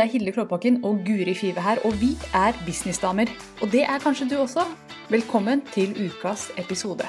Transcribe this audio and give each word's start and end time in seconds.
Det 0.00 0.06
er 0.06 0.12
Hilde 0.12 0.32
Klåbakken 0.32 0.84
og 0.84 1.00
Guri 1.06 1.34
Five 1.34 1.60
her, 1.62 1.76
og 1.84 1.92
vi 2.00 2.10
er 2.34 2.52
businessdamer. 2.66 3.26
Og 3.62 3.72
det 3.72 3.82
er 3.82 3.98
kanskje 3.98 4.28
du 4.30 4.36
også. 4.40 4.62
Velkommen 5.10 5.60
til 5.74 5.90
ukas 6.06 6.50
episode. 6.58 7.04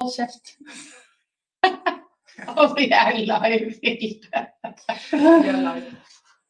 Hold 0.00 0.12
kjeft. 0.16 0.46
Og 2.60 2.66
vi 2.78 2.84
er 3.02 3.10
live, 3.30 3.70
Hilde. 3.82 4.40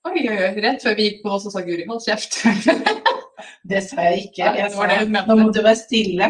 Oi, 0.04 0.20
oi, 0.30 0.38
oi. 0.46 0.52
Rett 0.64 0.86
før 0.86 0.96
vi 0.96 1.08
gikk 1.08 1.20
på, 1.26 1.38
så 1.42 1.52
sa 1.52 1.60
Guri 1.66 1.84
'hold 1.88 2.00
kjeft'. 2.08 2.40
Det 3.70 3.82
sa 3.88 4.00
jeg 4.00 4.16
ikke. 4.24 4.44
Jeg 4.60 4.70
sa 4.72 5.26
nå 5.26 5.34
må 5.42 5.52
du 5.52 5.60
være 5.62 5.76
stille. 5.76 6.26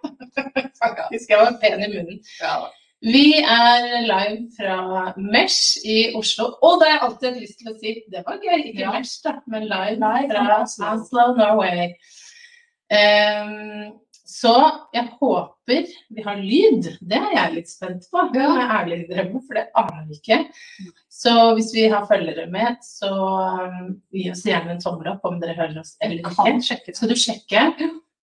Faktisk, 0.84 1.26
jeg 1.30 1.38
var 1.38 1.52
pen 1.60 1.84
i 1.84 1.90
munnen. 1.96 2.18
Ja. 2.40 2.56
Vi 3.04 3.34
er 3.36 4.06
live 4.06 4.46
fra 4.56 4.76
Mesh 5.20 5.82
i 5.84 6.14
Oslo. 6.16 6.54
Og 6.64 6.78
det 6.80 6.88
har 6.88 6.94
jeg 6.94 7.02
alltid 7.08 7.40
lyst 7.42 7.58
til 7.60 7.68
å 7.68 7.74
si. 7.76 7.90
Det 8.08 8.22
var 8.24 8.38
gøy. 8.40 8.62
Ikke 8.70 8.86
Ja. 8.86 8.94
Mesh, 8.94 9.18
da, 9.24 9.34
men 9.46 9.66
live, 9.68 9.98
Live 10.00 10.30
fra 10.30 10.62
Oslo. 10.62 10.92
Oslo, 10.94 11.26
Norway. 11.36 11.92
Um, 12.88 13.92
så 14.24 14.54
jeg 14.94 15.10
håper 15.20 15.90
vi 16.16 16.24
har 16.24 16.40
lyd. 16.40 16.88
Det 17.00 17.18
er 17.18 17.34
jeg 17.36 17.54
litt 17.58 17.68
spent 17.68 18.08
på. 18.08 18.24
Det 18.32 18.40
må 18.40 18.56
jeg 18.56 18.72
ærlig 18.78 18.98
innrømme, 19.02 19.42
for 19.44 19.60
det 19.60 19.66
aner 19.82 20.08
vi 20.08 20.18
ikke. 20.18 20.40
Så 21.12 21.34
hvis 21.58 21.74
vi 21.76 21.84
har 21.92 22.08
følgere 22.08 22.46
med, 22.50 22.80
så 22.88 23.12
um, 23.12 23.92
gi 24.16 24.30
oss 24.32 24.46
gjerne 24.48 24.78
en 24.78 24.80
tommel 24.80 25.12
opp 25.12 25.28
om 25.28 25.36
dere 25.42 25.58
hører 25.60 25.82
oss 25.84 25.98
eller 26.00 26.24
ikke. 26.24 26.56
Skal 26.96 27.12
du 27.12 27.16
sjekke? 27.20 27.68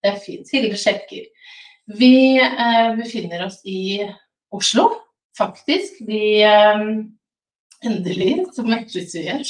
Det 0.01 0.09
er 0.09 0.19
fint. 0.25 0.49
Hilde 0.49 0.81
sjekker. 0.81 1.29
Vi 2.01 2.39
eh, 2.39 2.91
befinner 2.97 3.45
oss 3.45 3.59
i 3.67 4.07
Oslo, 4.51 4.89
faktisk. 5.37 6.01
Vi 6.07 6.41
eh, 6.45 6.87
Endelig 7.81 8.33
så 8.53 8.63
møttes 8.67 9.15
vi 9.15 9.23
igjen. 9.23 9.45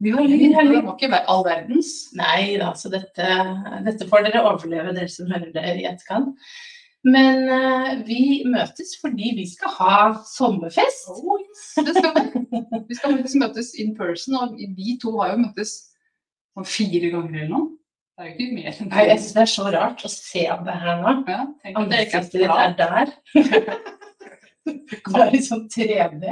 Vi 0.00 0.12
var 0.12 0.26
litt 0.28 0.54
heldige. 0.56 0.80
Det 0.80 0.86
var 0.88 0.96
ikke 0.96 1.20
all 1.32 1.44
verdens. 1.44 1.92
Nei 2.16 2.56
da, 2.60 2.72
så 2.76 2.90
dette, 2.92 3.28
dette 3.84 4.08
får 4.08 4.26
dere 4.26 4.42
overleve, 4.48 4.94
dere 4.96 5.08
som 5.12 5.28
hører 5.28 5.50
det 5.54 5.64
i 5.76 5.86
etterkant. 5.88 6.34
Men 7.08 7.46
eh, 7.48 7.92
vi 8.04 8.22
møtes 8.48 8.92
fordi 9.00 9.32
vi 9.38 9.46
skal 9.48 9.72
ha 9.78 9.98
sommerfest. 10.28 11.08
Det 11.80 11.94
skal 11.96 12.12
vi. 12.16 12.64
Vi 12.90 12.98
skal 12.98 13.16
møtes 13.40 13.72
in 13.80 13.94
person, 13.96 14.36
og 14.36 14.58
vi 14.58 14.98
to 15.00 15.14
har 15.20 15.34
jo 15.34 15.44
møttes 15.46 15.76
sånn 16.56 16.68
fire 16.68 17.12
ganger 17.14 17.44
eller 17.44 17.54
noe. 17.54 17.70
Det 18.20 18.26
er 18.26 18.28
jo 18.28 18.34
ikke 18.34 18.56
mer 18.58 18.82
enn 18.82 18.90
Nei, 18.92 19.06
jeg 19.08 19.20
synes 19.22 19.36
det 19.36 19.42
er 19.46 19.52
så 19.54 19.70
rart 19.72 20.04
å 20.04 20.12
se 20.12 20.44
det 20.66 20.76
her 20.82 21.00
nå. 21.00 21.14
Ja, 21.24 21.40
det 21.62 21.72
Ansiktet 21.80 22.36
ditt 22.36 22.52
er 22.52 22.76
der. 22.76 23.16
Det 25.10 25.20
er 25.22 25.32
litt 25.32 25.46
sånn 25.46 25.64
3D. 25.72 26.24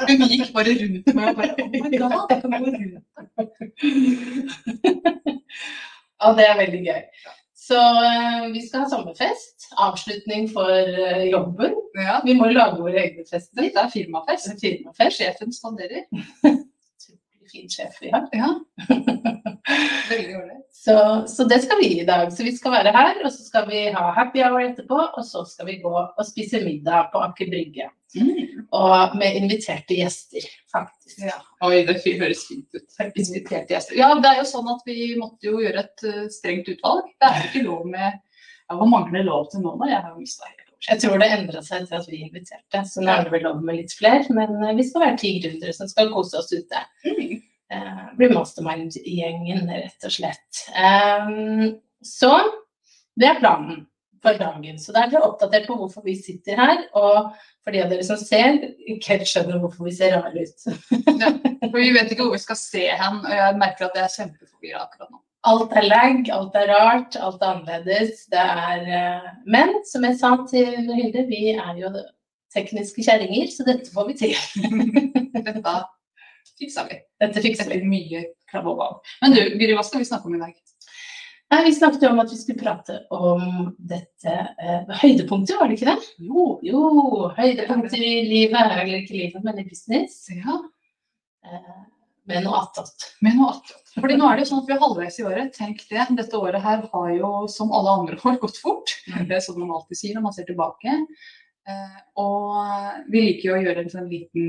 Hun 0.00 0.24
gikk 0.28 0.50
bare 0.54 0.74
rundt 0.80 1.08
meg 1.14 1.26
og 1.30 1.36
bare 1.38 1.54
Oh 1.60 1.68
my 1.70 1.90
god, 1.94 2.12
jeg 2.32 2.40
kan 2.42 2.50
gå 2.50 2.58
rundt 2.74 2.98
Ja, 6.24 6.32
det 6.38 6.44
er 6.48 6.60
veldig 6.60 6.82
gøy. 6.88 7.02
Så 7.64 7.78
eh, 7.78 8.52
vi 8.52 8.60
skal 8.66 8.84
ha 8.84 8.90
sommerfest. 8.90 9.70
Avslutning 9.80 10.50
for 10.52 10.68
eh, 10.68 11.24
jobben. 11.30 11.72
Ja, 11.96 12.18
Vi 12.24 12.34
må 12.36 12.50
lage 12.52 12.80
våre 12.80 13.00
egne 13.06 13.24
fester. 13.28 13.62
Det 13.62 13.72
er 13.72 13.92
firmafest. 13.92 14.52
Firmafest. 14.60 15.20
Sjefen 15.20 15.52
spanderer. 15.54 16.04
Fin 17.54 17.68
sjef 17.70 18.00
vi 18.02 18.10
har. 18.10 18.24
Ja. 18.34 18.48
Veldig 20.10 20.36
ålreit. 20.36 20.64
Så, 20.74 21.24
så 21.28 21.44
det 21.44 21.60
skal 21.62 21.78
vi 21.80 22.00
i 22.00 22.04
dag. 22.04 22.32
Så 22.32 22.42
vi 22.42 22.52
skal 22.56 22.74
være 22.74 22.90
her, 22.92 23.20
og 23.24 23.30
så 23.32 23.44
skal 23.46 23.68
vi 23.68 23.84
ha 23.94 24.08
happy 24.16 24.42
hour 24.42 24.64
etterpå. 24.64 24.98
Og 25.14 25.22
så 25.26 25.44
skal 25.46 25.70
vi 25.70 25.76
gå 25.84 25.92
og 25.94 26.26
spise 26.26 26.64
middag 26.64 27.12
på 27.12 27.22
Aker 27.22 27.52
Brygge. 27.52 27.86
Mm. 28.18 28.66
Og 28.74 29.14
med 29.20 29.38
inviterte 29.38 29.94
gjester, 30.00 30.50
faktisk. 30.74 31.22
Ja. 31.28 31.38
Oi, 31.66 31.84
det 31.86 31.96
høres 32.02 32.42
fint 32.50 32.74
ut. 32.74 32.98
Inviterte 33.06 33.76
gjester. 33.76 33.98
Ja, 34.02 34.10
det 34.18 34.32
er 34.32 34.42
jo 34.42 34.50
sånn 34.50 34.74
at 34.74 34.82
vi 34.90 35.14
måtte 35.20 35.46
jo 35.46 35.62
gjøre 35.62 35.86
et 35.86 36.06
eh, 36.10 36.20
strengt 36.34 36.74
utvalg. 36.74 37.06
Det 37.22 37.30
er 37.30 37.40
jo 37.40 37.48
ikke 37.52 37.64
lov 37.70 37.88
med 37.94 38.10
ja, 38.10 38.74
Hva 38.74 38.90
mangler 38.90 39.26
lov 39.30 39.46
til 39.52 39.62
nå, 39.62 39.78
da? 39.78 39.92
Jeg 39.94 40.02
har 40.02 40.12
jo 40.12 40.26
mista 40.26 40.50
helt. 40.50 40.63
Jeg 40.84 41.00
tror 41.00 41.20
det 41.20 41.30
endra 41.32 41.62
seg 41.64 41.84
etter 41.84 42.02
at 42.02 42.10
vi 42.10 42.20
inviterte, 42.26 42.82
så 42.90 43.00
nå 43.00 43.12
er 43.12 43.24
det 43.24 43.32
vel 43.32 43.46
lov 43.46 43.62
med 43.64 43.78
litt 43.78 43.94
flere. 43.96 44.26
Men 44.36 44.58
eh, 44.60 44.76
vi 44.76 44.86
skal 44.86 45.06
være 45.06 45.20
ti 45.22 45.32
gründere 45.40 45.74
som 45.76 45.90
skal 45.90 46.12
kose 46.12 46.40
oss 46.40 46.52
ute. 46.52 46.84
Mm. 47.06 47.40
Eh, 47.72 48.04
bli 48.18 48.28
mastermind-gjengen, 48.34 49.64
rett 49.70 50.06
og 50.06 50.12
slett. 50.12 50.64
Ehm, 50.76 51.74
så 52.04 52.36
det 53.16 53.30
er 53.30 53.40
planen 53.40 53.84
for 54.24 54.38
dagen. 54.40 54.78
Så 54.80 54.92
da 54.94 55.04
er 55.04 55.12
dere 55.12 55.26
oppdatert 55.28 55.68
på 55.68 55.76
hvorfor 55.78 56.04
vi 56.04 56.16
sitter 56.20 56.60
her. 56.60 56.84
Og 56.96 57.32
for 57.64 57.74
de 57.74 57.82
av 57.84 57.92
dere 57.92 58.04
som 58.06 58.20
ser, 58.20 58.60
ikke 58.84 59.14
helt 59.14 59.30
skjønner 59.30 59.60
hvorfor 59.62 59.88
vi 59.88 59.96
ser 59.96 60.16
rare 60.18 60.44
ut. 60.44 60.66
Ja, 61.24 61.32
for 61.70 61.78
vi 61.80 61.92
vet 61.96 62.12
ikke 62.12 62.26
hvor 62.26 62.36
vi 62.36 62.42
skal 62.42 62.60
se 62.60 62.88
hen, 62.92 63.22
og 63.24 63.32
jeg 63.32 63.60
merker 63.60 63.88
at 63.88 63.96
jeg 63.98 64.04
er 64.04 64.16
kjempeforvirra 64.18 64.84
akkurat 64.84 65.10
nå. 65.10 65.22
Alt 65.44 65.74
er 65.76 65.86
lag, 65.90 66.28
alt 66.32 66.54
er 66.56 66.70
rart, 66.72 67.16
alt 67.20 67.42
er 67.42 67.50
annerledes. 67.50 68.24
Det 68.32 68.40
er 68.40 68.84
eh, 68.98 69.30
Men 69.50 69.74
som 69.88 70.06
jeg 70.06 70.18
sa 70.20 70.34
til 70.48 70.88
Hilde, 70.88 71.26
vi 71.28 71.50
er 71.52 71.80
jo 71.80 71.92
tekniske 72.54 73.04
kjerringer, 73.04 73.50
så 73.52 73.66
dette 73.66 73.92
får 73.92 74.08
vi 74.08 74.18
til. 74.22 74.34
Dette 75.34 75.74
fiksa 76.60 76.84
vi. 76.88 77.00
Dette 77.20 77.42
fikser 77.42 77.72
vi. 77.72 77.80
Mye 77.82 78.24
mye 78.54 78.62
om. 78.72 79.00
Men 79.24 79.34
du, 79.34 79.40
Guri, 79.58 79.74
hva 79.74 79.82
skal 79.84 80.04
vi 80.04 80.08
snakke 80.08 80.30
om 80.30 80.36
i 80.38 80.44
dag? 80.44 80.54
Nei, 81.52 81.60
vi 81.66 81.74
snakket 81.76 82.06
jo 82.06 82.12
om 82.14 82.22
at 82.22 82.30
vi 82.32 82.38
skulle 82.38 82.62
prate 82.62 83.00
om 83.14 83.72
dette 83.78 84.32
eh, 84.32 84.94
høydepunktet, 85.02 85.58
var 85.58 85.68
det 85.68 85.76
ikke 85.76 85.90
det? 85.92 86.12
Jo, 86.24 86.46
jo, 86.64 86.84
høydepunkter 87.36 88.00
i 88.00 88.14
livet, 88.30 88.78
eller 88.78 89.02
ikke 89.02 89.18
livet, 89.18 89.44
men 89.44 89.60
i 89.60 89.66
business. 89.68 90.22
Ja, 90.32 90.62
Eh, 91.44 91.82
med 92.26 92.44
noe 92.46 92.60
attåt. 92.62 93.08
med 93.22 93.36
noe 93.36 93.50
attåt. 93.52 93.82
Fordi 93.94 94.16
nå 94.18 94.26
er 94.30 94.36
det 94.38 94.44
jo 94.46 94.50
sånn 94.54 94.62
at 94.62 94.68
vi 94.70 94.74
er 94.74 94.80
halvveis 94.82 95.18
i 95.20 95.24
året. 95.28 95.52
Tenk 95.54 95.82
det. 95.90 96.06
Dette 96.16 96.38
året 96.40 96.62
her 96.64 96.82
har 96.92 97.10
jo, 97.14 97.30
som 97.52 97.70
alle 97.76 97.90
andre 98.00 98.16
år, 98.24 98.38
gått 98.42 98.56
fort. 98.62 98.94
Det 99.28 99.36
er 99.36 99.44
sånn 99.44 99.58
man 99.60 99.70
alltid 99.76 100.00
sier 100.00 100.14
når 100.16 100.24
man 100.28 100.32
ser 100.36 100.48
tilbake. 100.48 100.96
Eh, 101.68 102.00
og 102.20 103.06
vi 103.12 103.22
liker 103.28 103.48
jo 103.50 103.54
å 103.58 103.62
gjøre 103.64 103.84
en 103.84 103.92
sånn 103.92 104.08
liten 104.10 104.48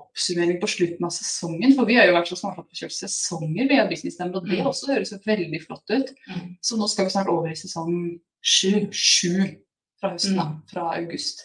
oppsummering 0.00 0.60
på 0.62 0.68
slutten 0.70 1.04
av 1.08 1.12
sesongen. 1.12 1.74
For 1.76 1.84
vi 1.88 1.96
har 1.98 2.06
jo 2.08 2.14
vært 2.16 2.30
så 2.30 2.38
smarte 2.38 2.62
på 2.64 2.72
å 2.76 2.80
kjøre 2.84 2.96
sesonger 2.96 3.68
via 3.68 3.88
Businessnemnd, 3.90 4.36
og 4.38 4.46
det 4.48 4.60
Mm. 4.62 4.66
også 4.70 4.92
høres 4.94 5.12
jo 5.12 5.18
veldig 5.26 5.60
flott 5.66 5.90
ut. 5.90 6.14
Mm. 6.30 6.56
Så 6.62 6.78
nå 6.78 6.88
skal 6.88 7.04
vi 7.08 7.10
snart 7.16 7.28
over 7.32 7.48
i 7.50 7.58
sesong 7.58 8.20
sju. 8.40 8.88
Sju 8.92 9.56
fra 10.00 10.10
høsten, 10.14 10.36
da. 10.36 10.46
Mm. 10.52 10.62
Fra 10.72 10.86
august. 10.96 11.42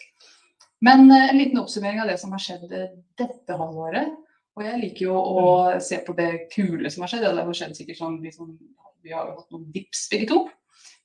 Men 0.80 1.10
eh, 1.10 1.28
en 1.30 1.38
liten 1.38 1.58
oppsummering 1.60 2.00
av 2.00 2.08
det 2.08 2.18
som 2.20 2.30
har 2.32 2.38
skjedd 2.40 2.72
eh, 2.72 2.88
dette 3.18 3.56
halvåret. 3.58 4.08
Og 4.56 4.64
jeg 4.66 4.80
liker 4.82 5.06
jo 5.06 5.16
å 5.16 5.44
se 5.80 5.98
på 6.04 6.14
det 6.16 6.30
kule 6.52 6.90
som 6.92 7.04
har 7.04 7.12
skjedd. 7.12 7.28
og 7.28 7.38
Det 7.38 7.44
har 7.48 7.58
skjedd 7.60 7.78
sikkert 7.78 8.00
sånn, 8.00 8.18
sånn 8.34 8.56
Vi 9.02 9.14
har 9.14 9.30
jo 9.30 9.38
hatt 9.38 9.54
noen 9.54 9.70
dips 9.74 10.04
begge 10.12 10.28
to. 10.30 10.42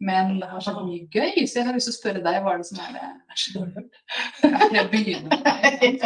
Men 0.04 0.36
det 0.38 0.50
har 0.52 0.62
skjedd 0.62 0.84
mye 0.86 1.08
gøy, 1.10 1.46
så 1.50 1.60
jeg 1.60 1.66
har 1.66 1.74
lyst 1.74 1.90
til 1.90 1.96
å 1.96 1.98
spørre 1.98 2.22
deg 2.26 2.36
hva 2.44 2.54
er 2.54 2.62
det 2.62 2.68
som 2.70 2.82
er 2.84 2.92
det 2.94 3.06
er 3.08 3.40
så 3.42 3.54
dårlig. 3.56 3.84
Jeg 4.78 4.90
begynner 4.92 5.32
med 5.32 5.48
deg, 5.48 6.04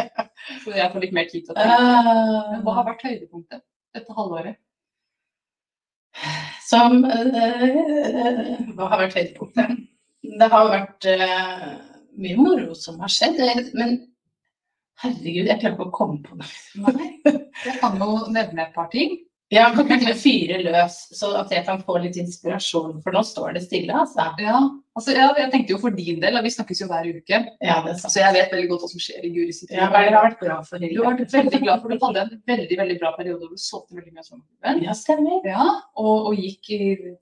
så 0.62 0.72
jeg 0.72 0.92
får 0.94 1.04
litt 1.04 1.14
mer 1.16 1.28
tid 1.28 1.44
til 1.44 1.52
å 1.52 1.56
tenke. 1.58 2.14
Men 2.48 2.62
hva 2.64 2.76
har 2.78 2.86
vært 2.88 3.04
høydepunktet 3.04 3.62
dette 3.92 4.16
halvåret? 4.16 4.56
Som 6.64 7.04
øh, 7.04 8.72
Hva 8.78 8.88
har 8.94 9.02
vært 9.02 9.18
høydepunktet? 9.18 9.76
Det 10.40 10.48
har 10.54 10.70
vært 10.72 11.08
øh, 11.12 11.68
mye 12.24 12.40
moro 12.40 12.78
som 12.78 13.00
har 13.02 13.12
skjedd, 13.12 13.40
men 13.76 13.98
herregud, 15.02 15.50
jeg 15.50 15.60
klarer 15.60 15.76
ikke 15.76 15.88
å 15.90 15.94
komme 15.94 16.22
på 16.24 16.38
noe. 16.38 16.94
Nei, 16.96 17.10
jeg 17.66 17.76
kan 17.82 17.98
jo 18.00 18.08
nevne 18.32 18.66
et 18.66 18.74
par 18.76 18.88
ting. 18.92 19.18
Jeg 19.52 19.74
kan 19.76 19.90
ikke 19.98 20.14
fyre 20.16 20.62
løs, 20.64 20.94
så 21.12 21.34
at 21.42 21.50
jeg 21.52 21.66
kan 21.66 21.82
få 21.84 21.98
litt 22.00 22.16
inspirasjon, 22.16 23.02
for 23.04 23.12
nå 23.12 23.20
står 23.26 23.58
det 23.58 23.66
stille, 23.66 23.92
altså. 23.92 24.30
Ja, 24.40 24.62
altså, 24.96 25.14
ja, 25.16 25.26
jeg 25.38 25.50
tenkte 25.52 25.72
jo 25.74 25.78
for 25.82 25.90
din 25.96 26.20
del, 26.22 26.36
vi 26.44 26.50
snakkes 26.52 26.80
jo 26.82 26.86
hver 26.90 27.06
uke, 27.08 27.38
Ja, 27.62 27.76
så 27.96 28.12
jeg 28.20 28.34
vet 28.36 28.52
veldig 28.52 28.68
godt 28.70 28.82
hva 28.84 28.90
som 28.92 29.00
skjer 29.02 29.24
i 29.24 29.30
Guri 29.34 29.52
sitt 29.56 29.70
Ja, 29.72 29.86
det 29.92 30.12
har 30.12 30.26
vært 30.28 30.40
glad 30.42 30.66
for, 30.68 30.78
Du 30.78 31.02
har 31.04 31.16
vært 31.16 31.32
veldig 31.36 31.60
glad, 31.62 31.80
for 31.82 31.88
du 31.88 31.98
hadde 32.06 32.20
en 32.26 32.42
veldig 32.52 32.78
veldig 32.82 32.98
bra 33.00 33.12
periode 33.16 33.40
hvor 33.46 33.54
du 33.56 33.62
solgte 33.62 33.96
veldig 33.96 34.12
mye 34.12 34.24
av 34.24 34.28
sommerklubben. 34.28 34.82
Ja, 34.84 34.92
stemmer. 34.98 35.40
Ja, 35.48 35.64
og, 35.96 36.28
og 36.32 36.36
gikk, 36.36 36.70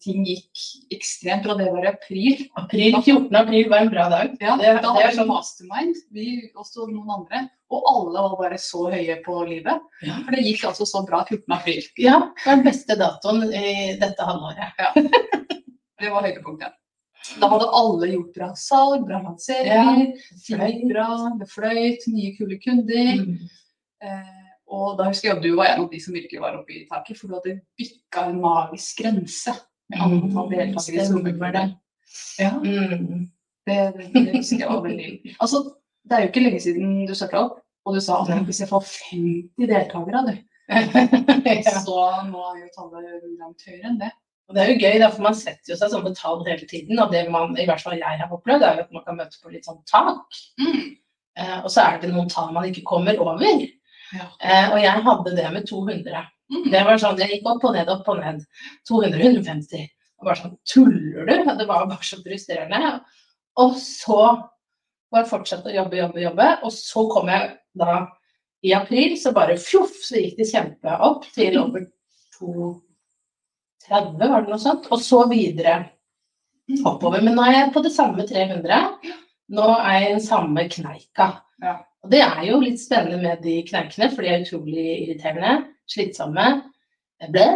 ting 0.02 0.24
gikk 0.26 0.64
ekstremt 0.96 1.44
bra. 1.46 1.54
Det 1.60 1.70
var 1.70 1.84
i 1.86 1.92
april. 1.92 2.44
April, 2.64 2.98
14. 3.02 3.30
april 3.44 3.70
var 3.70 3.84
en 3.86 3.94
bra 3.94 4.08
dag. 4.12 4.36
Ja, 4.40 4.56
Det- 4.56 4.76
da 4.82 4.92
var 4.94 5.06
det 5.06 5.16
sånn- 5.18 5.30
mastermind, 5.30 5.96
vi 6.12 6.26
også 6.56 6.88
noen 6.90 7.10
andre. 7.20 7.48
Og 7.70 7.84
alle 7.86 8.18
var 8.24 8.36
bare 8.40 8.58
så 8.58 8.88
høye 8.90 9.20
på 9.22 9.34
livet. 9.46 9.78
Ja. 10.02 10.16
For 10.26 10.34
det 10.34 10.42
gikk 10.42 10.64
altså 10.66 10.82
så 10.90 11.04
bra 11.06 11.22
14. 11.24 11.54
april. 11.54 11.82
Ja, 12.02 12.18
det 12.34 12.46
var 12.46 12.56
den 12.56 12.64
beste 12.66 12.96
datoen 12.98 13.44
i 13.54 13.96
dette 14.00 14.18
halvåret. 14.26 14.74
Det 16.00 16.08
var 16.08 16.22
høydepunktet. 16.24 16.72
Da 17.40 17.48
hadde 17.52 17.66
alle 17.76 18.06
gjort 18.14 18.30
bra 18.34 18.48
salg, 18.56 19.02
bra 19.06 19.18
lanseringer, 19.22 20.14
ja, 20.48 20.68
bra, 20.88 21.08
det 21.38 21.48
fløyt, 21.52 22.06
nye 22.08 22.30
kule 22.38 22.56
kunder. 22.62 23.10
Mm. 23.20 23.50
Eh, 24.02 24.38
og 24.70 24.96
da 24.98 25.08
husker 25.10 25.28
jeg 25.28 25.36
at 25.36 25.42
du 25.44 25.50
var 25.58 25.72
en 25.74 25.82
av 25.84 25.90
de 25.90 26.00
som 26.00 26.14
virkelig 26.16 26.40
var 26.40 26.56
oppe 26.56 26.72
i 26.78 26.86
taket, 26.90 27.18
for 27.18 27.28
du 27.28 27.36
hadde 27.36 27.58
bikka 27.78 28.24
en 28.30 28.40
magisk 28.42 29.02
grense 29.02 29.52
med 29.90 30.04
antall 30.06 30.48
deltakere 30.52 30.94
i 30.94 30.98
det. 30.98 31.06
sommerklubben. 31.10 31.74
Ja, 32.40 32.52
Mm. 32.58 33.26
det, 33.66 33.76
det 34.14 34.22
husker 34.34 34.58
jeg 34.64 34.68
var 34.70 34.80
veldig 34.82 35.34
Altså, 35.40 35.60
det 36.08 36.16
er 36.16 36.22
jo 36.24 36.28
ikke 36.32 36.42
lenge 36.42 36.60
siden 36.64 37.06
du 37.06 37.14
starta 37.14 37.44
opp, 37.44 37.58
Og 37.86 37.94
du 37.94 38.00
sa 38.00 38.20
at 38.22 38.42
hvis 38.44 38.60
jeg 38.60 38.68
får 38.68 38.82
50 39.12 39.66
deltakere, 39.70 40.20
du, 40.26 40.34
så 41.84 42.00
nå 42.30 42.40
er 42.48 42.58
jo 42.60 42.68
tallet 42.74 43.22
langt 43.40 43.62
høyere 43.66 43.88
enn 43.90 44.00
det. 44.02 44.10
Og 44.50 44.56
det 44.56 44.62
er 44.64 44.72
jo 44.72 44.80
gøy, 44.82 44.96
da, 44.98 45.08
for 45.14 45.22
man 45.22 45.36
setter 45.38 45.70
jo 45.70 45.76
seg 45.78 45.92
sånne 45.92 46.10
tall 46.18 46.40
hele 46.42 46.66
tiden. 46.66 46.98
Og 46.98 47.12
det 47.14 47.22
man, 47.30 47.52
i 47.54 47.68
hvert 47.68 47.82
fall 47.84 47.94
jeg 47.94 48.18
har 48.18 48.32
opplevd, 48.34 48.64
er 48.66 48.80
jo 48.80 48.86
at 48.88 48.96
man 48.96 49.04
kan 49.06 49.20
møte 49.20 49.38
på 49.38 49.52
litt 49.52 49.68
sånn 49.68 49.78
tak. 49.86 50.40
Eh, 51.38 51.58
og 51.60 51.68
så 51.70 51.84
er 51.84 52.00
det 52.02 52.10
noen 52.10 52.28
tall 52.32 52.50
man 52.56 52.66
ikke 52.66 52.82
kommer 52.88 53.20
over. 53.22 53.62
Ja. 54.10 54.26
Eh, 54.42 54.72
og 54.72 54.80
jeg 54.82 55.04
hadde 55.06 55.36
det 55.38 55.46
med 55.54 55.68
200. 55.70 56.26
Mm. 56.50 56.66
Det 56.72 56.82
var 56.88 56.98
sånn, 56.98 57.22
Jeg 57.22 57.36
gikk 57.36 57.46
opp 57.46 57.68
og 57.68 57.76
ned, 57.78 57.94
opp 57.94 58.10
og 58.10 58.18
ned. 58.18 58.42
200, 58.90 59.22
150. 59.22 59.86
Og 60.18 60.26
bare 60.26 60.40
sånn 60.42 60.58
Tuller 60.66 61.30
du? 61.30 61.36
Det 61.46 61.68
var 61.70 61.86
bare 61.86 62.10
så 62.10 62.18
frustrerende. 62.24 62.94
Og 63.62 63.78
så 63.78 64.20
bare 65.14 65.30
fortsette 65.30 65.70
å 65.70 65.76
jobbe, 65.78 66.02
jobbe, 66.02 66.24
jobbe. 66.26 66.50
Og 66.66 66.74
så 66.74 67.06
kom 67.14 67.30
jeg 67.30 67.54
da 67.78 68.02
i 68.66 68.74
april, 68.76 69.14
så 69.16 69.32
bare 69.32 69.56
fjoff, 69.62 69.94
så 70.04 70.20
gikk 70.20 70.42
det 70.42 70.50
kjempe 70.50 70.98
opp 71.06 71.24
til 71.32 71.56
over 71.62 71.86
230, 73.90 74.30
var 74.30 74.44
det 74.44 74.52
noe 74.52 74.62
sånt. 74.62 74.88
Og 74.94 75.02
så 75.02 75.24
videre 75.30 75.76
oppover. 76.86 77.22
Men 77.24 77.36
nå 77.36 77.44
er 77.46 77.56
jeg 77.56 77.74
på 77.74 77.82
det 77.84 77.92
samme 77.94 78.26
300. 78.28 78.80
Nå 79.56 79.68
er 79.76 79.96
jeg 79.96 80.06
i 80.08 80.12
den 80.14 80.24
samme 80.24 80.66
kneika. 80.70 81.30
Ja. 81.62 81.76
Og 82.00 82.12
det 82.12 82.22
er 82.24 82.44
jo 82.46 82.60
litt 82.62 82.80
spennende 82.80 83.20
med 83.20 83.42
de 83.44 83.58
kneikene, 83.66 84.08
for 84.12 84.24
de 84.24 84.32
er 84.32 84.44
utrolig 84.44 84.86
irriterende, 85.02 85.56
slitsomme. 85.90 86.46
Ble. 87.28 87.48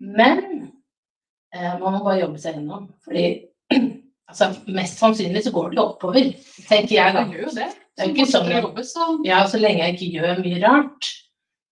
Men 0.00 0.40
eh, 1.52 1.74
man 1.80 1.98
må 1.98 2.00
bare 2.00 2.22
jobbe 2.22 2.40
seg 2.40 2.56
gjennom. 2.56 2.86
Fordi 3.04 3.26
altså, 4.30 4.52
mest 4.72 5.02
sannsynlig 5.02 5.44
så 5.44 5.52
går 5.52 5.74
det 5.74 5.80
jo 5.80 5.88
oppover, 5.90 6.30
tenker 6.70 6.96
jeg 6.96 7.18
da. 7.18 7.26
Det 7.26 7.36
gjør 7.36 7.50
jo 7.50 7.58
det. 7.58 7.68
Det 7.96 8.04
er 8.04 8.10
jo 8.10 8.16
ikke 8.16 8.32
sånn 8.32 8.50
jobbe, 8.52 8.82
så 8.84 9.12
Ja, 9.24 9.44
så 9.48 9.60
lenge 9.60 9.84
jeg 9.84 9.96
ikke 9.96 10.10
gjør 10.20 10.42
mye 10.44 10.62
rart. 10.64 11.12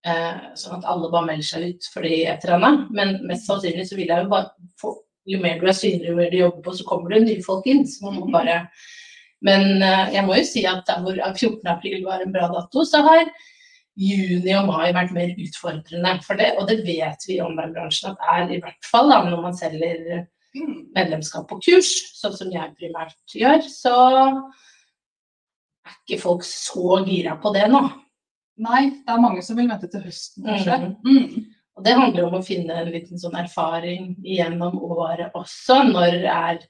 Eh, 0.04 0.40
sånn 0.60 0.82
at 0.82 0.88
alle 0.92 1.08
bare 1.08 1.30
melder 1.30 1.46
seg 1.48 1.62
ut 1.70 1.86
fordi 1.94 2.26
et 2.28 2.42
eller 2.44 2.58
annet. 2.58 2.88
Men 2.92 3.14
mest 3.28 3.48
sannsynlig 3.48 3.86
så 3.88 3.96
vil 3.96 4.12
jeg 4.12 4.26
jo 4.26 4.32
bare 4.32 4.52
få 4.80 4.98
Jo 5.24 5.38
mer 5.40 5.56
du 5.56 5.70
er 5.70 5.72
synlig, 5.72 6.10
jo 6.10 6.18
mer 6.18 6.26
du 6.28 6.36
jobber 6.36 6.60
på, 6.66 6.72
så 6.76 6.84
kommer 6.84 7.14
det 7.14 7.22
nye 7.22 7.40
folk 7.46 7.64
inn. 7.64 7.86
Så 7.88 8.04
man 8.04 8.18
må 8.18 8.26
bare 8.28 8.58
Men 9.44 9.80
eh, 9.80 10.12
jeg 10.12 10.24
må 10.26 10.36
jo 10.36 10.44
si 10.44 10.66
at 10.68 10.84
der 10.88 11.00
hvor 11.00 11.16
14. 11.16 11.64
april 11.72 12.04
var 12.04 12.20
en 12.20 12.32
bra 12.32 12.50
dato, 12.52 12.84
så 12.84 13.00
har 13.04 13.24
juni 13.96 14.52
og 14.58 14.68
mai 14.68 14.92
vært 14.92 15.14
mer 15.16 15.32
utfordrende. 15.40 16.12
For 16.26 16.36
det, 16.36 16.50
og 16.60 16.68
det 16.68 16.82
vet 16.84 17.24
vi 17.28 17.38
i 17.38 17.42
online-bransjen 17.44 18.12
at 18.12 18.28
er 18.34 18.52
i 18.52 18.60
hvert 18.60 18.88
fall 18.90 19.08
da, 19.12 19.22
når 19.24 19.42
man 19.44 19.56
selger 19.56 20.24
mm. 20.56 20.78
medlemskap 20.96 21.48
på 21.48 21.60
kurs, 21.64 21.92
sånn 22.20 22.36
som 22.36 22.52
jeg 22.52 22.76
primært 22.80 23.36
gjør, 23.36 23.64
så 23.68 23.96
er 25.84 25.98
ikke 26.04 26.22
folk 26.24 26.44
så 26.48 27.00
gira 27.08 27.36
på 27.40 27.52
det 27.56 27.68
nå. 27.72 27.84
Nei, 28.62 28.84
det 29.02 29.10
er 29.10 29.22
mange 29.22 29.42
som 29.42 29.58
vil 29.58 29.66
vente 29.70 29.88
til 29.90 30.04
høsten, 30.04 30.46
kanskje. 30.46 30.78
Mhm. 31.02 31.18
Mm. 31.18 31.50
Og 31.74 31.82
det 31.82 31.96
handler 31.98 32.28
om 32.28 32.36
å 32.38 32.44
finne 32.46 32.74
en 32.78 32.92
liten 32.94 33.18
sånn 33.18 33.34
erfaring 33.34 34.12
gjennom 34.22 34.76
året 34.78 35.34
også. 35.34 35.80
Når 35.88 36.20
er, 36.22 36.60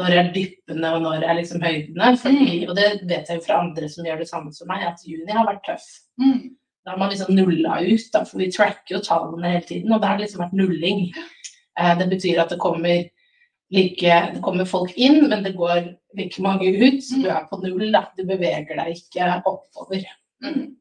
når 0.00 0.16
er 0.16 0.30
dyppene, 0.32 0.92
og 0.96 1.02
når 1.04 1.26
er 1.28 1.36
liksom 1.40 1.60
høydene. 1.60 2.14
Fordi, 2.22 2.62
og 2.68 2.76
det 2.78 2.86
vet 3.02 3.28
jeg 3.28 3.40
jo 3.40 3.44
fra 3.44 3.58
andre 3.60 3.90
som 3.92 4.08
gjør 4.08 4.22
det 4.22 4.28
samme 4.30 4.52
som 4.56 4.70
meg, 4.72 4.86
at 4.88 5.04
juni 5.04 5.28
har 5.36 5.44
vært 5.44 5.66
tøff. 5.68 5.84
Mm. 6.22 6.54
Da 6.84 6.94
har 6.94 7.00
man 7.00 7.12
liksom 7.12 7.34
nulla 7.36 7.80
ut, 7.84 8.06
da, 8.12 8.22
for 8.28 8.40
vi 8.40 8.50
tracker 8.52 8.96
jo 8.96 9.02
tallene 9.04 9.52
hele 9.58 9.68
tiden, 9.68 9.92
og 9.92 10.00
det 10.00 10.08
har 10.08 10.22
liksom 10.22 10.42
vært 10.44 10.56
nulling. 10.56 11.04
Eh, 11.80 11.92
det 12.00 12.08
betyr 12.10 12.40
at 12.42 12.52
det 12.52 12.60
kommer 12.62 13.10
like 13.74 14.16
Det 14.34 14.40
kommer 14.44 14.68
folk 14.68 14.92
inn, 14.96 15.28
men 15.28 15.42
det 15.42 15.56
går 15.56 15.88
like 16.16 16.42
mange 16.44 16.68
ut, 16.68 17.00
så 17.02 17.18
du 17.18 17.28
er 17.32 17.46
på 17.50 17.58
null, 17.62 17.88
da. 17.92 18.04
Du 18.16 18.22
beveger 18.28 18.76
deg 18.76 18.96
ikke 18.96 19.30
oppover. 19.40 20.04
Mm. 20.44 20.76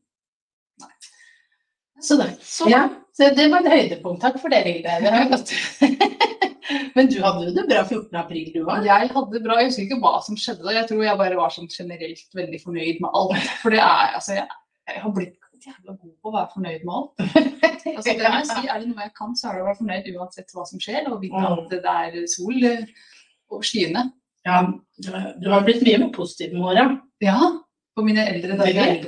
Så 2.04 2.18
det. 2.20 2.30
Så, 2.44 2.68
Ja, 2.72 2.88
så 3.16 3.30
det 3.36 3.48
var 3.52 3.64
et 3.64 3.72
høydepunkt. 3.72 4.22
Takk 4.24 4.40
for 4.42 4.52
det, 4.52 4.64
Hilde. 4.68 4.98
Det. 5.04 6.20
Men 6.96 7.10
du 7.12 7.20
hadde 7.24 7.46
jo 7.48 7.54
det 7.56 7.66
bra 7.70 7.84
14. 7.84 8.10
april, 8.20 8.50
du 8.54 8.64
òg. 8.64 8.88
Jeg 8.88 9.12
hadde 9.14 9.42
bra, 9.44 9.60
jeg 9.60 9.70
husker 9.70 9.86
ikke 9.88 10.02
hva 10.04 10.18
som 10.26 10.38
skjedde. 10.40 10.74
Jeg 10.76 10.90
tror 10.90 11.04
jeg 11.06 11.20
bare 11.20 11.40
var 11.40 11.54
sånn 11.54 11.72
generelt 11.72 12.38
veldig 12.40 12.60
fornøyd 12.64 13.02
med 13.04 13.20
alt. 13.20 13.50
For 13.62 13.76
det 13.76 13.82
er, 13.84 14.18
altså, 14.20 14.38
jeg, 14.40 14.48
jeg 14.92 15.04
har 15.04 15.16
blitt 15.16 15.40
jævla 15.64 15.96
god 15.96 16.14
på 16.20 16.32
å 16.32 16.36
være 16.36 16.52
fornøyd 16.58 16.88
med 16.88 16.96
alt. 17.00 17.14
Altså, 17.84 18.14
det 18.16 18.24
må 18.24 18.38
jeg 18.40 18.48
si, 18.48 18.68
er 18.72 18.80
det 18.80 18.88
noe 18.88 19.04
jeg 19.04 19.12
kan, 19.18 19.34
så 19.36 19.50
er 19.50 19.58
det 19.58 19.62
å 19.62 19.66
være 19.68 19.78
fornøyd 19.82 20.06
uansett 20.16 20.54
hva 20.56 20.64
som 20.70 20.80
skjer, 20.80 21.10
og 21.12 21.18
vite 21.20 21.42
at 21.44 21.74
det 21.74 21.92
er 21.92 22.14
sol 22.32 22.62
og 22.64 23.66
skyene. 23.68 24.06
Ja, 24.48 24.62
du 25.04 25.50
har 25.52 25.66
blitt 25.68 25.84
mye 25.84 26.00
mer 26.06 26.14
positiv 26.16 26.56
med 26.56 26.64
åra. 26.72 26.86
Ja, 27.24 27.50
på 27.94 28.04
mine 28.06 28.24
eldre 28.26 28.56
dager. 28.58 29.04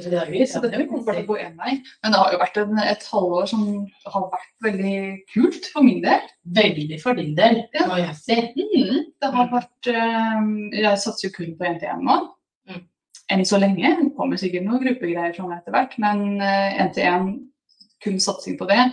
Så 0.46 0.62
det 0.62 0.78
vil 0.78 0.88
kommer 0.90 1.06
bare 1.08 1.22
til 1.22 1.26
å 1.26 1.30
gå 1.32 1.38
én 1.42 1.56
vei. 1.58 1.76
Men 2.04 2.14
det 2.14 2.20
har 2.22 2.34
jo 2.36 2.42
vært 2.42 2.60
en, 2.62 2.82
et 2.84 3.08
halvår 3.12 3.48
som 3.50 3.64
har 4.14 4.28
vært 4.34 4.52
veldig 4.68 4.98
kult 5.34 5.70
for 5.74 5.86
min 5.86 6.04
del. 6.06 6.28
Veldig 6.58 7.00
for 7.02 7.18
din 7.18 7.34
del, 7.38 7.64
Ja. 7.74 7.88
må 7.90 7.98
jeg 8.02 8.16
si. 8.20 8.38
Mm, 8.60 9.00
det 9.22 9.32
har 9.34 9.50
vært 9.54 9.90
eh, 9.90 10.46
Jeg 10.82 11.02
satser 11.02 11.30
jo 11.30 11.34
kun 11.40 11.56
på 11.58 11.72
NTN 11.78 12.06
nå. 12.06 12.20
Mm. 12.70 12.84
Enn 13.34 13.46
så 13.50 13.58
lenge. 13.62 13.96
Det 14.04 14.14
kommer 14.20 14.38
sikkert 14.42 14.68
noen 14.68 14.84
gruppegreier 14.86 15.34
fra 15.34 15.48
meg 15.50 15.64
etter 15.64 15.74
hvert, 15.74 15.98
men 16.02 16.42
eh, 16.46 16.78
NTN 16.86 17.32
kun 18.06 18.22
satsing 18.22 18.60
på 18.62 18.70
det. 18.70 18.84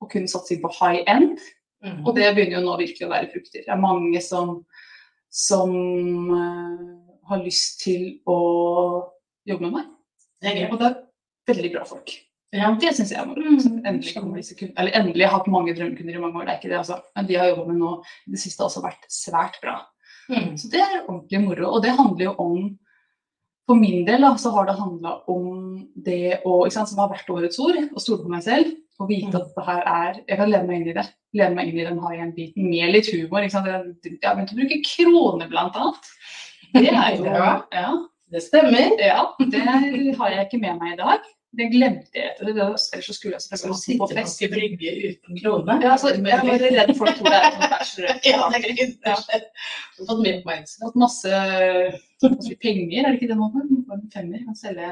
Og 0.00 0.08
kun 0.12 0.28
satsing 0.30 0.64
på 0.64 0.72
high 0.80 1.04
end. 1.10 1.36
Mm. 1.84 2.00
Og 2.06 2.14
det 2.16 2.32
begynner 2.32 2.62
jo 2.62 2.64
nå 2.64 2.78
virkelig 2.80 3.10
å 3.10 3.12
være 3.12 3.28
frukter. 3.34 3.66
Det 3.66 3.72
er 3.72 3.80
mange 3.80 4.24
som, 4.24 4.62
som 5.28 5.74
eh, 6.32 6.86
har 7.28 7.44
lyst 7.44 7.82
til 7.84 8.14
å 8.24 8.40
jobbe 9.46 9.66
med 9.68 9.72
meg. 9.78 9.90
Og 10.70 10.78
det 10.80 10.86
er 10.90 11.00
veldig 11.50 11.72
bra 11.74 11.84
folk. 11.88 12.12
Ja. 12.54 12.70
Det 12.78 12.92
syns 12.94 13.10
jeg 13.10 13.18
er 13.18 13.26
moro. 13.26 13.42
Mm. 13.42 13.80
Endelig 13.88 14.14
endelig 14.94 15.26
har 15.26 15.38
hatt 15.38 15.50
mange 15.50 15.74
drømmekunder 15.74 16.14
i 16.14 16.22
mange 16.22 16.38
år, 16.38 16.46
det 16.46 16.52
er 16.54 16.60
ikke 16.60 16.70
det, 16.70 16.78
altså. 16.78 17.00
Men 17.16 17.26
de 17.26 17.34
har 17.40 17.48
jobba 17.50 17.66
med 17.72 17.80
nå 17.80 17.90
i 18.28 18.30
det 18.36 18.40
siste 18.44 18.62
har 18.62 18.70
også 18.70 18.84
vært 18.84 19.08
svært 19.10 19.58
bra. 19.64 19.80
Mm. 20.30 20.54
Så 20.60 20.70
det 20.72 20.80
er 20.80 21.02
ordentlig 21.02 21.40
moro. 21.42 21.72
Og 21.74 21.82
det 21.84 21.96
handler 21.98 22.30
jo 22.30 22.34
om 22.38 22.78
For 23.64 23.78
min 23.80 24.02
del 24.04 24.20
da, 24.20 24.34
så 24.36 24.50
har 24.52 24.66
det 24.68 24.74
handla 24.76 25.22
om 25.32 25.88
det 26.04 26.42
å, 26.44 26.68
sant, 26.68 26.90
som 26.90 26.98
har 27.00 27.08
vært 27.08 27.30
årets 27.32 27.56
ord, 27.64 27.78
å 27.96 28.02
stole 28.02 28.20
på 28.20 28.28
meg 28.28 28.42
selv. 28.44 28.74
Og 29.00 29.08
vite 29.08 29.30
Mm. 29.32 29.38
at 29.40 29.54
det 29.56 29.64
her 29.64 29.82
er 29.88 30.20
Jeg 30.28 30.36
kan 30.36 30.50
leve 30.50 30.66
meg 30.68 30.76
inn 30.82 30.88
i 30.88 30.92
det. 30.92 31.06
Leve 31.32 31.54
meg 31.54 31.68
inn 31.68 31.78
i 31.80 31.84
den 31.88 31.98
high 31.98 32.20
end-biten 32.20 32.68
med 32.68 32.92
litt 32.92 33.08
humor. 33.08 33.40
Jeg 33.40 33.52
har 33.52 34.36
begynt 34.36 34.52
å 34.52 34.58
bruke 34.60 34.84
kroner, 34.84 35.48
blant 35.48 35.74
annet. 35.80 36.10
Det 36.74 36.92
er 36.92 37.16
jo 37.16 37.24
Ja. 37.24 38.06
Det 38.34 38.42
stemmer. 38.42 38.96
Ja, 38.98 39.22
det 39.38 39.62
har 40.18 40.28
jeg 40.34 40.46
ikke 40.48 40.58
med 40.64 40.80
meg 40.82 40.96
i 40.96 41.00
dag. 41.00 41.26
Det 41.54 41.68
glemte 41.70 42.10
jeg. 42.18 42.32
etter 42.32 42.48
det. 42.50 42.54
Ellers 42.58 43.06
så 43.06 43.14
skulle 43.14 43.36
jeg 43.36 43.44
selvfølgelig 43.44 43.68
du 43.70 43.74
hatt 43.74 43.82
sitte 43.84 43.98
på 44.00 44.06
på 44.10 44.16
fest. 44.18 44.40
brygge 44.50 44.94
uten 45.08 45.36
krone? 45.38 45.76
Ja, 45.84 45.92
altså, 45.94 46.10
jeg 46.10 46.22
var 46.24 46.64
redd 46.64 46.90
folk 46.98 47.12
tror 47.20 47.30
det 47.30 47.38
er 47.38 47.52
sånn 47.54 47.70
bachelor. 47.74 48.16
Ja, 48.26 48.48
det 48.50 48.72
Ja. 49.06 49.14
Har 49.14 50.08
fått 50.08 50.22
mye 50.24 50.34
oppmerksomhet. 50.40 50.82
Fått 50.88 50.98
masse, 51.04 51.44
masse 52.24 52.56
penger, 52.64 53.04
er 53.04 53.06
det 53.12 53.20
ikke 53.20 53.30
det 53.30 53.38
man 53.38 53.52
får? 53.54 53.68
Man 53.70 53.84
får 53.86 54.00
en 54.00 54.10
femmer, 54.16 54.42
kan 54.48 54.58
selge 54.58 54.90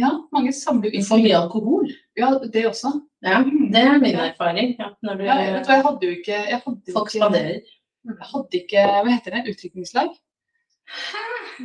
Ja, 0.00 0.10
mange 0.32 0.52
samler 0.56 0.96
jo 0.96 1.04
For 1.10 1.20
mye 1.20 1.36
alkohol. 1.42 1.92
Ja, 2.16 2.30
det 2.40 2.64
også. 2.72 2.94
Ja, 3.24 3.42
det 3.44 3.82
er 3.84 3.98
min 4.00 4.16
erfaring. 4.30 4.76
Ja, 4.80 4.90
når 5.04 5.20
du, 5.20 5.24
Ja, 5.28 5.36
vet 5.58 5.68
du 5.68 5.72
jeg 5.76 5.84
hadde 5.90 6.08
jo 6.08 6.16
ikke 6.22 6.38
Jeg 6.40 6.62
hadde 6.64 6.96
folk 6.96 7.12
spanderer. 7.12 7.60
jeg 8.06 8.30
hadde 8.32 8.62
ikke 8.64 8.86
Hva 8.96 9.12
heter 9.12 9.36
det? 9.36 9.44
Utdrikningslag? 9.52 10.16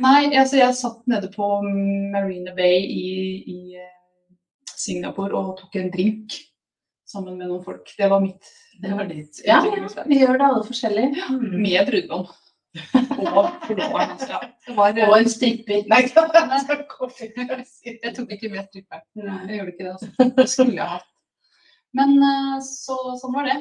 Nei, 0.02 0.32
altså 0.40 0.58
jeg 0.58 0.76
satt 0.78 1.02
nede 1.10 1.28
på 1.34 1.48
Marina 1.62 2.54
Bay 2.56 2.80
i, 2.86 3.10
i 3.52 3.58
eh, 3.76 3.90
Singapore 4.72 5.36
og 5.38 5.58
tok 5.60 5.76
en 5.78 5.92
drink 5.92 6.38
sammen 7.12 7.36
med 7.36 7.50
noen 7.50 7.64
folk. 7.64 7.92
Det 7.98 8.08
var 8.10 8.22
mitt 8.24 8.52
Det 8.82 8.94
var 8.96 9.10
ditt. 9.10 9.42
Ja, 9.46 9.60
ja, 9.66 10.04
vi 10.08 10.22
gjør 10.22 10.38
det 10.40 10.46
alle 10.48 10.64
forskjellig. 10.66 11.10
Mm. 11.28 11.60
Med 11.60 11.90
brudgom. 11.90 12.30
Og. 12.32 13.46
Altså, 13.68 14.28
ja. 14.32 14.38
Var, 14.74 14.96
Og 15.04 15.14
en 15.18 15.28
stripper. 15.28 15.84
Nei, 15.92 16.00
jeg 16.06 16.14
tok 18.16 18.32
ikke 18.32 18.48
med 18.48 18.64
stripperen. 18.64 19.04
Jeg 19.20 19.58
gjorde 19.58 19.74
ikke 19.74 19.84
det. 19.84 19.92
Altså. 19.92 20.28
Det 20.38 20.48
skulle 20.48 20.78
jeg 20.78 20.88
hatt. 20.94 21.08
Men 21.92 22.16
eh, 22.24 22.58
så, 22.64 22.96
sånn 23.20 23.36
var 23.36 23.50
det. 23.50 23.58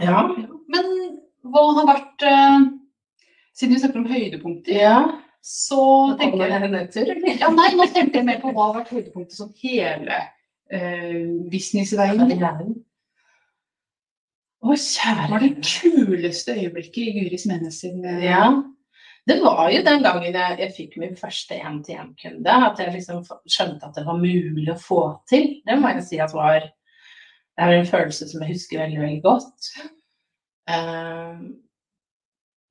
Ja. 0.00 0.22
Men 0.72 0.88
hva 1.52 1.64
har 1.76 1.88
vært 1.90 2.24
eh, 2.26 2.56
Siden 3.58 3.74
vi 3.74 3.80
snakker 3.82 3.98
om 3.98 4.10
høydepunkter, 4.10 4.76
ja. 4.78 4.98
så 5.42 5.84
tenker 6.20 6.44
jeg 6.44 6.62
en 6.62 6.74
nedtur, 6.76 7.08
ja, 7.26 7.48
Nei, 7.50 7.72
nå 7.74 7.88
tenkte 7.90 8.20
jeg 8.20 8.28
mer 8.28 8.38
på 8.42 8.52
hva 8.54 8.68
har 8.68 8.76
vært 8.76 8.92
høydepunktet 8.94 9.34
som 9.34 9.50
hele 9.64 10.20
eh, 10.70 11.24
businessveien. 11.50 12.22
Å, 12.22 12.60
Hva 14.62 14.78
kjære 14.78 15.26
var 15.32 15.42
det 15.42 15.52
kuleste 15.58 16.54
øyeblikket 16.54 17.02
i 17.02 17.14
Guris 17.18 17.48
Menes 17.50 17.82
sin 17.82 18.04
eh, 18.06 18.28
Ja. 18.28 18.48
Det 19.28 19.42
var 19.42 19.66
jo 19.68 19.82
den 19.84 20.00
gangen 20.06 20.30
jeg, 20.30 20.56
jeg 20.62 20.72
fikk 20.72 20.94
min 21.02 21.16
første 21.18 21.58
én-til-én-kunde, 21.58 22.54
at 22.70 22.78
jeg 22.80 22.94
liksom 22.94 23.26
skjønte 23.26 23.90
at 23.90 23.98
det 23.98 24.06
var 24.06 24.16
mulig 24.22 24.70
å 24.72 24.78
få 24.80 25.02
til. 25.28 25.50
Det 25.66 25.76
må 25.76 25.90
jeg 25.92 26.06
si 26.06 26.20
at 26.24 26.32
var 26.32 26.62
Det 26.62 27.66
er 27.66 27.74
en 27.74 27.90
følelse 27.90 28.28
som 28.30 28.40
jeg 28.40 28.54
husker 28.54 28.80
veldig, 28.80 29.00
veldig 29.02 29.22
godt. 29.26 29.68
Eh, 30.70 31.42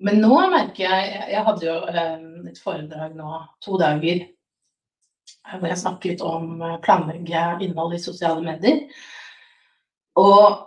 men 0.03 0.19
nå 0.21 0.33
merker 0.53 0.83
jeg 0.85 1.21
Jeg, 1.31 1.43
hadde 1.47 1.65
jo 1.65 1.75
eh, 1.89 2.25
et 2.51 2.59
foredrag 2.61 3.15
nå, 3.17 3.41
to 3.65 3.77
dager, 3.81 4.25
hvor 5.57 5.69
jeg 5.71 5.81
snakket 5.81 6.23
om 6.25 6.61
eh, 6.61 6.79
planlegge 6.85 7.43
innhold 7.65 7.95
i 7.97 8.01
sosiale 8.01 8.43
medier. 8.45 8.83
Og 10.17 10.63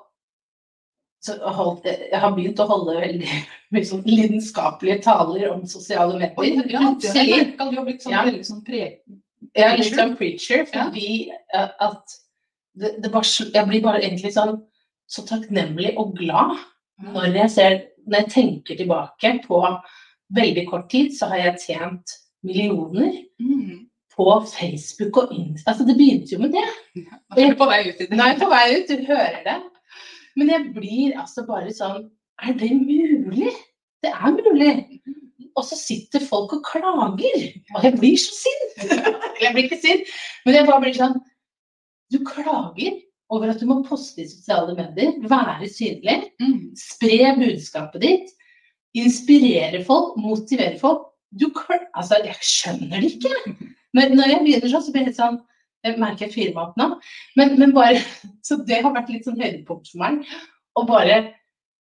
så 1.21 1.37
holdt, 1.53 1.85
jeg 1.85 2.21
har 2.23 2.33
begynt 2.33 2.63
å 2.63 2.69
holde 2.71 2.97
veldig 2.97 3.41
mye 3.75 3.87
sånn 3.87 4.07
lidenskapelige 4.09 5.03
taler 5.05 5.51
om 5.53 5.67
sosiale 5.69 6.17
Oi, 6.17 6.55
medier. 6.57 6.71
ja, 6.73 6.95
det 6.97 7.13
har 7.61 7.77
har 7.77 7.87
blitt 7.87 8.07
sånn 8.07 8.17
Ja. 8.17 8.25
veldig 8.25 8.47
sånn 8.49 8.65
pre... 8.65 8.83
jeg 9.51 9.67
er 9.67 9.79
litt 9.79 9.95
sånn 9.95 10.17
preacher, 10.17 10.65
fordi 10.71 11.13
ja. 11.29 11.69
at 11.79 12.19
det, 12.81 12.97
det 13.05 13.13
bare, 13.13 13.27
jeg 13.27 13.69
blir 13.69 13.85
bare 13.85 14.03
egentlig 14.03 14.33
sånn 14.33 14.59
så 15.11 15.25
takknemlig 15.27 15.97
og 15.99 16.15
glad 16.17 16.57
når 17.03 17.35
jeg 17.35 17.51
ser 17.51 17.79
Når 18.11 18.25
jeg 18.25 18.31
tenker 18.35 18.77
tilbake 18.81 19.31
på 19.47 19.61
veldig 20.35 20.65
kort 20.71 20.89
tid, 20.91 21.13
så 21.17 21.29
har 21.31 21.45
jeg 21.45 21.61
tjent 21.67 22.17
millioner 22.47 23.13
Mm. 23.41 23.87
på 24.17 24.25
Facebook 24.51 25.17
og 25.17 25.31
Insta. 25.33 25.71
Altså, 25.71 25.85
det 25.89 25.97
begynte 25.97 26.35
jo 26.35 26.39
med 26.43 26.53
det. 26.53 26.65
Nå 26.97 27.37
er 27.41 27.51
du 27.53 27.57
på 27.57 27.69
vei 27.71 27.79
ut 27.89 28.01
i 28.01 28.07
det. 28.07 28.17
Nå 28.19 28.23
er 28.25 28.33
jeg 28.35 28.41
på 28.43 28.49
vei 28.51 28.65
ut, 28.77 28.91
du 28.91 29.07
hører 29.07 29.43
det. 29.47 29.57
Men 30.37 30.51
jeg 30.53 30.67
blir 30.75 31.17
altså 31.21 31.47
bare 31.47 31.73
sånn 31.75 32.11
Er 32.43 32.53
det 32.57 32.71
mulig? 32.73 33.51
Det 34.03 34.11
er 34.11 34.31
mulig. 34.33 35.01
Og 35.57 35.65
så 35.67 35.77
sitter 35.77 36.21
folk 36.25 36.53
og 36.57 36.63
klager. 36.65 37.43
Og 37.77 37.85
jeg 37.85 37.99
blir 37.99 38.17
så 38.17 38.33
sint. 38.39 38.91
Eller 38.91 39.17
jeg 39.45 39.53
blir 39.55 39.67
ikke 39.69 39.81
sint, 39.83 40.13
men 40.47 40.55
jeg 40.57 40.67
bare 40.69 40.81
blir 40.87 40.97
sånn 40.97 41.19
Du 42.13 42.19
klager 42.25 42.97
over 43.31 43.53
at 43.53 43.61
du 43.63 43.67
må 43.71 43.81
poste 43.87 44.25
i 44.25 44.29
sosiale 44.29 44.75
medier, 44.75 45.15
være 45.31 45.69
synlig, 45.71 46.31
Mm. 46.41 46.73
spre 46.77 47.35
budskapet 47.39 48.03
ditt, 48.03 48.33
inspirere 48.95 49.85
folk, 49.85 50.17
motivere 50.19 50.79
folk. 50.79 51.07
Du 51.39 51.47
altså, 51.95 52.19
jeg 52.25 52.35
skjønner 52.43 53.01
det 53.01 53.13
ikke. 53.15 53.35
Når, 53.95 54.15
når 54.15 54.29
jeg 54.33 54.41
begynner 54.45 54.71
sånn, 54.73 54.83
så 54.83 54.93
blir 54.95 55.07
det 55.07 55.17
sånn 55.17 55.41
Jeg 55.83 55.97
merker 55.97 56.27
jeg 56.27 56.35
fyrer 56.35 56.55
meg 56.55 56.65
opp 56.67 56.77
nå. 56.77 56.87
Men, 57.39 57.55
men 57.59 57.71
bare 57.73 58.03
Så 58.47 58.59
det 58.69 58.83
har 58.83 58.93
vært 58.93 59.09
litt 59.09 59.25
sånn 59.25 59.39
høydepunkt 59.41 59.89
for 59.89 60.03
meg. 60.03 60.27
Å 60.77 60.83
bare 60.85 61.21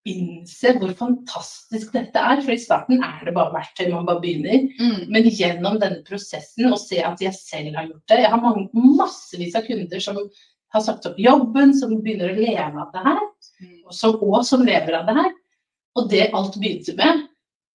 innse 0.09 0.73
hvor 0.78 0.95
fantastisk 0.97 1.92
dette 1.92 2.23
er. 2.23 2.40
For 2.40 2.54
i 2.54 2.62
starten 2.62 3.02
er 3.04 3.26
det 3.26 3.35
bare 3.37 3.52
verktøy, 3.59 3.90
man 3.92 4.07
bare 4.09 4.23
begynner. 4.23 4.71
Mm. 4.80 5.02
Men 5.12 5.28
gjennom 5.28 5.76
denne 5.83 6.00
prosessen, 6.07 6.71
å 6.73 6.78
se 6.80 7.02
at 7.04 7.21
jeg 7.21 7.37
selv 7.37 7.76
har 7.76 7.90
gjort 7.90 8.14
det 8.14 8.23
Jeg 8.23 8.33
har 8.33 8.40
mange, 8.47 8.69
massevis 8.73 9.59
av 9.59 9.69
kunder 9.69 10.07
som 10.07 10.23
har 10.74 10.84
sagt 10.86 11.06
opp 11.08 11.18
jobben, 11.18 11.74
som 11.76 11.92
begynner 12.02 12.32
å 12.32 12.38
leve 12.38 12.84
av 12.86 12.94
det 12.94 13.04
her 13.06 13.26
Mm. 13.60 13.82
og 13.86 13.94
som, 13.94 14.16
og 14.22 14.44
som 14.46 14.64
lever 14.64 14.96
av 14.96 15.06
det 15.08 15.16
her. 15.18 15.32
Og 15.98 16.08
det 16.10 16.30
alt 16.36 16.56
begynte 16.60 16.94
med, 16.96 17.26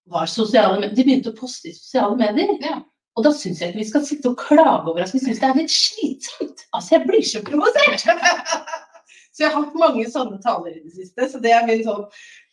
var 0.09 0.29
sosiale 0.29 0.79
medier. 0.79 0.95
De 0.95 1.05
begynte 1.07 1.33
å 1.33 1.37
poste 1.37 1.69
i 1.69 1.75
sosiale 1.75 2.15
medier. 2.19 2.55
Ja. 2.63 2.79
Og 3.15 3.23
da 3.23 3.31
syns 3.35 3.61
jeg 3.61 3.71
ikke 3.71 3.81
vi 3.81 3.89
skal 3.89 4.05
sitte 4.07 4.31
og 4.31 4.39
klage 4.39 4.89
over 4.91 5.03
at 5.05 5.13
vi 5.13 5.21
syns 5.23 5.39
det 5.39 5.49
er 5.49 5.59
litt 5.59 5.73
slitsomt. 5.73 6.65
Altså, 6.75 6.95
jeg 6.95 7.05
blir 7.07 7.27
så 7.27 7.41
provosert! 7.47 8.07
så 9.35 9.45
jeg 9.45 9.51
har 9.51 9.61
hatt 9.61 9.77
mange 9.79 10.07
sånne 10.11 10.39
taler 10.43 10.73
i 10.73 10.81
det 10.83 10.95
siste, 10.97 11.29
så 11.31 11.39
det 11.43 11.53
er 11.55 11.67
min 11.69 11.83
sånn 11.85 12.03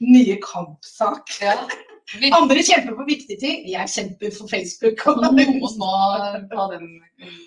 nye 0.07 0.39
kampsak. 0.45 1.35
Ja. 1.43 1.57
Vi, 2.19 2.29
Andre 2.35 2.61
kjemper 2.61 2.97
for 2.99 3.09
viktige 3.09 3.39
ting, 3.41 3.61
jeg 3.71 3.89
kjemper 3.89 4.33
for 4.35 4.51
Facebook. 4.51 5.05
Og 5.09 5.23
noen 5.23 5.55
må 5.63 5.69
ta 6.51 6.67
den 6.75 6.89
kampen 7.23 7.39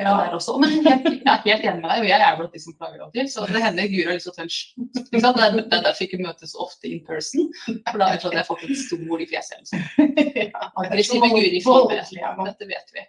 Ja. 0.00 0.12
der 0.24 0.34
også. 0.38 0.54
Men 0.62 0.70
jeg, 0.86 1.02
jeg 1.04 1.20
er 1.26 1.42
helt 1.44 1.64
enig 1.68 1.80
med 1.82 1.90
deg, 1.90 1.98
og 2.04 2.08
jeg 2.08 2.20
er 2.26 2.36
blant 2.38 2.52
de 2.56 2.60
som 2.64 2.76
klager 2.78 3.02
alltid. 3.06 3.30
Så 3.32 3.46
det 3.52 3.62
hender 3.64 3.90
Guri 3.92 4.06
har 4.08 4.16
lyst 4.18 4.28
til 4.28 4.32
å 4.32 4.38
en 4.38 5.22
sant? 5.24 5.40
Det 5.40 5.42
er 5.44 5.56
er 5.78 5.84
derfor 5.88 6.00
vi 6.04 6.08
ikke 6.08 6.22
møtes 6.26 6.54
ofte 6.66 6.88
in 6.92 7.02
person. 7.08 7.48
For 7.90 7.98
da 8.00 8.08
det 8.16 8.22
sånn 8.24 8.38
jeg 8.38 8.48
fått 8.48 8.64
et 8.68 8.78
stol 8.84 9.20
i 9.24 9.28
fjeset. 9.30 9.72
sånn. 9.72 10.54
Aggressive 10.84 11.28
Guri 11.34 11.60
det. 11.92 12.00
Dette 12.46 12.70
vet 12.72 12.96
vi. 12.96 13.04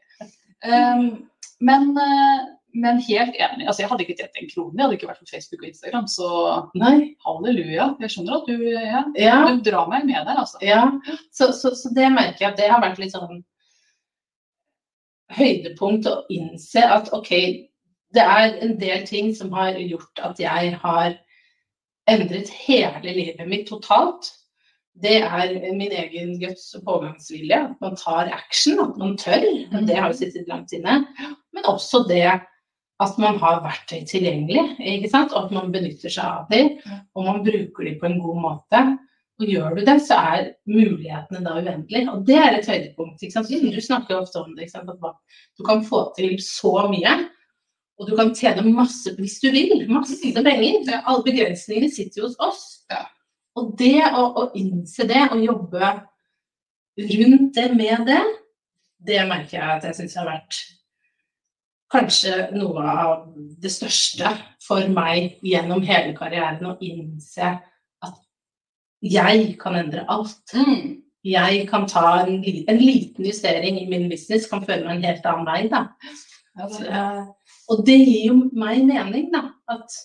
Um, 0.63 1.07
men, 1.63 1.89
eh, 1.99 2.43
men 2.73 2.99
helt 3.05 3.35
enig. 3.37 3.67
Altså, 3.67 3.83
jeg 3.83 3.89
hadde 3.91 4.03
ikke 4.05 4.15
tjent 4.19 4.39
en 4.41 4.49
krone. 4.51 4.73
Jeg 4.77 4.83
hadde 4.85 4.97
ikke 4.97 5.09
vært 5.11 5.21
på 5.23 5.29
Facebook 5.31 5.61
og 5.63 5.69
Instagram. 5.69 6.07
Så 6.11 6.29
Nei. 6.79 6.95
halleluja. 7.25 7.89
Jeg 8.03 8.13
skjønner 8.15 8.39
at 8.41 8.49
du, 8.49 8.55
ja, 8.73 9.03
Ja. 9.19 9.37
du 9.51 9.61
drar 9.69 9.87
meg 9.91 10.05
med 10.09 10.17
der, 10.27 10.39
altså. 10.43 10.57
Ja, 10.65 10.85
så, 11.31 11.51
så, 11.55 11.71
så 11.77 11.91
det 11.95 12.09
merker 12.15 12.47
jeg 12.47 12.51
at 12.53 12.57
det 12.59 12.71
har 12.71 12.81
vært 12.83 12.99
litt 13.03 13.13
sånn 13.15 13.43
høydepunkt 15.37 16.07
å 16.09 16.21
innse 16.33 16.83
at 16.83 17.11
ok, 17.15 17.31
det 18.13 18.23
er 18.23 18.57
en 18.61 18.77
del 18.79 19.05
ting 19.09 19.33
som 19.35 19.51
har 19.55 19.77
gjort 19.79 20.21
at 20.21 20.39
jeg 20.41 20.77
har 20.83 21.17
endret 22.09 22.51
hele 22.67 23.13
livet 23.15 23.47
mitt 23.49 23.67
totalt. 23.69 24.29
Det 24.93 25.23
er 25.25 25.53
min 25.73 25.89
egen 25.89 26.35
guts 26.41 26.67
pågangsvilje, 26.85 27.57
at 27.71 27.79
man 27.81 27.95
tar 27.97 28.29
action, 28.29 28.77
at 28.83 28.97
man 29.01 29.15
tør. 29.17 29.45
Det 29.73 29.95
har 29.97 30.11
jo 30.11 30.19
sittet 30.19 30.49
langt 30.51 30.75
inne. 30.75 30.99
Men 31.53 31.69
også 31.69 32.03
det 32.09 32.27
at 33.01 33.17
man 33.17 33.39
har 33.41 33.63
verktøy 33.63 34.03
tilgjengelig, 34.05 34.61
og 35.09 35.39
at 35.39 35.55
man 35.55 35.73
benytter 35.73 36.13
seg 36.13 36.23
av 36.23 36.45
dem, 36.53 36.75
og 37.15 37.25
man 37.25 37.41
bruker 37.45 37.89
dem 37.89 37.97
på 37.99 38.09
en 38.09 38.21
god 38.21 38.39
måte. 38.43 38.83
Og 39.41 39.49
gjør 39.49 39.77
du 39.77 39.81
det, 39.87 39.95
så 40.05 40.17
er 40.33 40.49
mulighetene 40.69 41.41
da 41.41 41.55
uendelige. 41.57 42.09
Og 42.11 42.25
det 42.27 42.37
er 42.37 42.57
et 42.57 42.67
høydepunkt. 42.69 43.23
ikke 43.23 43.33
sant? 43.33 43.49
Du 43.49 43.81
snakker 43.81 44.19
ofte 44.19 44.43
om 44.43 44.51
det. 44.53 44.67
ikke 44.67 44.75
sant? 44.77 44.91
At 44.93 45.39
du 45.57 45.65
kan 45.65 45.81
få 45.85 46.05
til 46.17 46.35
så 46.43 46.85
mye. 46.91 47.15
Og 47.97 48.09
du 48.09 48.15
kan 48.17 48.33
tjene 48.35 48.65
masse 48.73 49.13
hvis 49.17 49.39
du 49.41 49.49
vil. 49.53 49.87
Masse 49.89 50.19
penger. 50.21 50.93
Alle 51.01 51.25
begrensningene 51.25 51.89
sitter 51.93 52.21
jo 52.21 52.29
hos 52.29 52.37
oss. 52.45 52.63
Ja. 52.93 53.03
Og 53.57 53.73
det 53.77 53.99
å, 54.05 54.23
å 54.43 54.47
innse 54.57 55.05
det 55.09 55.25
og 55.29 55.41
jobbe 55.41 55.91
rundt 56.97 57.57
det 57.57 57.67
med 57.73 58.05
det, 58.09 58.21
det 59.03 59.21
merker 59.29 59.57
jeg 59.57 59.77
at 59.77 59.85
jeg 59.89 59.97
syns 59.97 60.17
har 60.19 60.29
vært 60.29 60.61
kanskje 61.93 62.47
noe 62.55 62.85
av 62.89 63.27
det 63.61 63.69
største 63.69 64.31
for 64.63 64.85
meg 64.93 65.37
gjennom 65.45 65.83
hele 65.85 66.15
karrieren. 66.17 66.65
Å 66.65 66.77
innse 66.81 67.53
jeg 69.03 69.55
kan 69.60 69.75
endre 69.75 70.05
alt. 70.12 70.53
Mm. 70.55 71.01
Jeg 71.24 71.67
kan 71.69 71.88
ta 71.88 72.24
en, 72.24 72.43
en 72.43 72.79
liten 72.79 73.25
justering 73.25 73.79
i 73.79 73.88
min 73.88 74.10
business, 74.12 74.48
kan 74.51 74.63
føre 74.65 74.83
meg 74.83 74.98
en 74.98 75.07
helt 75.07 75.27
annen 75.27 75.48
vei. 75.48 75.62
da. 75.72 75.86
Ja, 76.60 76.67
Så, 76.69 76.86
eh, 76.86 77.22
og 77.72 77.86
det 77.88 77.98
gir 78.00 78.25
jo 78.27 78.39
meg 78.51 78.83
mening, 78.88 79.29
da. 79.33 79.45
At 79.72 79.95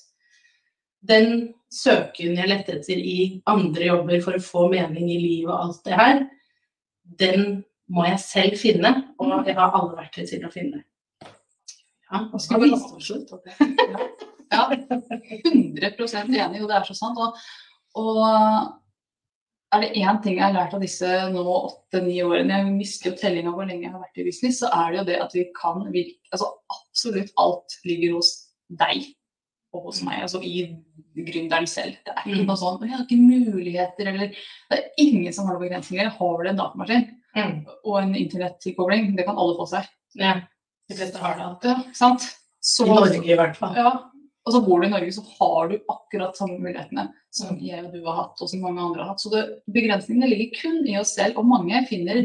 den 1.09 1.55
søken 1.73 2.39
jeg 2.39 2.49
lette 2.51 2.79
etter 2.79 2.99
i 2.99 3.41
andre 3.51 3.91
jobber 3.91 4.23
for 4.25 4.39
å 4.39 4.43
få 4.43 4.67
mening 4.73 5.11
i 5.11 5.19
livet 5.21 5.53
og 5.53 5.59
alt 5.59 5.83
det 5.87 5.99
her, 5.99 6.23
den 7.21 7.65
må 7.91 8.07
jeg 8.09 8.21
selv 8.23 8.59
finne. 8.61 8.93
Og 9.19 9.47
jeg 9.47 9.57
har 9.59 9.75
alle 9.75 9.99
verktøy 9.99 10.27
til 10.29 10.47
å 10.47 10.53
finne. 10.55 10.85
Ja, 12.09 12.25
og 12.33 12.41
skal 12.41 12.63
vi 12.63 12.73
Absolutt. 12.73 13.33
at 13.33 14.27
Ja, 14.49 14.63
100% 14.73 16.31
enig, 16.33 16.63
og 16.63 16.71
det 16.71 16.77
er 16.79 16.87
så 16.89 16.95
sant. 16.97 17.19
Og, 17.21 17.37
og 18.01 18.79
er 19.73 19.81
det 19.83 19.91
én 20.01 20.23
ting 20.23 20.37
jeg 20.39 20.45
har 20.45 20.55
lært 20.57 20.75
av 20.75 20.81
disse 20.81 21.07
nå 21.33 21.43
åtte-ni 21.45 22.23
årene, 22.25 22.57
jeg 22.57 22.73
mister 22.73 23.11
jo 23.11 23.17
tellinga 23.21 23.53
hvor 23.53 23.67
lenge 23.69 23.83
jeg 23.85 23.93
har 23.93 24.01
vært 24.01 24.19
i 24.23 24.25
business, 24.25 24.61
så 24.63 24.71
er 24.73 24.91
det 24.93 24.99
jo 24.99 25.05
det 25.05 25.19
at 25.21 25.35
vi 25.37 25.45
kan 25.57 25.85
virke 25.93 26.17
Altså 26.33 26.49
absolutt 26.73 27.31
alt 27.39 27.77
ligger 27.89 28.15
hos 28.17 28.31
deg 28.69 29.05
og 29.73 29.83
hos 29.89 30.03
meg, 30.05 30.23
altså 30.25 30.41
i 30.45 30.77
gründeren 31.17 31.67
selv. 31.69 31.97
Det 32.05 32.13
er 32.15 32.23
ikke 32.25 32.41
Mm. 32.41 32.47
noe 32.47 32.57
sånn 32.57 32.81
'Jeg 32.81 32.91
har 32.97 33.05
ikke 33.05 33.21
muligheter', 33.21 34.09
eller 34.09 34.29
Det 34.29 34.79
er 34.79 34.91
ingen 34.99 35.33
som 35.33 35.47
har 35.47 35.55
noen 35.59 35.69
begrensninger. 35.69 36.09
Har 36.09 36.43
du 36.43 36.49
en 36.49 36.57
datamaskin 36.57 37.15
Mm. 37.37 37.67
og 37.85 38.03
en 38.03 38.15
internettilkobling, 38.15 39.17
det 39.17 39.27
kan 39.27 39.37
alle 39.39 39.57
få 39.57 39.69
seg. 39.69 39.87
Ja, 40.17 40.41
de 40.89 40.95
fleste 40.97 41.17
har 41.19 41.59
det. 41.61 41.69
Ja, 41.69 41.83
sant? 41.93 42.21
Så, 42.63 42.85
I 42.85 42.89
Norge 42.89 43.25
i 43.25 43.37
hvert 43.37 43.57
fall. 43.57 43.75
Ja. 43.77 44.08
Og 44.49 44.55
så 44.55 44.63
bor 44.65 44.81
du 44.81 44.87
i 44.87 44.93
Norge, 44.93 45.13
så 45.13 45.21
har 45.37 45.69
du 45.69 45.75
akkurat 45.93 46.39
samme 46.39 46.57
mulighetene 46.57 47.05
som 47.37 47.59
jeg 47.61 47.83
og 47.85 47.93
du 47.93 48.01
har 48.07 48.17
hatt, 48.23 48.41
og 48.41 48.49
som 48.49 48.63
mange 48.65 48.81
andre 48.81 49.03
har 49.05 49.11
hatt. 49.13 49.21
Så 49.21 49.29
det, 49.35 49.43
begrensningene 49.75 50.31
ligger 50.31 50.63
kun 50.63 50.79
i 50.89 50.97
oss 50.97 51.13
selv, 51.19 51.37
og 51.37 51.51
mange 51.51 51.85
finner 51.91 52.25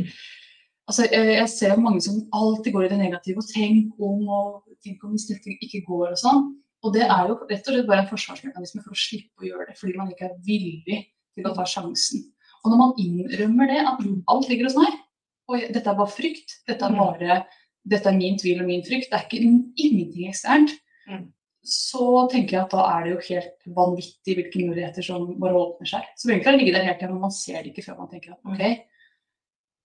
Altså, 0.84 1.06
jeg, 1.08 1.48
ser 1.48 1.78
mange 1.80 2.02
som 2.04 2.18
alltid 2.36 2.74
går 2.76 2.86
i 2.86 2.88
det 2.92 2.98
negative 3.00 3.40
og 3.40 3.46
tenk 3.48 4.02
om 4.04 4.26
og 4.28 4.66
tenk 4.84 5.06
om 5.08 5.14
hvis 5.14 5.30
dette 5.30 5.54
ikke 5.64 5.80
går 5.88 6.10
og 6.10 6.18
sånn. 6.20 6.42
Og 6.84 6.92
det 6.92 7.06
er 7.06 7.30
jo 7.30 7.38
rett 7.40 7.70
og 7.70 7.72
slett 7.72 7.88
bare 7.88 8.04
en 8.04 8.10
forsvarsmekanisme 8.10 8.82
for 8.84 8.92
å 8.92 9.00
slippe 9.00 9.46
å 9.46 9.48
gjøre 9.48 9.70
det, 9.70 9.78
fordi 9.80 9.94
man 9.96 10.10
ikke 10.12 10.28
er 10.28 10.34
villig 10.44 10.98
til 11.38 11.48
å 11.48 11.54
ta 11.56 11.64
sjansen. 11.64 12.26
Og 12.66 12.74
når 12.74 12.82
man 12.82 13.00
innrømmer 13.00 13.72
det, 13.72 13.80
at 13.80 14.04
alt 14.34 14.52
ligger 14.52 14.68
hos 14.68 14.76
meg, 14.76 15.00
og 15.48 15.64
dette 15.72 15.88
er 15.88 16.00
bare 16.02 16.16
frykt, 16.18 16.58
dette 16.68 16.84
er 16.84 16.92
Mm. 16.92 17.00
bare 17.00 17.46
dette 17.88 18.12
er 18.12 18.20
min 18.20 18.38
tvil 18.40 18.60
og 18.60 18.68
min 18.68 18.84
frykt, 18.84 19.08
det 19.08 19.16
er 19.20 19.24
ikke 19.24 19.44
ingenting 19.88 20.28
eksternt, 20.28 20.76
Mm. 21.08 21.32
Så 21.64 22.08
tenker 22.32 22.58
jeg 22.58 22.66
at 22.66 22.74
da 22.76 22.84
er 22.92 23.06
det 23.06 23.14
jo 23.14 23.22
helt 23.30 23.70
vanvittig 23.78 24.36
hvilke 24.36 24.66
muligheter 24.68 25.06
som 25.06 25.30
bare 25.40 25.56
åpner 25.56 25.90
seg. 25.94 26.10
Så 26.20 26.28
egentlig 26.28 26.50
har 26.50 26.58
det 26.58 26.62
ligget 26.62 26.76
der 26.76 26.90
helt 26.90 27.00
til, 27.00 27.14
men 27.14 27.24
man 27.24 27.36
ser 27.36 27.62
det 27.62 27.72
ikke 27.72 27.86
før 27.86 28.02
man 28.02 28.12
tenker 28.12 28.36
at 28.36 28.52
ok, 28.52 28.64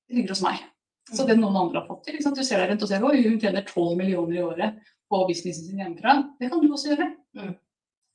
det 0.08 0.18
ligger 0.18 0.34
hos 0.34 0.42
meg. 0.42 0.64
Så 1.08 1.24
det 1.24 1.38
noen 1.38 1.56
andre 1.56 1.80
har 1.80 1.86
fått 1.88 2.08
til. 2.08 2.18
Du 2.18 2.42
ser 2.42 2.60
deg 2.60 2.72
rundt 2.72 2.84
og 2.84 2.90
ser 2.90 3.06
oi, 3.06 3.22
hun 3.24 3.38
tjener 3.40 3.64
12 3.64 3.94
millioner 3.96 4.36
i 4.36 4.44
året 4.44 4.90
på 5.08 5.22
businessen 5.28 5.68
sin 5.68 5.80
hjemmefra. 5.80 6.18
Det 6.40 6.50
kan 6.50 6.60
du 6.60 6.68
også 6.68 6.90
gjøre. 6.92 7.08
Mm. 7.38 7.54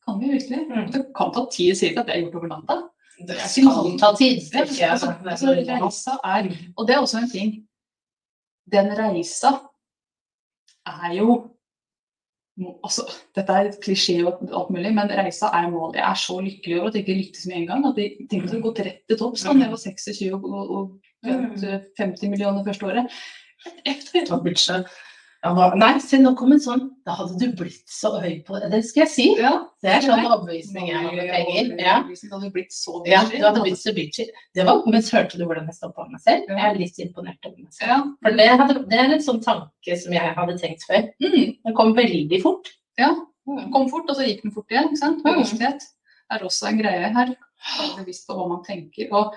Kan 0.03 0.20
vi 0.20 0.34
virkelig? 0.36 0.60
Mm. 0.67 0.89
Det 0.91 1.05
kan 1.15 1.32
ta 1.34 1.46
tid, 1.48 1.72
jeg 1.72 1.79
sier 1.79 1.93
ikke 1.93 2.03
at 2.03 2.12
det 2.12 2.17
er 2.17 2.25
gjort 2.25 2.38
over 2.41 2.51
natta. 2.51 2.79
Det 3.24 3.38
skal 3.48 3.93
ta 4.01 4.12
tid. 4.20 4.41
Altså, 4.60 4.84
er 4.84 5.32
altså, 5.32 5.53
reisa 5.55 6.17
er 6.27 6.50
Og 6.75 6.88
det 6.88 6.96
er 6.96 7.01
også 7.01 7.24
en 7.24 7.32
ting. 7.32 7.53
Den 8.74 8.91
reisa 8.98 9.55
er 10.86 11.13
jo 11.17 11.52
altså, 12.83 13.05
Dette 13.36 13.53
er 13.53 13.69
et 13.69 13.79
klisjé 13.83 14.17
og 14.24 14.43
alt 14.45 14.74
mulig, 14.74 14.91
men 14.95 15.12
reisa 15.12 15.50
er 15.57 15.69
målet. 15.72 16.00
Jeg 16.00 16.10
er 16.10 16.19
så 16.24 16.39
lykkelig 16.43 16.79
over 16.79 16.91
at 16.91 16.98
jeg 16.98 17.05
ikke 17.05 17.19
lyktes 17.22 17.48
med 17.50 17.57
en 17.57 17.69
gang. 17.72 17.88
At 17.89 18.01
jeg 18.01 18.27
tenkte 18.31 18.60
å 18.60 18.65
gå 18.65 18.74
rett 18.79 19.01
til 19.10 19.19
topps 19.19 19.45
da 19.48 19.55
jeg 19.57 19.72
var 19.74 19.81
26 19.81 20.36
og, 20.38 20.45
og, 20.50 20.75
og 20.77 21.65
50 22.00 22.29
millioner 22.33 22.67
første 22.67 22.91
året. 22.91 23.17
Det 23.86 24.27
var 24.29 24.43
budsjett. 24.43 24.91
Hva- 25.43 25.75
nei, 25.75 25.97
se 26.00 26.17
nå 26.23 26.29
kom 26.39 26.53
en 26.55 26.59
sånn 26.63 26.83
Da 27.03 27.17
hadde 27.17 27.35
du 27.38 27.50
blitt 27.59 27.89
så 27.91 28.13
høy 28.21 28.38
på 28.47 28.62
det. 28.62 28.69
Det 28.71 28.79
skal 28.88 29.01
jeg 29.03 29.09
si. 29.12 29.25
Ja, 29.35 29.65
Det 29.83 29.89
er 29.91 30.05
sånn 30.05 30.23
overbevisning 30.23 30.88
jeg 30.88 30.95
har 30.95 31.12
med 31.12 31.27
penger. 31.33 31.73
Ja. 31.83 31.95
Det 32.07 32.31
hadde 32.31 32.51
blitt 32.53 32.71
så 32.71 33.01
Ja, 33.05 33.23
du 33.27 33.35
hadde 33.43 33.62
blitt 33.65 33.81
så 33.81 33.91
bitchy. 33.93 34.29
Det 34.55 34.63
var, 34.65 34.79
hørte 34.88 35.38
du 35.38 35.43
hvordan 35.43 35.67
jeg 35.67 35.75
stoppa 35.75 36.07
meg 36.07 36.21
selv? 36.23 36.47
Jeg 36.47 36.63
er 36.69 36.79
litt 36.79 36.97
imponert 37.03 37.43
over 37.45 37.57
meg 37.57 37.73
selv. 37.75 37.89
Ja. 37.91 38.00
For 38.23 38.38
det, 38.39 38.47
hadde, 38.62 38.77
det 38.88 39.00
er 39.01 39.13
en 39.17 39.25
sånn 39.25 39.43
tanke 39.43 39.97
som 40.00 40.13
jeg 40.15 40.33
hadde 40.38 40.55
tenkt 40.62 40.88
før. 40.88 41.09
Mm. 41.19 41.57
Den 41.65 41.75
kom 41.75 41.91
veldig 41.93 42.41
fort. 42.41 42.71
Ja. 42.97 43.12
Den 43.45 43.71
kom 43.73 43.89
fort, 43.91 44.07
og 44.07 44.15
så 44.15 44.23
gikk 44.23 44.45
den 44.45 44.55
fort 44.55 44.71
igjen. 44.71 44.93
ikke 44.93 45.01
sant? 45.03 45.19
Mm. 45.25 45.27
Bevissthet 45.27 45.83
er 46.31 46.39
også 46.47 46.69
en 46.71 46.79
greie 46.79 47.12
her. 47.19 47.35
Bevisst 47.97 48.27
på 48.29 48.35
hva 48.39 48.47
man 48.47 48.63
tenker. 48.63 49.12
Og, 49.12 49.35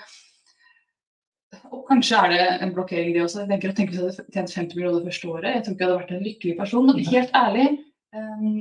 og 1.73 1.83
kanskje 1.88 2.17
er 2.19 2.33
det 2.33 2.47
en 2.62 2.73
blokkering, 2.75 3.12
det 3.15 3.23
også. 3.23 3.43
Jeg 3.45 3.49
tenker, 3.53 3.75
tenk 3.76 3.91
hvis 3.93 4.00
jeg 4.00 4.09
hadde 4.11 4.33
tjent 4.35 4.55
50 4.55 4.76
millioner 4.79 5.05
første 5.07 5.29
året. 5.31 5.55
Jeg 5.55 5.65
tror 5.65 5.75
ikke 5.75 5.85
jeg 5.85 5.91
hadde 5.91 6.00
vært 6.00 6.15
en 6.17 6.25
lykkelig 6.26 6.57
person. 6.59 6.87
Men 6.87 7.05
helt 7.11 7.37
ærlig, 7.38 7.67
um, 8.17 8.57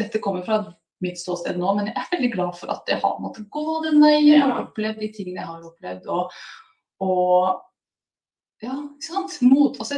dette 0.00 0.20
kommer 0.22 0.44
fra 0.46 0.60
mitt 1.02 1.18
ståsted 1.18 1.56
nå, 1.56 1.72
men 1.78 1.88
jeg 1.88 1.96
er 1.96 2.10
veldig 2.12 2.30
glad 2.34 2.56
for 2.60 2.70
at 2.74 2.90
jeg 2.92 3.00
har 3.02 3.16
måttet 3.24 3.48
gå 3.50 3.64
den 3.86 4.02
veien 4.04 4.44
og 4.50 4.66
opplevd 4.66 5.00
de 5.00 5.08
tingene 5.16 5.40
jeg 5.40 5.48
har 5.48 5.64
opplevd. 5.70 6.06
Og, 6.12 6.34
og 7.00 7.62
ja, 8.60 8.74
ikke 8.76 9.06
sant. 9.08 9.38
Mot, 9.48 9.78
altså, 9.80 9.96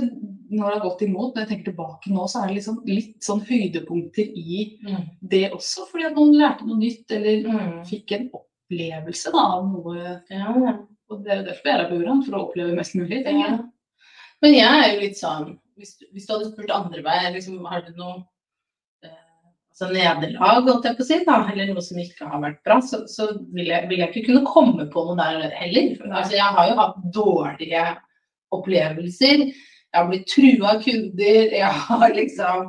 når 0.52 0.62
det 0.68 0.76
har 0.76 0.84
gått 0.84 1.02
imot, 1.02 1.34
når 1.34 1.42
jeg 1.42 1.50
tenker 1.50 1.72
tilbake 1.72 2.12
nå, 2.14 2.28
så 2.30 2.44
er 2.44 2.52
det 2.52 2.60
liksom 2.60 2.78
litt 2.86 3.16
sånn 3.26 3.42
høydepunkter 3.48 4.28
i 4.38 4.78
Mm. 4.86 5.04
det 5.32 5.44
også, 5.52 5.88
fordi 5.90 6.06
at 6.06 6.14
noen 6.16 6.36
lærte 6.38 6.66
noe 6.68 6.78
nytt 6.78 7.10
eller 7.10 7.42
Mm. 7.48 7.84
fikk 7.88 8.12
en 8.12 8.30
opplevelse 8.38 9.32
da, 9.34 9.38
av 9.58 9.66
noe. 9.66 10.22
Ja, 10.30 10.54
ja. 10.54 10.78
Og 11.12 11.22
det 11.22 11.32
er 11.32 11.40
jo 11.40 11.48
derfor 11.50 11.70
jeg 11.70 11.78
er 11.78 11.88
på 11.90 12.00
Uran, 12.00 12.26
for 12.26 12.36
å 12.36 12.42
oppleve 12.46 12.76
mest 12.76 12.98
mulig. 12.98 13.22
tenker 13.26 13.56
Ja. 13.56 13.62
Men 14.42 14.56
jeg 14.56 14.82
er 14.82 14.88
jo 14.90 15.00
litt 15.04 15.18
sånn 15.20 15.56
Hvis, 15.78 15.96
hvis 16.12 16.26
du 16.26 16.34
hadde 16.34 16.50
spurt 16.50 16.72
andre 16.74 17.02
veier, 17.04 17.30
liksom, 17.34 17.62
har 17.64 17.84
du 17.86 17.94
noe 17.96 18.16
eh, 19.06 19.14
altså 19.72 19.88
nederlag, 19.88 20.66
holdt 20.66 20.84
jeg 20.88 20.98
på 20.98 21.04
å 21.04 21.08
si, 21.08 21.18
da, 21.26 21.36
eller 21.48 21.70
noe 21.70 21.84
som 21.84 22.00
ikke 22.02 22.28
har 22.28 22.42
vært 22.42 22.58
bra, 22.66 22.76
så, 22.84 23.00
så 23.08 23.30
vil, 23.54 23.70
jeg, 23.70 23.88
vil 23.88 24.02
jeg 24.02 24.12
ikke 24.12 24.26
kunne 24.28 24.42
komme 24.46 24.86
på 24.92 25.04
noe 25.08 25.16
der 25.18 25.56
heller. 25.56 25.94
Altså, 26.10 26.36
jeg 26.36 26.58
har 26.58 26.68
jo 26.68 26.76
hatt 26.82 26.98
dårlige 27.16 27.86
opplevelser. 28.52 29.46
Jeg 29.48 29.96
har 29.96 30.10
blitt 30.10 30.28
trua 30.28 30.74
av 30.74 30.84
kunder. 30.84 31.56
Jeg 31.56 31.80
har 31.88 32.04
liksom 32.18 32.68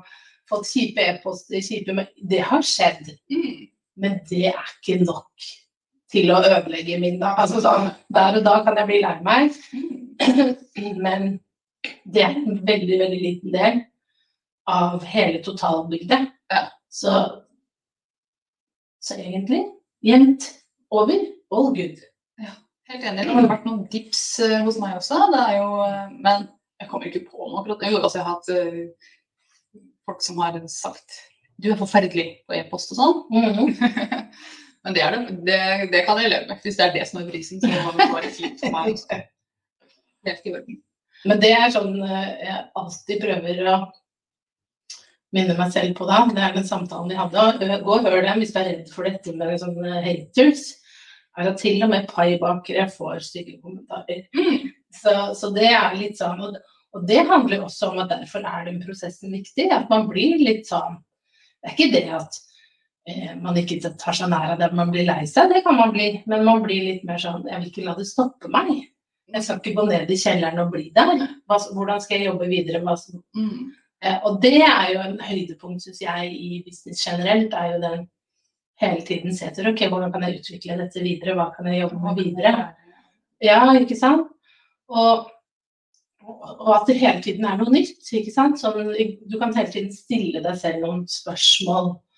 fått 0.50 0.71
kjipe 0.71 1.09
e-poster, 1.12 1.59
kjipe 1.63 2.07
Det 2.31 2.41
har 2.47 2.65
skjedd. 2.67 3.13
Mm. 3.31 3.67
Men 4.00 4.17
det 4.31 4.47
er 4.53 4.73
ikke 4.77 5.03
nok 5.03 5.51
til 6.13 6.32
å 6.34 6.41
ødelegge 6.43 7.00
min 7.01 7.20
dag. 7.22 7.39
Altså 7.41 7.62
sånn, 7.63 7.89
der 8.13 8.38
og 8.39 8.46
da 8.46 8.60
kan 8.65 8.77
jeg 8.79 8.89
bli 8.89 9.01
lei 9.03 9.15
meg. 9.25 9.58
Men 11.05 11.36
det 12.05 12.24
er 12.27 12.38
en 12.38 12.62
veldig, 12.67 12.99
veldig 13.02 13.21
liten 13.21 13.56
del 13.56 13.82
av 14.69 15.04
hele 15.10 15.41
totalbildet. 15.43 16.30
Ja. 16.54 16.63
Så, 16.93 17.13
så 19.04 19.17
egentlig 19.17 19.65
jevnt 20.06 20.52
over, 20.93 21.17
all 21.52 21.73
good. 21.76 21.99
Helt 22.91 23.06
enig. 23.08 23.26
Det 23.26 23.34
har 23.34 23.49
vært 23.49 23.67
noen 23.67 23.84
tips 23.89 24.21
eh, 24.43 24.60
hos 24.65 24.78
meg 24.82 24.97
også. 24.99 25.17
Det 25.34 25.41
er 25.41 25.54
jo, 25.58 25.67
eh, 25.88 26.15
men 26.21 26.47
jeg 26.82 26.89
kommer 26.91 27.10
ikke 27.10 27.26
på 27.32 27.47
noe 27.47 27.62
akkurat. 27.62 27.86
Jo, 27.88 28.02
altså, 28.02 28.19
jeg 28.19 28.28
har 28.28 28.36
hatt 28.36 28.49
eh, 28.54 29.84
folk 30.04 30.26
som 30.26 30.41
har 30.43 30.60
sagt 30.69 31.21
du 31.63 31.69
er 31.71 31.80
forferdelig 31.80 32.26
på 32.47 32.58
e-post 32.58 32.91
og 32.93 32.99
sånn. 32.99 33.73
Men 34.84 34.96
det, 34.96 35.04
er 35.04 35.15
det, 35.15 35.36
det, 35.48 35.60
det 35.93 36.02
kan 36.08 36.19
jeg 36.19 36.32
leve 36.34 36.50
med. 36.50 36.60
Hvis 36.63 36.80
det 36.80 36.86
er 36.86 36.96
det 36.98 37.06
som 37.08 37.22
er 37.22 37.30
prisen, 37.32 37.62
så 37.63 37.69
må 37.72 37.93
det 37.96 38.10
være 38.12 38.32
fint 38.36 38.60
for 38.60 38.74
meg. 38.76 38.98
også. 38.98 39.19
Helt 40.28 40.48
i 40.48 40.56
orden. 40.56 40.80
Men 41.24 41.39
det 41.39 41.52
er 41.56 41.72
sånn 41.72 41.93
eh, 42.04 42.32
jeg 42.43 42.63
alltid 42.80 43.22
prøver 43.24 43.62
å 43.72 43.78
minne 45.34 45.56
meg 45.58 45.72
selv 45.74 45.96
på 45.98 46.08
da. 46.10 46.19
Det 46.30 46.43
er 46.43 46.56
den 46.58 46.67
samtalen 46.67 47.12
vi 47.12 47.19
hadde. 47.19 47.46
Eh, 47.63 47.76
Gå 47.86 47.96
og 47.96 48.08
hør 48.10 48.22
dem 48.28 48.43
hvis 48.43 48.52
du 48.54 48.60
er 48.60 48.69
redd 48.69 48.91
for 48.91 49.08
dette 49.08 49.36
med 49.39 49.56
sånne 49.62 50.04
haters. 50.04 50.67
Altså, 51.34 51.56
til 51.63 51.82
og 51.82 51.89
med 51.89 52.10
paibakere 52.12 52.86
får 52.93 53.24
stygge 53.26 53.58
kommentarer. 53.63 54.28
Mm. 54.36 54.69
Så, 54.93 55.13
så 55.39 55.50
det 55.56 55.72
er 55.72 55.96
litt 55.98 56.19
sånn 56.19 56.43
og, 56.46 56.60
og 56.93 57.08
det 57.10 57.24
handler 57.26 57.63
også 57.65 57.88
om 57.89 58.04
at 58.04 58.12
derfor 58.12 58.43
er 58.46 58.67
den 58.67 58.78
prosessen 58.84 59.34
viktig. 59.34 59.72
At 59.74 59.88
man 59.89 60.06
blir 60.12 60.38
litt 60.43 60.67
sånn 60.69 61.00
Det 61.63 61.72
er 61.72 61.74
ikke 61.78 61.93
det 61.96 62.04
at 62.19 62.38
man 63.43 63.57
ikke 63.59 63.81
tar 63.99 64.15
seg 64.15 64.29
nær 64.31 64.53
av 64.53 64.61
det, 64.61 64.69
man 64.75 64.91
blir 64.93 65.03
lei 65.07 65.25
seg. 65.27 65.51
Det 65.51 65.63
kan 65.65 65.75
man 65.75 65.91
bli. 65.91 66.09
Men 66.29 66.45
man 66.47 66.63
blir 66.63 66.85
litt 66.87 67.03
mer 67.07 67.19
sånn 67.19 67.47
Jeg 67.49 67.59
vil 67.59 67.71
ikke 67.71 67.87
la 67.87 67.95
det 67.97 68.07
stoppe 68.07 68.51
meg. 68.51 68.71
Jeg 69.33 69.45
skal 69.45 69.59
ikke 69.59 69.75
gå 69.79 69.85
ned 69.89 70.11
i 70.11 70.19
kjelleren 70.19 70.61
og 70.61 70.73
bli 70.73 70.89
der. 70.95 71.23
Hvordan 71.49 72.01
skal 72.03 72.19
jeg 72.19 72.29
jobbe 72.29 72.49
videre? 72.51 72.81
Mm. 73.35 73.71
eh, 74.03 74.17
og 74.27 74.39
det 74.43 74.59
er 74.61 74.93
jo 74.93 75.01
en 75.03 75.19
høydepunkt, 75.19 75.83
syns 75.83 76.01
jeg, 76.03 76.31
i 76.31 76.61
business 76.65 77.03
generelt. 77.07 77.53
er 77.53 77.73
jo 77.73 77.81
den 77.81 78.07
hele 78.81 79.05
tiden 79.07 79.35
se 79.35 79.47
etter 79.49 79.69
ok, 79.71 79.85
hvordan 79.89 80.13
kan 80.13 80.25
jeg 80.27 80.39
utvikle 80.41 80.79
dette 80.79 81.03
videre, 81.03 81.35
hva 81.37 81.49
kan 81.55 81.69
jeg 81.69 81.83
jobbe 81.83 82.01
med 82.03 82.19
videre. 82.21 82.53
Ja, 83.43 83.59
ikke 83.79 83.97
sant? 83.99 84.29
Og, 84.93 85.27
og 86.23 86.71
at 86.75 86.87
det 86.87 86.99
hele 87.01 87.21
tiden 87.23 87.45
er 87.47 87.57
noe 87.59 87.73
nytt. 87.73 88.05
ikke 88.11 88.31
sant? 88.31 88.59
Så 88.61 88.71
du 88.75 89.37
kan 89.39 89.55
hele 89.55 89.71
tiden 89.71 89.91
stille 89.95 90.43
deg 90.43 90.59
selv 90.59 90.85
noen 90.85 91.07
spørsmål 91.09 91.95
eh, 91.95 92.12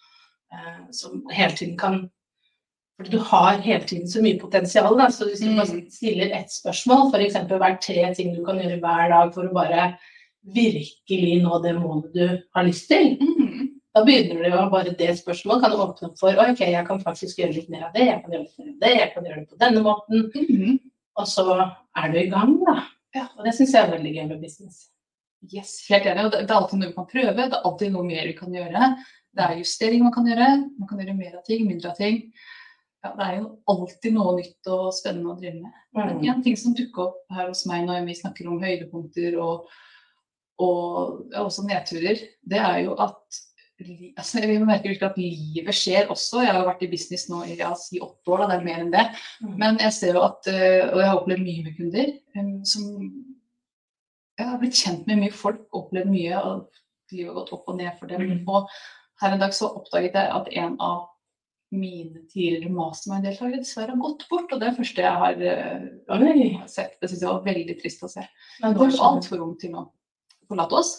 som 0.91 1.23
hele 1.31 1.55
tiden 1.55 1.77
kan 1.77 2.09
fordi 2.95 3.11
du 3.11 3.19
har 3.19 3.57
hele 3.59 3.83
tiden 3.83 4.07
så 4.07 4.21
mye 4.23 4.39
potensial. 4.39 4.95
Da. 4.97 5.09
Så 5.11 5.25
hvis 5.27 5.41
du 5.41 5.49
Mm. 5.49 5.57
bare 5.57 5.91
stiller 5.91 6.31
ett 6.31 6.47
spørsmål, 6.51 7.09
f.eks. 7.11 7.35
hver 7.49 7.77
tre 7.81 8.13
ting 8.15 8.33
du 8.33 8.45
kan 8.45 8.55
gjøre 8.55 8.79
hver 8.79 9.09
dag 9.09 9.33
for 9.33 9.43
å 9.49 9.53
bare 9.53 9.97
virkelig 10.55 11.41
nå 11.43 11.59
det 11.63 11.73
målet 11.75 12.13
du 12.13 12.41
har 12.55 12.63
lyst 12.63 12.87
til, 12.87 13.17
Mm. 13.19 13.67
da 13.95 14.03
begynner 14.05 14.43
det 14.43 14.51
jo 14.51 14.69
bare 14.69 14.95
det 14.95 15.09
spørsmålet 15.19 15.61
kan 15.61 15.71
du 15.71 15.77
åpne 15.77 16.07
opp 16.09 16.17
for 16.19 16.29
ok, 16.31 16.59
jeg 16.59 16.87
kan 16.87 16.99
faktisk 17.03 17.37
gjøre 17.37 17.53
litt 17.53 17.69
mer 17.69 17.83
av 17.87 17.93
det, 17.93 18.05
jeg 18.05 18.21
kan 18.23 18.31
gjøre 18.31 18.43
litt 18.43 18.59
mer 18.59 18.67
av 18.73 18.79
det, 18.79 18.95
jeg 18.99 19.13
kan 19.13 19.23
gjøre 19.25 19.39
det 19.39 19.49
på 19.49 19.57
denne 19.59 19.83
måten. 19.83 20.31
Mm. 20.49 20.79
Og 21.17 21.25
så 21.27 21.71
er 21.97 22.11
du 22.11 22.17
i 22.19 22.29
gang, 22.29 22.59
da. 22.65 22.83
Ja. 23.15 23.27
Og 23.37 23.43
det 23.45 23.53
syns 23.55 23.71
jeg 23.73 23.87
er 23.87 23.91
veldig 23.97 24.15
gøy 24.15 24.27
med 24.27 24.41
business. 24.41 24.89
Yes, 25.53 25.85
helt 25.89 26.05
enig. 26.05 26.31
Det 26.31 26.49
er 26.49 26.55
alltid 26.55 26.79
noe 26.79 26.87
vi 26.87 26.93
kan 26.93 27.05
prøve. 27.11 27.35
Det 27.35 27.53
er 27.53 27.61
alltid 27.63 27.91
noe 27.91 28.03
mer 28.03 28.23
vi 28.25 28.33
kan 28.33 28.51
gjøre. 28.51 28.95
Det 29.35 29.45
er 29.45 29.57
justering 29.59 30.05
man 30.05 30.13
kan 30.15 30.27
gjøre. 30.29 30.51
Man 30.79 30.89
kan 30.89 31.01
gjøre 31.01 31.17
mer 31.17 31.39
av 31.39 31.47
ting, 31.47 31.65
mindre 31.67 31.91
av 31.91 31.97
ting. 31.99 32.21
Ja, 33.05 33.11
det 33.13 33.25
er 33.25 33.33
jo 33.37 33.49
alltid 33.69 34.15
noe 34.15 34.35
nytt 34.39 34.69
og 34.73 34.85
spennende 34.97 35.33
å 35.33 35.39
drive 35.39 35.59
med. 35.61 35.81
Men 35.97 36.21
én 36.23 36.31
en 36.33 36.45
ting 36.45 36.55
som 36.57 36.73
dukker 36.75 37.09
opp 37.09 37.35
her 37.35 37.51
hos 37.51 37.65
meg 37.69 37.83
når 37.85 38.07
vi 38.07 38.15
snakker 38.17 38.47
om 38.49 38.63
høydepunkter 38.63 39.35
og, 39.43 39.67
og 40.63 41.35
også 41.43 41.67
nedturer, 41.67 42.23
det 42.41 42.61
er 42.61 42.79
jo 42.87 42.95
at 42.97 43.43
altså, 44.17 44.41
Vi 44.47 44.57
merker 44.63 44.89
virkelig 44.89 45.09
at 45.09 45.19
livet 45.19 45.77
skjer 45.77 46.09
også. 46.09 46.41
Jeg 46.45 46.55
har 46.55 46.65
vært 46.65 46.83
i 46.87 46.91
business 46.91 47.27
nå 47.29 47.43
i 47.45 47.59
ja, 47.59 47.73
si 47.77 47.99
åtte 48.01 48.31
år, 48.31 48.45
da, 48.45 48.49
det 48.53 48.57
er 48.57 48.67
mer 48.69 48.83
enn 48.85 48.93
det. 48.93 49.05
Mm. 49.43 49.55
Men 49.61 49.79
jeg 49.83 49.97
ser 49.99 50.17
jo 50.17 50.25
at, 50.25 50.49
eh, 50.51 50.81
og 50.89 50.99
jeg 51.01 51.09
har 51.09 51.19
opplevd 51.19 51.45
mye 51.45 51.65
med 51.67 51.79
kunder, 51.79 52.13
em, 52.39 52.53
som 52.65 52.91
Jeg 54.35 54.49
har 54.49 54.57
blitt 54.59 54.75
kjent 54.75 55.05
med 55.07 55.21
mye 55.21 55.31
folk, 55.31 55.61
opplevd 55.71 56.09
mye, 56.11 56.39
og 56.43 57.13
livet 57.13 57.29
har 57.29 57.35
gått 57.37 57.53
opp 57.55 57.69
og 57.71 57.77
ned 57.77 57.93
for 57.99 58.11
dem. 58.11 58.25
Mm. 58.27 58.49
Og 58.51 58.65
her 59.21 59.35
en 59.35 59.43
dag 59.43 59.53
så 59.55 59.69
oppdaget 59.79 60.17
jeg 60.17 60.31
at 60.37 60.49
en 60.61 60.79
av 60.83 61.03
mine 61.75 62.21
tidligere 62.29 62.71
mastermind-deltakere 62.73 63.61
dessverre 63.63 63.95
har 63.95 64.01
gått 64.01 64.25
bort. 64.29 64.51
Og 64.51 64.61
det 64.61 64.67
er 64.67 64.71
det 64.73 64.79
første 64.79 65.05
jeg 65.05 65.21
har 65.23 65.43
øh, 65.51 66.63
sett. 66.71 66.95
Det 67.01 67.09
syns 67.09 67.25
jeg 67.25 67.31
var 67.31 67.43
veldig 67.45 67.75
trist 67.81 68.05
å 68.05 68.11
se. 68.11 68.23
Men 68.61 68.77
Hun 68.77 68.93
var 68.93 69.03
altfor 69.09 69.43
ung 69.43 69.53
til 69.59 69.75
å 69.75 69.85
forlate 70.49 70.79
oss. 70.79 70.95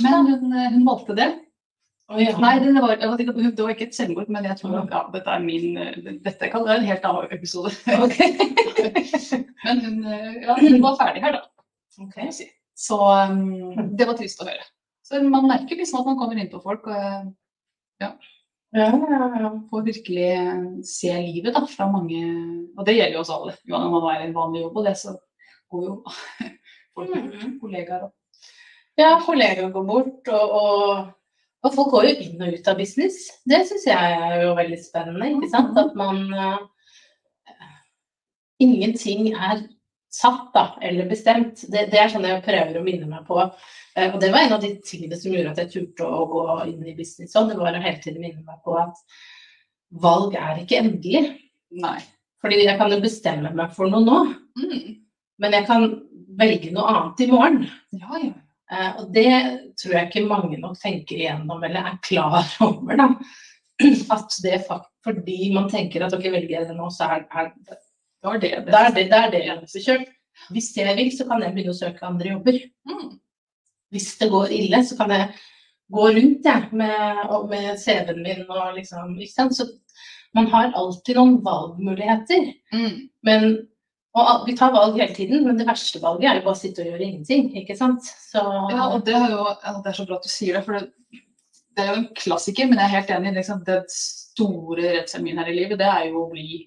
Men 0.00 0.28
hun, 0.30 0.52
eh, 0.54 0.70
hun 0.74 0.86
valgte 0.86 1.16
det. 1.18 1.30
Ja. 2.12 2.34
Nei, 2.42 2.56
det 2.60 2.72
var, 2.76 2.98
det 2.98 3.62
var 3.62 3.70
ikke 3.72 3.86
et 3.88 3.96
selvmord, 3.96 4.28
men 4.28 4.44
jeg 4.44 4.58
tror 4.58 4.74
ja, 4.82 5.00
dette 5.14 5.32
er 5.32 5.44
min 5.44 5.78
eh, 5.80 6.10
Dette 6.20 6.50
kan 6.52 6.66
være 6.66 6.82
en 6.82 6.88
helt 6.90 7.06
annen 7.08 7.32
episode. 7.32 7.72
Okay. 8.04 8.34
Men 9.62 9.78
hun, 9.84 9.98
ja, 10.42 10.56
hun 10.58 10.82
var 10.82 10.96
ferdig 10.98 11.22
her, 11.22 11.38
da. 11.38 11.68
Ok. 12.02 12.10
kan 12.10 12.26
jeg 12.26 12.34
si. 12.34 12.46
Så 12.76 12.98
um, 12.98 13.94
det 13.96 14.08
var 14.08 14.16
trist 14.18 14.40
å 14.42 14.48
høre. 14.48 14.64
Så 15.02 15.22
man 15.26 15.48
merker 15.50 15.78
liksom 15.78 16.00
at 16.00 16.08
man 16.10 16.18
kommer 16.20 16.38
inn 16.38 16.50
på 16.52 16.62
folk 16.62 16.86
og 16.90 17.32
ja. 18.02 18.12
Ja, 18.72 18.88
ja, 18.88 19.26
ja. 19.36 19.50
får 19.68 19.82
virkelig 19.84 20.28
eh, 20.32 20.60
se 20.88 21.12
livet 21.12 21.52
da, 21.52 21.60
fra 21.68 21.90
mange 21.92 22.22
Og 22.72 22.86
det 22.86 22.94
gjelder 22.96 23.18
jo 23.18 23.20
oss 23.20 23.32
alle. 23.34 23.52
Jo, 23.68 23.76
når 23.76 23.90
man 23.92 24.06
er 24.08 24.22
i 24.22 24.28
en 24.30 24.36
vanlig 24.36 24.62
jobb 24.62 24.78
og 24.80 24.86
det, 24.86 24.94
så 24.96 25.12
går 25.72 25.82
jo 25.90 25.96
folk 26.96 27.12
mm. 27.12 27.58
Kollegaer 27.60 28.06
og 28.08 28.14
ja 29.00 29.14
kollegaer 29.24 29.70
går 29.72 29.84
bort, 29.88 30.26
og, 30.28 30.50
og, 30.52 31.12
og 31.64 31.76
folk 31.76 31.92
går 31.94 32.08
jo 32.10 32.16
inn 32.26 32.42
og 32.44 32.56
ut 32.56 32.66
av 32.68 32.76
business. 32.76 33.22
Det 33.48 33.62
syns 33.68 33.86
jeg 33.88 34.16
er 34.28 34.42
jo 34.42 34.50
veldig 34.58 34.80
spennende. 34.84 35.30
ikke 35.32 35.52
sant? 35.52 35.78
At 35.80 35.94
man 35.96 36.26
eh, 36.32 36.58
Ingenting 38.62 39.32
er 39.32 39.64
satt 40.12 40.50
da, 40.54 40.64
eller 40.84 41.08
bestemt. 41.08 41.62
Det, 41.72 41.86
det 41.92 41.98
er 42.02 42.10
sånn 42.12 42.26
jeg 42.28 42.42
prøver 42.44 42.78
å 42.80 42.84
minne 42.84 43.08
meg 43.08 43.24
på. 43.28 43.38
Eh, 43.96 44.10
Og 44.12 44.18
det 44.20 44.30
var 44.34 44.44
en 44.46 44.56
av 44.58 44.60
de 44.64 44.74
tingene 44.84 45.16
som 45.20 45.32
gjorde 45.32 45.54
at 45.54 45.62
jeg 45.64 45.70
turte 45.72 46.04
å 46.08 46.26
gå 46.28 46.42
inn 46.68 46.82
i 46.90 46.94
business 46.98 47.36
òg. 47.38 47.48
Det 47.52 47.58
var 47.60 47.76
å 47.78 47.82
hele 47.84 48.00
tiden 48.04 48.20
minne 48.24 48.44
meg 48.44 48.60
på 48.64 48.76
at 48.80 49.00
valg 50.02 50.36
er 50.40 50.62
ikke 50.62 50.80
endelig. 50.82 51.24
Nei. 51.82 51.98
Fordi 52.42 52.60
jeg 52.64 52.78
kan 52.80 52.90
jo 52.92 53.00
bestemme 53.02 53.52
meg 53.56 53.72
for 53.76 53.88
noe 53.92 54.04
nå, 54.04 54.20
Mm. 54.58 54.96
men 55.40 55.52
jeg 55.56 55.64
kan 55.66 55.84
velge 56.38 56.72
noe 56.74 56.90
annet 56.92 57.20
i 57.24 57.26
morgen. 57.30 57.62
Ja, 57.96 58.18
ja. 58.20 58.32
Eh, 58.72 58.92
Og 59.00 59.12
det 59.14 59.28
tror 59.80 59.94
jeg 59.96 60.08
ikke 60.10 60.26
mange 60.28 60.58
nok 60.60 60.76
tenker 60.80 61.16
igjennom 61.16 61.62
eller 61.64 61.80
er 61.92 61.98
klar 62.04 62.44
over. 62.66 62.96
da. 62.96 63.08
At 64.12 64.36
det 64.44 64.60
fakt 64.68 64.88
fordi 65.02 65.48
man 65.54 65.68
tenker 65.70 66.04
at 66.06 66.12
ok, 66.14 66.28
velger 66.30 66.52
jeg 66.60 66.68
det 66.68 66.76
nå, 66.76 66.86
så 66.94 67.08
er, 67.10 67.24
er 67.34 67.48
Det 68.22 68.30
var 68.30 68.42
det. 68.42 68.52
det 68.66 68.74
er 68.78 68.92
det, 68.94 69.06
det 69.10 69.18
er 69.18 69.32
det 69.32 69.42
eneste 69.50 69.82
kjørt. 69.82 70.10
Hvis 70.54 70.70
jeg 70.76 70.96
vil, 70.96 71.10
så 71.14 71.26
kan 71.28 71.42
jeg 71.42 71.54
begynne 71.54 71.74
å 71.74 71.78
søke 71.78 72.06
andre 72.06 72.30
jobber. 72.32 72.60
Mm. 72.88 73.08
Hvis 73.92 74.12
det 74.20 74.30
går 74.32 74.54
ille, 74.56 74.80
så 74.86 74.96
kan 74.98 75.12
jeg 75.12 75.26
gå 75.92 76.06
rundt 76.16 76.46
jeg, 76.48 76.68
med, 76.72 77.34
med 77.50 77.66
CV-en 77.82 78.22
min 78.24 78.46
og 78.46 78.78
liksom 78.78 79.18
ikke 79.18 79.34
sant? 79.34 79.58
Så 79.58 79.66
man 80.36 80.48
har 80.54 80.72
alltid 80.78 81.18
noen 81.18 81.36
valgmuligheter. 81.44 82.48
Mm. 82.72 82.96
Men 83.26 83.52
og 84.12 84.42
vi 84.44 84.52
tar 84.56 84.74
valg 84.74 84.98
hele 85.00 85.14
tiden, 85.16 85.46
men 85.46 85.56
det 85.56 85.64
verste 85.64 86.00
valget 86.02 86.28
er 86.28 86.38
jo 86.38 86.44
bare 86.44 86.52
å 86.58 86.60
sitte 86.60 86.82
og 86.84 86.90
gjøre 86.90 87.04
ingenting, 87.06 87.46
ikke 87.56 87.76
sant. 87.78 88.04
Så 88.04 88.42
Ja, 88.68 88.90
og 88.90 89.06
det 89.06 89.14
er 89.16 89.30
jo 89.32 89.46
det 89.56 89.88
er 89.88 89.96
så 89.96 90.04
bra 90.08 90.18
at 90.18 90.26
du 90.26 90.28
sier 90.28 90.58
det, 90.58 90.64
for 90.66 90.76
det, 90.76 91.22
det 91.72 91.84
er 91.84 91.88
jo 91.88 92.00
en 92.02 92.10
klassiker, 92.20 92.68
men 92.68 92.82
jeg 92.82 92.90
er 92.90 92.96
helt 92.98 93.12
enig. 93.16 93.32
Liksom, 93.38 93.62
det 93.64 93.78
store 93.94 94.90
redselen 94.98 95.24
min 95.24 95.40
her 95.40 95.48
i 95.48 95.56
livet, 95.56 95.80
det 95.80 95.88
er 95.88 96.10
jo 96.10 96.26
å 96.26 96.28
bli 96.34 96.66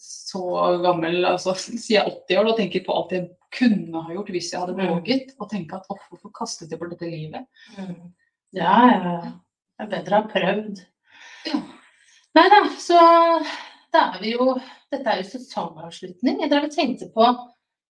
så 0.00 0.42
gammel, 0.84 1.20
altså 1.28 1.52
sier 1.58 2.00
jeg 2.00 2.14
80 2.28 2.40
år, 2.40 2.50
og 2.52 2.56
tenker 2.60 2.84
på 2.86 2.94
alt 2.96 3.12
jeg 3.16 3.28
kunne 3.52 4.02
ha 4.06 4.14
gjort 4.14 4.30
hvis 4.32 4.52
jeg 4.54 4.60
hadde 4.62 4.76
Mm. 4.78 4.92
våget, 4.94 5.32
og 5.42 5.50
tenke 5.50 5.76
at 5.76 5.88
«Åh, 5.90 6.02
hvorfor 6.08 6.30
kastet 6.38 6.70
jeg 6.70 6.78
bort 6.80 6.92
dette 6.94 7.10
livet? 7.10 7.46
Mm. 7.76 8.12
Ja. 8.56 8.76
Det 9.80 9.86
er 9.86 9.90
bedre 9.96 10.16
å 10.16 10.22
ha 10.22 10.30
prøvd. 10.30 10.80
Ja. 11.50 11.60
Nei 12.38 12.44
da, 12.52 12.60
så 12.78 12.98
da 13.92 14.04
er 14.14 14.20
vi 14.22 14.34
jo 14.36 14.52
Dette 14.92 15.06
er 15.10 15.20
jo 15.22 15.28
sesongavslutning. 15.30 16.40
Jeg 16.42 16.50
drev 16.50 16.64
og 16.68 16.72
tenkte 16.74 17.06
på 17.14 17.26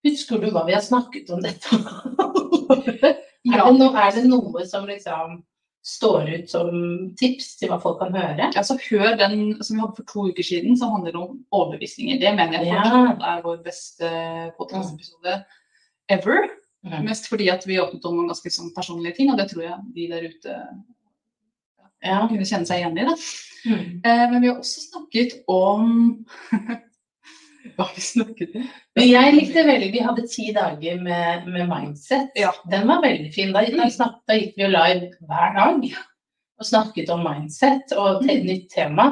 Husker 0.04 0.40
du 0.40 0.46
hva 0.52 0.62
vi 0.66 0.72
har 0.76 0.84
snakket 0.84 1.30
om 1.34 1.40
dette? 1.44 1.68
Ja. 3.48 3.64
nå 3.72 3.86
er 3.96 4.10
det 4.12 4.26
noe 4.28 4.66
som 4.68 4.84
liksom 4.84 5.38
står 5.82 6.28
ut 6.28 6.50
som 6.50 6.68
tips 7.16 7.54
til 7.56 7.70
hva 7.70 7.78
folk 7.80 7.98
kan 8.02 8.12
høre? 8.14 8.50
Altså, 8.56 8.76
hør 8.90 9.14
den 9.16 9.62
som 9.64 9.76
vi 9.76 9.80
hadde 9.80 9.96
for 9.96 10.08
to 10.10 10.26
uker 10.28 10.44
siden, 10.44 10.76
som 10.76 10.92
handler 10.92 11.16
om 11.16 11.38
overbevisninger. 11.56 12.18
Det 12.20 12.34
mener 12.36 12.58
jeg 12.60 12.66
Ja. 12.68 12.82
fortsatt 12.84 13.22
er 13.30 13.42
vår 13.46 13.62
beste 13.64 14.10
podkastepisode 14.58 15.44
ever. 16.10 16.48
Mm. 16.84 17.04
Mest 17.04 17.28
fordi 17.28 17.48
at 17.52 17.66
vi 17.66 17.78
åpnet 17.80 18.04
om 18.04 18.16
noen 18.16 18.28
ganske 18.28 18.50
sånn 18.52 18.74
personlige 18.76 19.16
ting, 19.16 19.30
og 19.30 19.38
det 19.38 19.50
tror 19.50 19.62
jeg 19.62 19.78
de 19.94 20.08
der 20.08 20.28
ute 20.28 20.54
Ja. 22.04 22.26
kunne 22.28 22.44
kjenne 22.48 22.66
seg 22.66 22.80
igjen 22.80 22.98
i. 22.98 23.16
Mm. 23.66 24.00
Eh, 24.04 24.30
men 24.30 24.40
vi 24.42 24.48
har 24.48 24.56
også 24.56 24.80
snakket 24.90 25.42
om 25.48 26.24
Men 28.96 29.06
jeg 29.08 29.34
likte 29.36 29.64
veldig 29.66 29.90
Vi 29.92 30.00
hadde 30.04 30.24
ti 30.32 30.46
dager 30.56 31.00
med, 31.02 31.46
med 31.50 31.68
mindset. 31.68 32.30
Ja. 32.38 32.52
Den 32.70 32.88
var 32.88 33.02
veldig 33.04 33.28
fin. 33.34 33.52
Da, 33.56 33.64
da, 33.68 33.88
snakket, 33.92 34.22
da 34.30 34.38
gikk 34.38 34.56
vi 34.56 34.64
jo 34.66 34.72
live 34.72 35.10
hver 35.28 35.54
dag 35.58 35.84
og 36.60 36.66
snakket 36.68 37.08
om 37.14 37.22
mindset 37.24 37.92
og 37.96 38.18
et 38.20 38.26
Mm. 38.36 38.46
nytt 38.50 38.66
tema. 38.74 39.04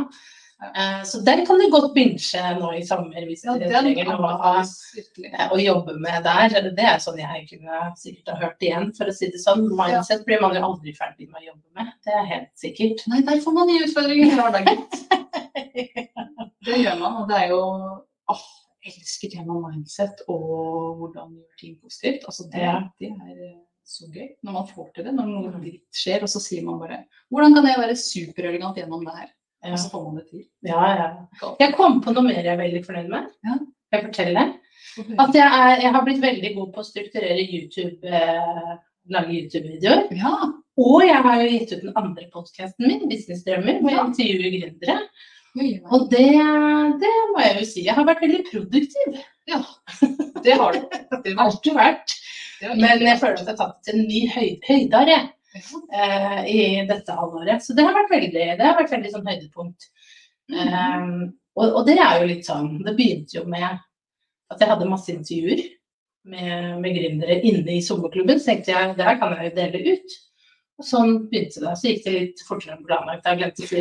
Eh, 0.58 1.02
så 1.06 1.20
den 1.24 1.44
kan 1.46 1.58
du 1.60 1.68
godt 1.70 1.94
binche 1.94 2.40
nå 2.58 2.72
i 2.76 2.82
sommer 2.84 3.24
hvis 3.24 3.44
Ja, 3.46 3.54
dere 3.56 3.80
trenger 3.84 4.04
noe 4.10 4.32
å, 4.34 4.52
eh, 4.58 5.44
å 5.54 5.56
jobbe 5.62 5.94
med 6.02 6.24
der. 6.26 6.48
Det 6.74 6.84
er 6.84 6.98
sånn 6.98 7.16
jeg 7.22 7.46
kunne 7.52 7.78
sikkert 7.96 8.28
ha 8.34 8.36
hørt 8.42 8.60
igjen, 8.66 8.90
for 8.96 9.06
å 9.06 9.14
si 9.14 9.30
det 9.30 9.40
sånn. 9.40 9.64
Mindset 9.78 10.26
blir 10.26 10.40
man 10.42 10.56
jo 10.58 10.64
aldri 10.66 10.92
ferdig 10.98 11.30
med 11.30 11.40
å 11.40 11.46
jobbe 11.52 11.68
med. 11.78 11.92
Det 12.04 12.12
er 12.12 12.26
helt 12.34 12.52
sikkert. 12.58 13.06
Nei, 13.08 13.22
der 13.22 13.40
får 13.40 13.54
man 13.54 13.66
nye 13.70 13.86
utfordringer 13.86 14.34
hver 14.34 14.52
dag. 14.58 14.66
gitt. 14.66 14.94
Det 16.68 16.76
gjør 16.84 16.98
man, 17.00 17.22
og 17.22 17.28
det 17.30 17.36
er 17.38 17.48
jo 17.48 17.60
Jeg 18.28 18.94
elsker 18.94 19.32
temaet 19.32 19.74
mindset 19.74 20.20
og 20.30 21.00
hvordan 21.00 21.32
gjøre 21.34 21.58
ting 21.60 21.74
positivt. 21.82 22.28
Altså, 22.30 22.46
det, 22.52 22.68
det 23.02 23.10
er 23.10 23.40
eh, 23.48 23.56
så 23.88 24.06
gøy 24.12 24.28
når 24.44 24.54
man 24.54 24.68
får 24.68 24.92
til 24.94 25.08
det. 25.08 25.14
Når 25.16 25.32
noe 25.32 25.52
dritt 25.56 26.00
skjer, 26.02 26.22
og 26.24 26.30
så 26.32 26.42
sier 26.44 26.64
man 26.66 26.78
bare 26.82 27.02
Hvordan 27.32 27.56
kan 27.56 27.68
jeg 27.68 27.82
være 27.82 27.98
superelegant 27.98 28.78
gjennom 28.80 29.04
det 29.06 29.16
her? 29.16 29.32
Ja. 29.64 29.72
Og 29.72 29.80
så 29.82 29.90
får 29.90 30.04
man 30.06 30.20
det 30.20 30.26
til. 30.28 30.44
Ja, 30.68 30.84
ja. 30.94 31.08
Jeg 31.58 31.74
kom 31.74 31.98
på 32.04 32.14
noe 32.14 32.28
mer 32.28 32.38
jeg 32.38 32.52
er 32.52 32.60
veldig 32.60 32.84
fornøyd 32.86 33.10
med. 33.12 33.32
Ja. 33.48 33.58
Jeg 33.94 34.04
forteller 34.04 34.54
At 35.24 35.34
jeg, 35.34 35.46
er, 35.46 35.80
jeg 35.82 35.90
har 35.94 36.04
blitt 36.06 36.22
veldig 36.22 36.52
god 36.54 36.68
på 36.74 36.82
å 36.82 36.86
strukturere 36.86 37.42
YouTube, 37.42 37.98
eh, 38.06 38.76
lage 39.10 39.34
YouTube-videoer. 39.34 40.06
Ja. 40.18 40.34
Og 40.78 41.02
jeg 41.02 41.18
har 41.24 41.40
jo 41.42 41.48
gitt 41.50 41.72
ut 41.74 41.82
den 41.82 41.96
andre 41.98 42.28
podkasten 42.30 42.86
min, 42.86 43.08
Businessdrømmer, 43.10 43.80
hvor 43.82 43.90
jeg 43.90 44.04
intervjuer 44.12 44.54
gründere. 44.54 44.98
Og 45.90 46.06
det, 46.12 46.28
det 47.02 47.14
må 47.32 47.42
jeg 47.42 47.56
jo 47.58 47.66
si. 47.66 47.84
Jeg 47.86 47.96
har 47.96 48.06
vært 48.08 48.22
veldig 48.24 48.44
produktiv. 48.50 49.18
ja. 49.50 49.62
Det 50.44 50.54
har 50.60 50.76
du. 50.76 50.84
Det 51.24 51.34
har 51.34 51.44
Alltid 51.48 51.74
vært. 51.74 52.14
Men 52.76 53.02
jeg 53.02 53.18
føler 53.20 53.38
at 53.38 53.46
jeg 53.46 53.54
har 53.54 53.58
tatt 53.58 53.76
det 53.78 53.88
til 53.88 53.98
en 54.00 54.08
ny 54.10 54.20
høy, 54.34 54.48
høydare 54.66 55.18
uh, 55.22 56.40
i 56.50 56.60
dette 56.88 57.16
halvåret. 57.16 57.64
Så 57.64 57.74
det 57.76 57.86
har 57.86 57.96
vært 57.96 58.14
veldig, 58.14 58.46
det 58.58 58.66
har 58.66 58.78
vært 58.78 58.94
veldig 58.94 59.12
sånn 59.14 59.28
høydepunkt. 59.30 59.88
Um, 60.48 61.10
og, 61.58 61.66
og 61.66 61.82
det 61.88 61.98
er 62.00 62.22
jo 62.22 62.28
litt 62.30 62.46
sånn 62.46 62.78
Det 62.80 62.94
begynte 62.96 63.34
jo 63.36 63.42
med 63.52 63.66
at 63.68 64.62
jeg 64.62 64.70
hadde 64.70 64.86
masse 64.88 65.12
intervjuer 65.12 65.60
med, 66.32 66.78
med 66.80 66.94
gründere 66.96 67.36
inne 67.44 67.74
i 67.76 67.84
sommerklubben. 67.84 68.40
Så 68.40 68.52
tenkte 68.52 68.72
jeg 68.72 68.96
det 68.96 69.06
her 69.06 69.18
kan 69.20 69.36
jeg 69.36 69.50
jo 69.50 69.56
dele 69.58 69.82
ut. 69.92 70.18
Og 70.78 70.86
sånn 70.86 71.14
begynte 71.30 71.62
det. 71.64 71.74
Så 71.74 71.90
gikk 71.90 72.04
det 72.04 72.14
litt 72.14 72.42
fortere 72.46 72.76
enn 72.76 72.84
planlagt. 72.86 73.26
Jeg 73.26 73.40
glemte 73.40 73.64
å 73.64 73.70
si, 73.70 73.80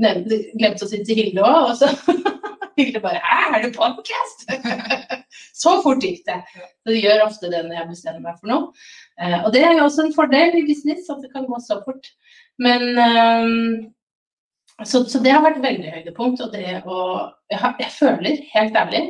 nevnte, 0.00 0.38
glemte 0.56 0.86
å 0.86 0.88
si 0.88 1.02
til 1.04 1.20
Hilde 1.20 1.44
òg. 1.44 1.58
Og 1.68 1.74
så 1.76 1.90
Hilde 2.80 3.02
bare 3.04 3.20
Hæ, 3.20 3.40
er 3.58 3.66
det 3.66 3.72
podkast? 3.76 4.46
så 5.62 5.76
fort 5.84 6.06
gikk 6.06 6.24
det. 6.30 6.38
Så 6.56 6.94
det 6.94 7.02
gjør 7.02 7.26
ofte 7.26 7.52
det 7.52 7.60
når 7.66 7.76
jeg 7.76 7.90
bestemmer 7.92 8.24
meg 8.24 8.40
for 8.40 8.52
noe. 8.54 8.88
Eh, 9.20 9.38
og 9.42 9.52
det 9.52 9.66
er 9.66 9.76
jo 9.76 9.84
også 9.84 10.06
en 10.06 10.16
fordel 10.16 10.56
i 10.62 10.66
business, 10.68 11.12
at 11.12 11.20
det 11.20 11.32
kan 11.34 11.44
gå 11.48 11.60
så 11.60 11.82
fort. 11.84 12.08
Men 12.60 12.88
ehm, 13.04 13.60
så, 14.80 15.04
så 15.04 15.20
det 15.20 15.36
har 15.36 15.44
vært 15.44 15.60
veldig 15.60 15.92
høydepunkt. 15.98 16.40
Og 16.46 16.56
det 16.56 16.80
å 16.88 17.00
Jeg, 17.50 17.74
jeg 17.82 17.92
føler, 17.98 18.44
helt 18.54 18.76
ærlig 18.78 19.08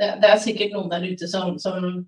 det 0.00 0.28
er 0.30 0.40
sikkert 0.40 0.74
noen 0.74 0.90
der 0.92 1.04
ute 1.04 1.28
som, 1.28 1.56
som 1.60 2.06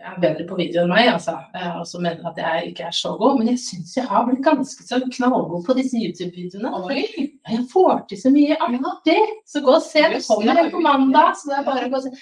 er 0.00 0.20
bedre 0.22 0.46
på 0.48 0.56
video 0.58 0.82
enn 0.82 0.92
meg, 0.92 1.08
altså, 1.12 1.34
og 1.78 1.84
som 1.88 2.02
mener 2.04 2.24
at 2.30 2.38
jeg 2.40 2.70
ikke 2.70 2.86
er 2.88 2.96
så 2.96 3.12
god. 3.20 3.38
Men 3.38 3.52
jeg 3.52 3.60
syns 3.62 3.96
jeg 3.98 4.08
har 4.08 4.24
blitt 4.28 4.44
ganske 4.44 4.86
så 4.86 5.00
knallgod 5.04 5.66
på 5.66 5.76
disse 5.78 6.00
YouTube-videoene. 6.00 6.70
Jeg 6.96 7.66
får 7.72 8.06
til 8.08 8.22
så 8.22 8.32
mye 8.34 8.56
artig! 8.62 9.18
Så 9.48 9.64
gå 9.64 9.76
og 9.76 9.84
se. 9.84 10.06
Det 10.14 10.22
kommer 10.26 10.64
er 10.64 10.72
på 10.72 10.82
mandag. 10.82 11.36
Så 11.38 11.52
det 11.52 11.60
er 11.60 11.68
bare 11.68 11.88
å 11.88 11.92
gå 11.92 12.00
og 12.00 12.06
se. 12.06 12.14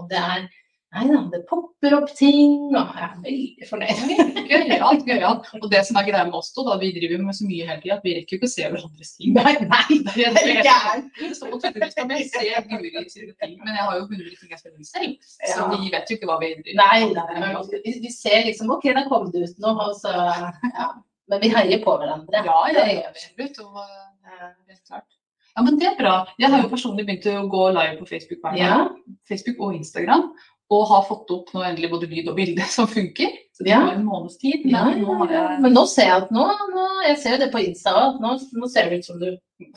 Og 0.00 0.10
det 0.10 0.20
er 0.20 0.46
Nei 0.94 1.04
da, 1.10 1.20
det 1.32 1.40
popper 1.48 1.96
opp 1.96 2.10
ting, 2.14 2.52
og 2.70 2.92
jeg 2.94 3.06
er 3.06 3.14
veldig 3.24 3.68
fornøyd. 3.68 4.02
Gøyalt, 4.50 5.00
gøyalt. 5.08 5.48
Og 5.58 5.66
det 5.72 5.80
som 5.88 5.98
er 5.98 6.06
greia 6.06 6.26
med 6.28 6.36
oss 6.38 6.52
to, 6.54 6.62
da 6.68 6.76
vi 6.78 6.92
driver 6.94 7.24
med 7.24 7.34
så 7.34 7.48
mye 7.48 7.66
hele 7.66 7.80
tida, 7.82 7.96
at 7.96 8.06
vi 8.06 8.14
rekker 8.18 8.38
ikke 8.38 8.46
å 8.46 8.52
se 8.52 8.68
hverandres 8.68 9.10
ting. 9.16 9.34
Nei, 9.34 9.54
nei, 9.64 9.98
Det 10.14 10.28
er 10.28 10.60
gærent. 10.62 11.08
Så 11.38 11.50
Twitter 11.50 11.90
kan 11.96 12.12
vi 12.12 12.20
se 12.28 12.44
Guri 12.70 12.92
sine 13.10 13.34
ting, 13.42 13.56
men 13.64 13.74
jeg 13.74 13.88
har 13.88 13.98
jo 13.98 14.04
100 14.06 14.38
ting 14.38 14.54
jeg 14.54 14.60
spiller 14.60 14.86
selv, 14.86 15.32
så 15.50 15.66
vi 15.72 15.90
vet 15.90 16.10
jo 16.10 16.18
ikke 16.18 16.28
hva 16.30 16.38
vi 16.42 16.52
driver 16.60 16.78
med. 16.78 17.16
nei, 17.18 17.42
nei, 17.42 17.64
vi, 17.72 17.96
vi 18.04 18.12
ser 18.14 18.46
liksom 18.46 18.70
OK, 18.76 18.86
da 18.94 19.04
kom 19.08 19.26
det 19.34 19.48
ut 19.48 19.60
noe, 19.64 19.90
og 19.90 19.98
så 19.98 20.14
ja. 20.14 20.92
Men 21.30 21.40
vi 21.40 21.50
heier 21.54 21.80
på 21.84 21.94
hverandre. 22.00 22.40
Ja, 22.44 22.56
ja, 22.68 22.84
det 22.84 22.96
ja, 22.98 23.04
absolutt. 23.08 23.60
Og, 23.64 23.78
eh, 23.80 24.48
helt 24.68 24.82
klart. 24.84 25.06
Ja, 25.54 25.62
men 25.62 25.78
det 25.78 25.86
er 25.86 25.94
bra. 25.98 26.14
Jeg 26.40 26.50
har 26.50 26.64
jo 26.64 26.70
personlig 26.72 27.06
begynt 27.06 27.28
å 27.30 27.46
gå 27.50 27.68
live 27.76 27.94
på 28.00 28.08
Facebook 28.10 28.42
hver 28.42 28.56
dag. 28.56 28.60
Ja, 28.60 29.14
Facebook 29.30 29.62
og 29.62 29.76
Instagram. 29.78 30.26
Og 30.72 30.86
har 30.88 31.02
fått 31.04 31.28
opp 31.34 31.50
nå 31.52 31.60
endelig 31.66 31.90
både 31.92 32.06
lyd 32.08 32.28
og 32.32 32.36
bilde 32.38 32.64
som 32.76 32.86
funker. 32.88 33.32
Så 33.54 33.62
det 33.62 33.70
Ja. 33.70 33.80
går 33.84 33.98
en 33.98 34.06
måneds 34.08 34.38
tid. 34.40 34.64
Men 34.66 35.02
nå 35.02 35.26
ja, 35.30 35.42
ja. 35.52 35.58
Men 35.62 35.74
nå 35.76 35.84
ser 35.86 36.08
jeg 36.08 36.22
at 36.24 36.30
nå, 36.34 36.46
nå 36.72 36.86
Jeg 37.06 37.18
ser 37.22 37.34
jo 37.36 37.40
det 37.44 37.50
på 37.52 37.60
Insta 37.62 37.92
òg. 37.94 38.16
Nå, 38.22 38.32
nå 38.58 38.70
ser 38.72 38.88
det 38.90 38.98
ut 38.98 39.04
som 39.06 39.20
du 39.20 39.28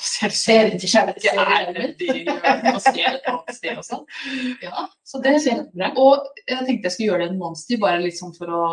ser 0.02 0.34
ser 0.34 0.72
ikke 0.74 0.90
kjærlighet. 0.90 2.00
Jeg 2.02 2.82
ser 2.82 3.12
et 3.12 3.28
annet 3.30 3.54
sted 3.60 3.78
også. 3.78 4.00
Ja, 4.64 4.88
så 5.06 5.22
Det. 5.22 5.36
Og 5.98 6.26
jeg 6.48 6.66
tenkte 6.66 6.88
jeg 6.90 6.92
skulle 6.96 7.12
gjøre 7.12 7.28
det 7.28 7.30
en 7.36 7.40
måneds 7.44 7.68
tid, 7.68 7.80
bare 7.84 8.02
litt 8.02 8.18
sånn 8.18 8.34
for 8.34 8.50
å, 8.50 8.64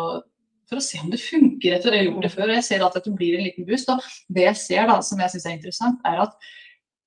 for 0.69 0.81
å 0.81 0.83
se 0.83 0.99
om 1.03 1.11
det 1.13 1.21
funker 1.21 1.77
etter 1.77 1.91
det 1.93 1.99
jeg 2.01 2.07
har 2.07 2.11
gjort 2.13 2.25
det 2.25 2.33
før. 2.33 2.49
Og 2.49 2.55
jeg 2.57 2.67
ser 2.71 2.85
at 2.87 2.97
det 2.97 3.15
blir 3.15 3.37
en 3.37 3.45
liten 3.45 3.67
boost. 3.69 3.91
Og 3.93 4.01
det 4.33 4.47
jeg 4.49 4.61
ser 4.63 4.87
da, 4.89 4.97
som 5.05 5.21
jeg 5.21 5.35
syns 5.35 5.45
er 5.51 5.57
interessant, 5.59 6.01
er 6.07 6.23
at 6.25 6.33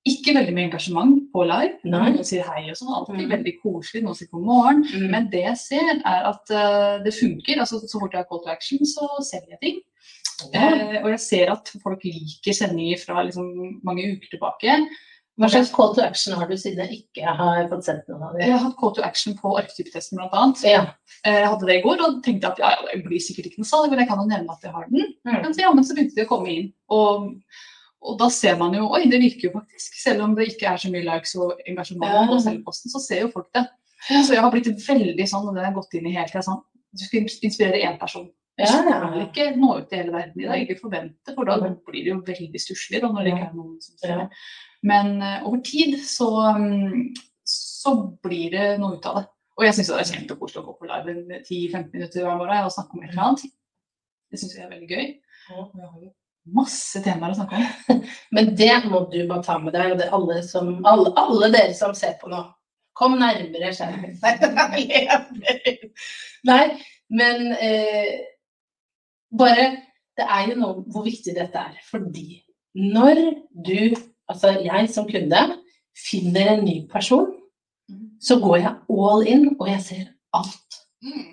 ikke 0.07 0.33
veldig 0.37 0.53
mye 0.55 0.67
engasjement 0.69 1.17
på 1.33 1.43
live. 1.43 1.75
Nei. 1.83 2.05
Noen 2.13 2.23
sier 2.27 2.45
hei 2.47 2.69
og 2.71 2.77
sånn, 2.79 2.93
alltid 2.95 3.19
Mm. 3.25 3.31
veldig 3.35 3.53
koselig. 3.63 4.03
Noen 4.03 4.15
sier 4.15 4.29
god 4.31 4.45
morgen. 4.47 4.85
Mm. 4.93 5.09
Men 5.11 5.29
det 5.29 5.43
jeg 5.43 5.57
ser, 5.57 5.91
er 6.05 6.23
at 6.29 6.53
uh, 6.55 7.03
det 7.03 7.13
funker. 7.13 7.59
altså 7.59 7.79
Så 7.83 7.99
fort 7.99 8.13
jeg 8.13 8.19
har 8.23 8.29
call 8.29 8.41
to 8.43 8.49
action, 8.49 8.79
så 8.85 9.07
selger 9.21 9.57
jeg 9.57 9.59
ting. 9.61 9.77
Ja. 10.53 10.71
Uh, 10.71 11.03
og 11.03 11.09
jeg 11.11 11.19
ser 11.19 11.51
at 11.51 11.69
folk 11.83 12.03
liker 12.03 12.53
sendinger 12.55 12.97
fra 12.97 13.23
liksom 13.23 13.79
mange 13.83 14.07
uker 14.15 14.31
tilbake. 14.31 14.79
Hva 15.39 15.47
slags 15.47 15.71
call 15.71 15.93
to 15.95 16.01
action 16.03 16.33
har 16.35 16.47
du 16.47 16.57
siden 16.59 16.79
jeg 16.83 17.03
ikke 17.03 17.23
har 17.23 17.67
fått 17.71 17.85
sendt 17.87 18.07
noen 18.11 18.23
av 18.27 18.39
Jeg 18.41 18.51
har 18.51 18.59
hatt 18.59 18.75
call 18.79 18.91
to 18.95 19.01
action 19.01 19.37
på 19.39 19.53
arketypetesten 19.55 20.19
bl.a. 20.19 20.41
Ja. 20.67 20.81
Jeg 21.23 21.47
hadde 21.47 21.67
det 21.67 21.77
i 21.79 21.83
går 21.85 22.01
og 22.03 22.17
tenkte 22.25 22.51
at 22.51 22.59
ja, 22.59 22.71
ja, 22.75 22.89
det 22.91 23.05
blir 23.05 23.19
sikkert 23.23 23.47
ikke 23.47 23.61
noe 23.63 23.69
salg, 23.69 23.89
men 23.91 23.99
jeg 23.99 24.09
kan 24.09 24.19
jo 24.19 24.27
nevne 24.27 24.51
at 24.51 24.63
jeg 24.63 24.73
har 24.75 24.87
den. 24.91 25.13
Mm. 25.23 25.37
Men 25.43 25.53
så, 25.53 25.61
ja, 25.63 25.71
men 25.71 25.87
så 25.87 25.95
begynte 25.95 26.15
det 26.19 26.25
å 26.27 26.31
komme 26.33 26.51
inn. 26.51 26.67
Og, 26.91 27.29
og 28.01 28.17
da 28.19 28.29
ser 28.31 28.55
man 28.59 28.73
jo 28.77 28.85
Oi, 28.95 29.03
det 29.11 29.19
virker 29.21 29.49
jo 29.49 29.53
faktisk. 29.57 29.97
Selv 29.99 30.23
om 30.23 30.35
det 30.37 30.47
ikke 30.53 30.67
er 30.71 30.77
så 30.81 30.89
mye 30.93 31.03
likes 31.03 31.35
og 31.35 31.59
engasjement 31.67 32.11
Ja. 32.13 32.25
på 32.29 32.39
selveposten, 32.45 32.91
så 32.93 32.99
ser 33.03 33.21
jo 33.25 33.31
folk 33.33 33.49
det. 33.53 33.65
Så 34.07 34.31
jeg 34.33 34.39
har 34.41 34.51
blitt 34.51 34.69
veldig 34.87 35.25
sånn, 35.27 35.47
og 35.49 35.55
det 35.55 35.65
har 35.65 35.73
gått 35.75 35.93
inn 35.99 36.07
i 36.07 36.13
hele 36.15 36.27
tida, 36.31 36.41
sånn 36.45 36.61
Du 36.95 37.03
skal 37.05 37.27
inspirere 37.45 37.81
én 37.85 37.99
person. 37.99 38.29
Jeg 38.57 38.67
Ja, 38.67 38.79
skal 38.81 39.19
ikke 39.27 39.55
nå 39.59 39.77
ut 39.77 39.89
til 39.89 39.99
hele 39.99 40.11
verden 40.11 40.41
i 40.41 40.47
dag, 40.47 40.61
ikke 40.67 40.79
forvente, 40.81 41.33
for 41.35 41.45
da 41.45 41.57
blir 41.59 42.03
det 42.03 42.11
jo 42.11 42.21
veldig 42.27 42.59
stusslig 42.59 43.01
når 43.03 43.23
det 43.23 43.33
ikke 43.33 43.45
er 43.49 43.53
noen 43.55 43.75
som 43.81 43.95
ser 44.01 44.17
det. 44.17 44.29
Men 44.83 45.21
eh, 45.21 45.43
over 45.45 45.61
tid 45.61 45.99
så, 46.03 46.27
mm, 46.57 47.13
så 47.45 47.93
blir 48.23 48.51
det 48.51 48.79
noe 48.79 48.97
ut 48.97 49.05
av 49.05 49.15
det. 49.21 49.25
Og 49.59 49.65
jeg 49.65 49.73
syns 49.75 49.87
det 49.91 49.99
er 49.99 50.09
kjempekoselig 50.15 50.61
å 50.63 50.65
gå 50.65 50.73
på 50.79 50.87
live 50.89 51.13
en 51.13 51.43
10-15 51.43 51.91
minutter 51.93 52.23
hver 52.23 52.37
morgen 52.39 52.65
og 52.65 52.71
snakke 52.71 52.95
om 52.95 53.03
et 53.03 53.09
eller 53.11 53.23
annet. 53.27 53.45
Det 54.31 54.39
syns 54.39 54.55
jeg 54.55 54.63
er 54.65 54.71
veldig 54.71 54.89
gøy. 54.89 55.07
Ja. 55.49 55.55
Og 55.59 55.71
jeg 55.75 55.87
har 55.91 55.99
jo 56.03 56.11
masse 56.55 57.01
temaer 57.03 57.33
å 57.33 57.39
snakke 57.39 57.59
om. 57.59 58.03
Men 58.35 58.53
det 58.57 58.71
må 58.89 59.03
du 59.11 59.19
bare 59.29 59.45
ta 59.45 59.57
med 59.61 59.75
deg, 59.75 59.93
og 59.93 59.99
det 59.99 60.07
er 60.07 60.15
alle, 60.17 60.39
som, 60.45 60.71
alle, 60.87 61.13
alle 61.19 61.51
dere 61.53 61.75
som 61.77 61.95
ser 61.97 62.15
på 62.21 62.31
nå. 62.31 62.43
Kom 62.99 63.15
nærmere 63.19 63.71
skjermen. 63.75 64.17
Nei, 66.49 66.63
men 67.07 67.53
eh, 67.55 68.25
bare 69.31 69.69
Det 70.19 70.25
er 70.25 70.49
jo 70.49 70.55
noe 70.59 70.83
hvor 70.91 71.05
viktig 71.05 71.31
dette 71.37 71.61
er. 71.61 71.77
Fordi 71.87 72.41
når 72.75 73.21
du, 73.55 73.95
altså 74.27 74.51
jeg 74.65 74.89
som 74.91 75.07
kunde, 75.07 75.39
finner 75.95 76.57
en 76.57 76.65
ny 76.65 76.81
person, 76.91 77.29
så 78.19 78.35
går 78.43 78.57
jeg 78.59 78.75
all 78.91 79.23
in, 79.27 79.47
og 79.55 79.69
jeg 79.71 79.81
ser 79.85 80.03
alt. 80.35 80.79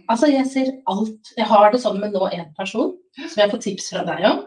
Altså, 0.09 0.31
jeg 0.31 0.47
ser 0.47 0.71
alt. 0.87 1.33
Jeg 1.37 1.47
har 1.51 1.73
det 1.73 1.81
sånn 1.83 1.99
med 1.99 2.15
nå 2.15 2.29
én 2.31 2.53
person, 2.59 2.95
som 3.19 3.43
jeg 3.43 3.51
får 3.51 3.63
tips 3.65 3.91
fra 3.91 4.05
deg 4.07 4.23
om. 4.31 4.46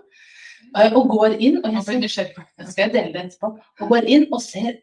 Og 0.95 1.09
går 1.09 1.35
inn, 1.39 1.57
og 1.63 1.71
Jeg 1.73 1.73
jeg 1.73 2.09
ser 2.09 2.27
skal 2.71 2.93
dele 2.93 3.13
det 3.13 3.25
etterpå. 3.25 3.57
Og 3.81 3.89
går 3.89 4.07
inn 4.07 4.27
og 4.33 4.41
ser 4.41 4.77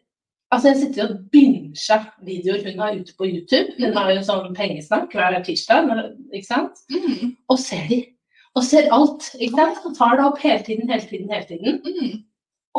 Altså, 0.51 0.69
jeg 0.69 0.77
sitter 0.77 1.09
og 1.09 1.15
binger 1.31 1.73
videoer 2.23 2.61
hun 2.71 2.79
har 2.79 2.93
ute 2.95 3.13
på 3.17 3.25
YouTube. 3.27 3.73
Hun 3.83 3.93
har 3.97 4.11
jo 4.13 4.21
sånn 4.23 4.53
pengesnakk 4.55 5.11
hver 5.11 5.41
tirsdag, 5.43 5.89
ikke 6.33 6.47
sant? 6.47 6.71
Mm, 6.87 7.33
Og 7.51 7.59
ser 7.59 7.83
de. 7.89 7.97
Og 8.55 8.63
ser 8.63 8.87
alt. 8.95 9.27
ikke 9.41 9.57
sant? 9.59 9.81
Og 9.85 9.97
tar 9.97 10.15
det 10.15 10.25
opp 10.25 10.39
hele 10.39 10.63
tiden, 10.63 10.87
hele 10.89 11.03
tiden, 11.03 11.27
hele 11.33 11.45
tiden. 11.49 11.81
mm. 11.83 12.23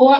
Og 0.01 0.15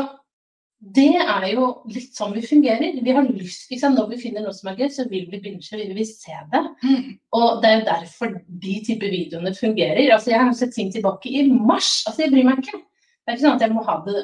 det 0.79 1.11
er 1.19 1.45
jo 1.51 1.65
litt 1.91 2.15
sånn 2.15 2.31
vi 2.31 2.41
fungerer. 2.47 2.99
Vi 3.03 3.13
har 3.15 3.25
lyst, 3.27 3.67
liksom. 3.71 3.97
Når 3.97 4.13
vi 4.13 4.19
finner 4.21 4.45
noe 4.45 4.55
som 4.55 4.69
er 4.71 4.77
gøy, 4.79 4.87
så 4.95 5.03
vil 5.11 5.25
vi 5.27 5.41
binge, 5.43 5.75
vi 5.75 5.87
vil 5.91 6.07
se 6.07 6.37
det. 6.53 6.61
Mm. 6.85 7.09
Og 7.35 7.59
det 7.59 7.69
er 7.69 7.79
jo 7.81 7.87
derfor 7.89 8.35
de 8.63 8.75
type 8.87 9.09
videoene 9.11 9.51
fungerer. 9.57 10.05
Altså, 10.15 10.31
jeg 10.31 10.39
har 10.39 10.53
sett 10.55 10.71
ting 10.77 10.91
tilbake 10.93 11.31
i 11.35 11.43
mars. 11.51 12.05
Altså, 12.07 12.23
jeg 12.23 12.31
bryr 12.31 12.47
meg 12.47 12.63
ikke. 12.63 12.79
Det 12.79 13.33
er 13.33 13.37
ikke 13.37 13.45
sånn 13.45 13.59
at 13.59 13.65
jeg 13.67 13.75
må 13.75 13.83
ha 13.85 13.97
det 14.07 14.23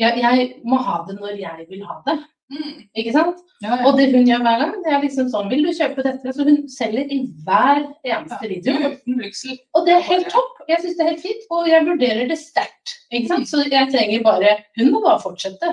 jeg, 0.00 0.18
jeg 0.18 0.46
må 0.66 0.80
ha 0.82 0.96
det 1.06 1.14
når 1.20 1.36
jeg 1.38 1.66
vil 1.68 1.84
ha 1.86 2.00
det. 2.06 2.16
Mm. 2.52 2.82
Ikke 3.00 3.12
sant? 3.14 3.38
Ja, 3.64 3.78
ja. 3.78 3.86
Og 3.88 3.96
det 3.96 4.10
hun 4.12 4.26
gjør 4.28 4.42
hver 4.44 4.58
gang, 4.60 4.74
det 4.84 4.90
er 4.92 5.00
liksom 5.00 5.30
sånn 5.32 5.48
Vil 5.48 5.62
du 5.64 5.70
kjøpe 5.72 6.04
dette? 6.04 6.34
Så 6.36 6.44
hun 6.44 6.58
selger 6.68 7.08
i 7.08 7.22
hver 7.46 7.80
eneste 8.04 8.50
video. 8.50 8.90
Blygsel. 9.08 9.56
Og 9.78 9.88
det 9.88 9.94
er 9.96 10.04
helt 10.10 10.28
topp. 10.34 10.60
Jeg 10.68 10.82
syns 10.82 10.98
det 10.98 11.06
er 11.06 11.10
helt 11.12 11.24
fint, 11.24 11.48
og 11.56 11.70
jeg 11.70 11.88
vurderer 11.88 12.28
det 12.28 12.38
sterkt. 12.40 12.94
Ikke 13.10 13.32
sant? 13.32 13.48
Så 13.48 13.64
jeg 13.64 13.90
trenger 13.94 14.24
bare 14.26 14.58
Hun 14.76 14.92
må 14.92 15.02
bare 15.06 15.22
fortsette. 15.24 15.72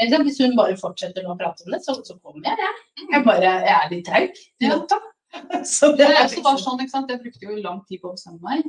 Ikke? 0.00 0.22
Hvis 0.24 0.40
hun 0.40 0.56
bare 0.56 0.78
fortsetter 0.80 1.28
å 1.28 1.36
prate 1.36 1.66
om 1.66 1.74
det, 1.74 1.82
så, 1.84 1.98
så 2.06 2.16
kommer 2.24 2.48
jeg, 2.48 2.56
jeg. 2.64 3.08
Jeg 3.12 3.24
bare 3.26 3.40
jeg 3.44 3.72
er 3.76 3.88
litt. 3.92 4.44
Ja. 4.64 4.80
Så 5.64 5.92
det 5.94 6.08
er 6.08 6.24
også 6.24 6.40
liksom 6.40 6.46
bare 6.46 6.58
sånn, 6.58 6.80
ikke 6.82 6.92
sant? 6.94 7.10
Jeg 7.12 7.20
brukte 7.22 7.46
jo 7.46 7.58
lang 7.62 7.82
tid 7.86 8.00
på 8.02 8.10
å 8.10 8.16
bestemme 8.16 8.40
meg. 8.42 8.64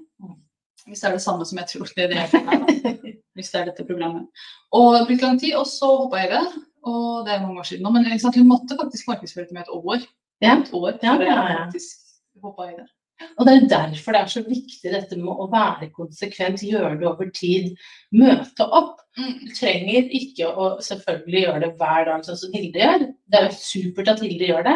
Hvis 0.86 1.02
det 1.02 1.08
er 1.08 1.16
det 1.16 1.24
samme 1.24 1.48
som 1.48 1.62
jeg 1.62 1.70
tror 1.72 1.94
det 1.96 2.04
er 2.04 2.12
det 2.12 2.20
er. 2.22 2.98
Hvis 3.38 3.50
det 3.54 3.62
er 3.62 3.70
dette 3.72 3.86
programmet. 3.88 4.44
Og 4.76 4.92
det 4.98 5.06
brukte 5.08 5.26
lang 5.26 5.40
tid, 5.42 5.56
og 5.58 5.66
så 5.70 5.90
hoppa 6.04 6.22
jeg 6.22 6.30
i 6.30 6.34
det. 6.36 6.62
Og 6.88 7.26
det 7.28 7.36
er 7.36 7.44
mange 7.44 7.62
år 7.62 7.68
siden 7.70 7.86
nå, 7.86 7.92
men 7.94 8.08
sant? 8.20 8.38
hun 8.40 8.50
måtte 8.50 8.78
faktisk 8.80 9.12
markedsføre 9.12 9.46
det 9.50 9.58
med 9.58 9.68
et 9.68 9.76
år. 9.76 10.08
Ja. 10.42 10.58
Et 10.58 10.74
år 10.74 10.98
Ja, 11.04 11.14
ja, 11.22 11.38
ja. 11.54 11.68
i 11.70 12.76
det. 12.80 12.88
Og 13.38 13.46
det 13.46 13.54
er 13.54 13.68
derfor 13.70 14.16
det 14.16 14.22
er 14.22 14.32
så 14.34 14.42
viktig 14.46 14.92
dette 14.94 15.18
med 15.20 15.30
å 15.30 15.48
være 15.52 15.92
konsekvent, 15.94 16.64
gjøre 16.66 16.96
det 17.00 17.08
over 17.10 17.30
tid, 17.36 17.72
møte 18.18 18.66
opp. 18.66 19.00
Mm. 19.20 19.34
Du 19.44 19.54
trenger 19.58 20.10
ikke 20.18 20.50
å 20.50 20.68
selvfølgelig 20.84 21.44
gjøre 21.44 21.62
det 21.66 21.72
hver 21.80 22.08
dag, 22.08 22.26
sånn 22.26 22.40
som 22.40 22.54
Hilde 22.56 22.82
gjør. 22.82 23.08
Det 23.32 23.40
er 23.40 23.48
jo 23.48 23.58
supert 23.60 24.12
at 24.14 24.24
Hilde 24.24 24.50
gjør 24.50 24.66
det. 24.68 24.76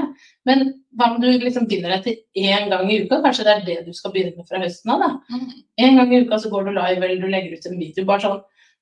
Men 0.49 0.65
hva 0.97 1.11
om 1.13 1.19
du 1.23 1.29
liksom 1.31 1.69
binder 1.71 1.95
deg 1.95 2.05
til 2.05 2.47
én 2.51 2.69
gang 2.73 2.89
i 2.91 3.01
uka? 3.05 3.21
Kanskje 3.25 3.47
det 3.47 3.55
er 3.55 3.67
det 3.69 3.77
du 3.87 3.93
skal 3.97 4.13
begynne 4.15 4.35
med 4.37 4.49
fra 4.49 4.61
høsten 4.61 4.95
av? 4.95 5.05
da. 5.05 5.39
Én 5.79 5.95
En 5.95 6.01
gang 6.01 6.13
i 6.13 6.23
uka 6.25 6.41
så 6.41 6.51
går 6.53 6.67
du 6.67 6.75
live 6.75 7.01
eller 7.01 7.21
du 7.21 7.29
legger 7.31 7.55
ut 7.55 7.69
en 7.71 7.79
video. 7.79 8.07
Bare 8.09 8.25
sånn 8.27 8.41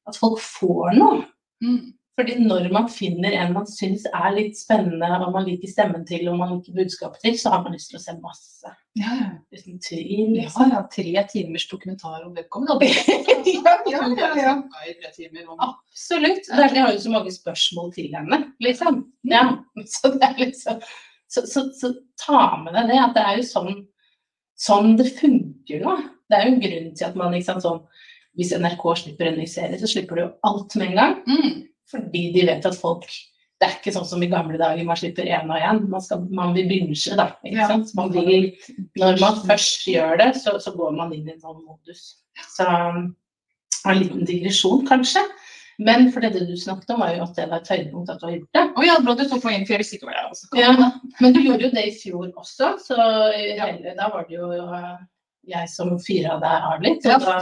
at 0.09 0.19
folk 0.19 0.41
får 0.43 0.97
noe. 0.97 1.21
Mm. 1.63 1.93
Fordi 2.13 2.35
når 2.45 2.67
man 2.71 2.85
finner 2.93 3.33
en 3.41 3.53
man 3.55 3.65
syns 3.65 4.03
er 4.13 4.35
litt 4.35 4.57
spennende, 4.59 5.07
og 5.25 5.31
man 5.33 5.47
liker 5.47 5.71
stemmen 5.71 6.03
til, 6.05 6.27
og 6.29 6.35
man 6.37 6.51
liker 6.53 6.75
budskapet 6.77 7.23
til, 7.23 7.37
så 7.41 7.49
har 7.55 7.63
man 7.65 7.73
lyst 7.73 7.89
til 7.89 7.97
å 7.97 8.01
se 8.03 8.13
masse. 8.21 8.73
Ja, 8.99 9.15
ja. 9.17 9.29
Uten 9.57 9.79
tvil. 9.81 10.35
Ja, 10.37 10.43
Liksom. 10.43 10.73
ja, 10.75 10.81
tre 10.93 11.23
timers 11.31 11.65
dokumentar 11.71 12.21
om 12.27 12.35
vedkommende. 12.37 12.91
Ja, 13.53 13.73
ja, 13.89 14.03
ja, 14.17 14.27
ja. 14.37 14.53
I 14.87 14.93
tre 15.01 15.09
timer. 15.15 15.49
Absolutt. 15.57 16.45
Det 16.47 16.59
er- 16.67 16.75
Jeg 16.75 16.83
har 16.85 16.93
jo 16.93 16.99
så 16.99 17.09
mange 17.11 17.31
spørsmål 17.33 17.89
til 17.93 18.13
henne, 18.13 18.53
liksom. 18.61 19.01
Ja, 19.23 19.41
så 19.85 20.13
det 20.13 20.23
er 20.29 20.37
liksom 20.45 20.79
så, 21.33 21.41
så, 21.49 21.63
så 21.73 21.89
ta 22.21 22.57
med 22.61 22.73
deg 22.77 22.91
det, 22.91 22.99
at 23.01 23.13
det 23.17 23.23
er 23.25 23.37
jo 23.41 23.43
sånn, 23.49 23.87
sånn 24.59 24.95
det 24.99 25.09
funker 25.17 25.81
nå. 25.81 25.95
Det 26.29 26.37
er 26.37 26.45
jo 26.45 26.53
en 26.53 26.61
grunn 26.61 26.91
til 26.95 27.07
at 27.09 27.15
man 27.17 27.35
sant, 27.41 27.63
sånn 27.65 27.81
Hvis 28.37 28.53
NRK 28.57 28.83
slipper 28.97 29.27
en 29.31 29.39
ny 29.41 29.45
serie, 29.49 29.77
så 29.81 29.89
slipper 29.89 30.15
du 30.17 30.21
jo 30.23 30.29
alt 30.49 30.75
med 30.77 30.87
en 30.91 30.95
gang. 30.97 31.15
Mm. 31.27 31.63
Fordi 31.93 32.23
de 32.35 32.43
vet 32.49 32.65
at 32.65 32.75
folk 32.79 33.05
Det 33.61 33.69
er 33.69 33.75
ikke 33.77 33.93
sånn 33.95 34.07
som 34.09 34.23
i 34.25 34.27
gamle 34.27 34.57
dager, 34.59 34.83
man 34.83 34.97
slipper 34.99 35.23
én 35.29 35.47
og 35.53 35.55
én. 35.61 35.77
Man, 35.87 36.01
skal- 36.03 36.25
man 36.35 36.51
vil 36.57 36.65
binge, 36.67 36.97
da. 37.15 37.29
Ikke 37.47 37.67
sant? 37.69 37.93
Man 37.95 38.09
vil, 38.11 38.49
når 38.99 39.19
man 39.21 39.37
først 39.47 39.85
gjør 39.87 40.17
det, 40.19 40.31
så, 40.41 40.57
så 40.59 40.73
går 40.75 40.91
man 40.97 41.13
inn 41.15 41.29
i 41.29 41.35
en 41.37 41.39
sånn 41.39 41.61
modus. 41.63 42.01
Så 42.57 42.65
en 42.67 43.13
liten 44.01 44.25
digresjon, 44.27 44.83
kanskje. 44.89 45.23
Men 45.79 46.11
for 46.11 46.21
det 46.21 46.33
du 46.35 46.51
snakket 46.59 46.91
om, 46.93 46.99
var 47.05 47.15
jo 47.15 47.23
at 47.23 47.37
det 47.39 47.47
var 47.49 47.63
et 47.63 47.71
høydepunkt 47.71 48.11
at 48.13 48.19
du 48.21 48.25
har 48.27 48.35
gjort 48.35 48.51
det. 48.57 48.65
Oh, 48.75 48.83
ja, 48.85 48.97
bra 49.05 49.15
du 49.17 49.23
tok 49.29 49.43
meg 49.47 49.55
inn, 49.61 49.65
for 49.65 49.73
jeg 49.77 49.81
visste 49.85 49.95
ikke 49.97 50.09
hva 50.09 50.17
jeg 50.17 50.27
også 50.33 50.59
Ja, 50.59 50.91
men 51.23 51.33
du 51.33 51.39
gjorde 51.41 51.63
jo 51.65 51.71
det 51.73 51.85
i 51.87 51.95
fjor 51.97 52.27
også, 52.43 52.73
så 52.83 52.97
hele, 53.33 53.95
da 53.97 54.09
var 54.13 54.27
det 54.27 54.37
jo 54.37 54.51
jeg 55.47 55.67
som 55.69 55.89
fyra 55.99 56.37
deg 56.39 56.67
av 56.71 56.81
litt. 56.85 57.03
Ja. 57.07 57.17
Da, 57.19 57.33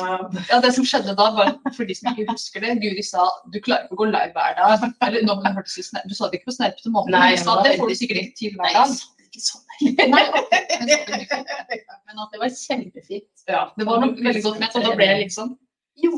Ja, 0.49 0.59
det 0.63 0.71
som 0.73 0.85
skjedde 0.87 1.13
da, 1.15 1.27
var 1.37 1.51
for 1.75 1.85
de 1.85 1.93
som 1.95 2.09
ikke 2.11 2.25
husker 2.31 2.63
det, 2.65 2.75
Guri 2.81 3.03
sa 3.05 3.27
du 3.53 3.59
klarer 3.61 3.85
ikke 3.85 3.93
å 3.97 4.01
gå 4.01 4.07
live 4.09 4.33
hver 4.33 4.55
dag. 4.57 4.85
Eller 5.07 5.21
nå 5.27 5.35
det 5.43 5.51
litt 5.59 5.85
sner- 5.85 6.07
Du 6.09 6.15
sa 6.17 6.29
det 6.29 6.39
ikke 6.41 6.49
på 6.49 6.55
snerpete 6.57 6.89
måte, 6.93 7.11
Nei, 7.13 7.19
men 7.35 7.37
du 7.37 7.43
sa 7.45 7.61
det 7.63 7.75
får 7.79 7.89
du 7.89 7.95
sikkert 7.99 8.21
ikke 8.23 8.37
til 8.41 8.55
hver 8.57 8.73
dag. 8.73 8.95
det 9.31 9.43
sånn. 9.47 9.65
Nei, 9.81 10.23
men 10.31 10.87
det. 10.87 10.97
Men 12.11 12.19
at 12.19 12.33
det 12.33 12.39
var 12.41 12.49
kjempefint. 12.51 13.43
Ja, 13.47 13.61
det 13.77 13.85
var 13.87 14.01
noe 14.01 14.11
veldig 14.17 14.41
godt 14.43 14.59
ment, 14.59 14.75
og 14.75 14.83
da 14.83 14.95
ble 14.97 15.05
jeg 15.07 15.19
litt 15.23 15.33
sånn 15.33 15.53
Jo, 16.01 16.17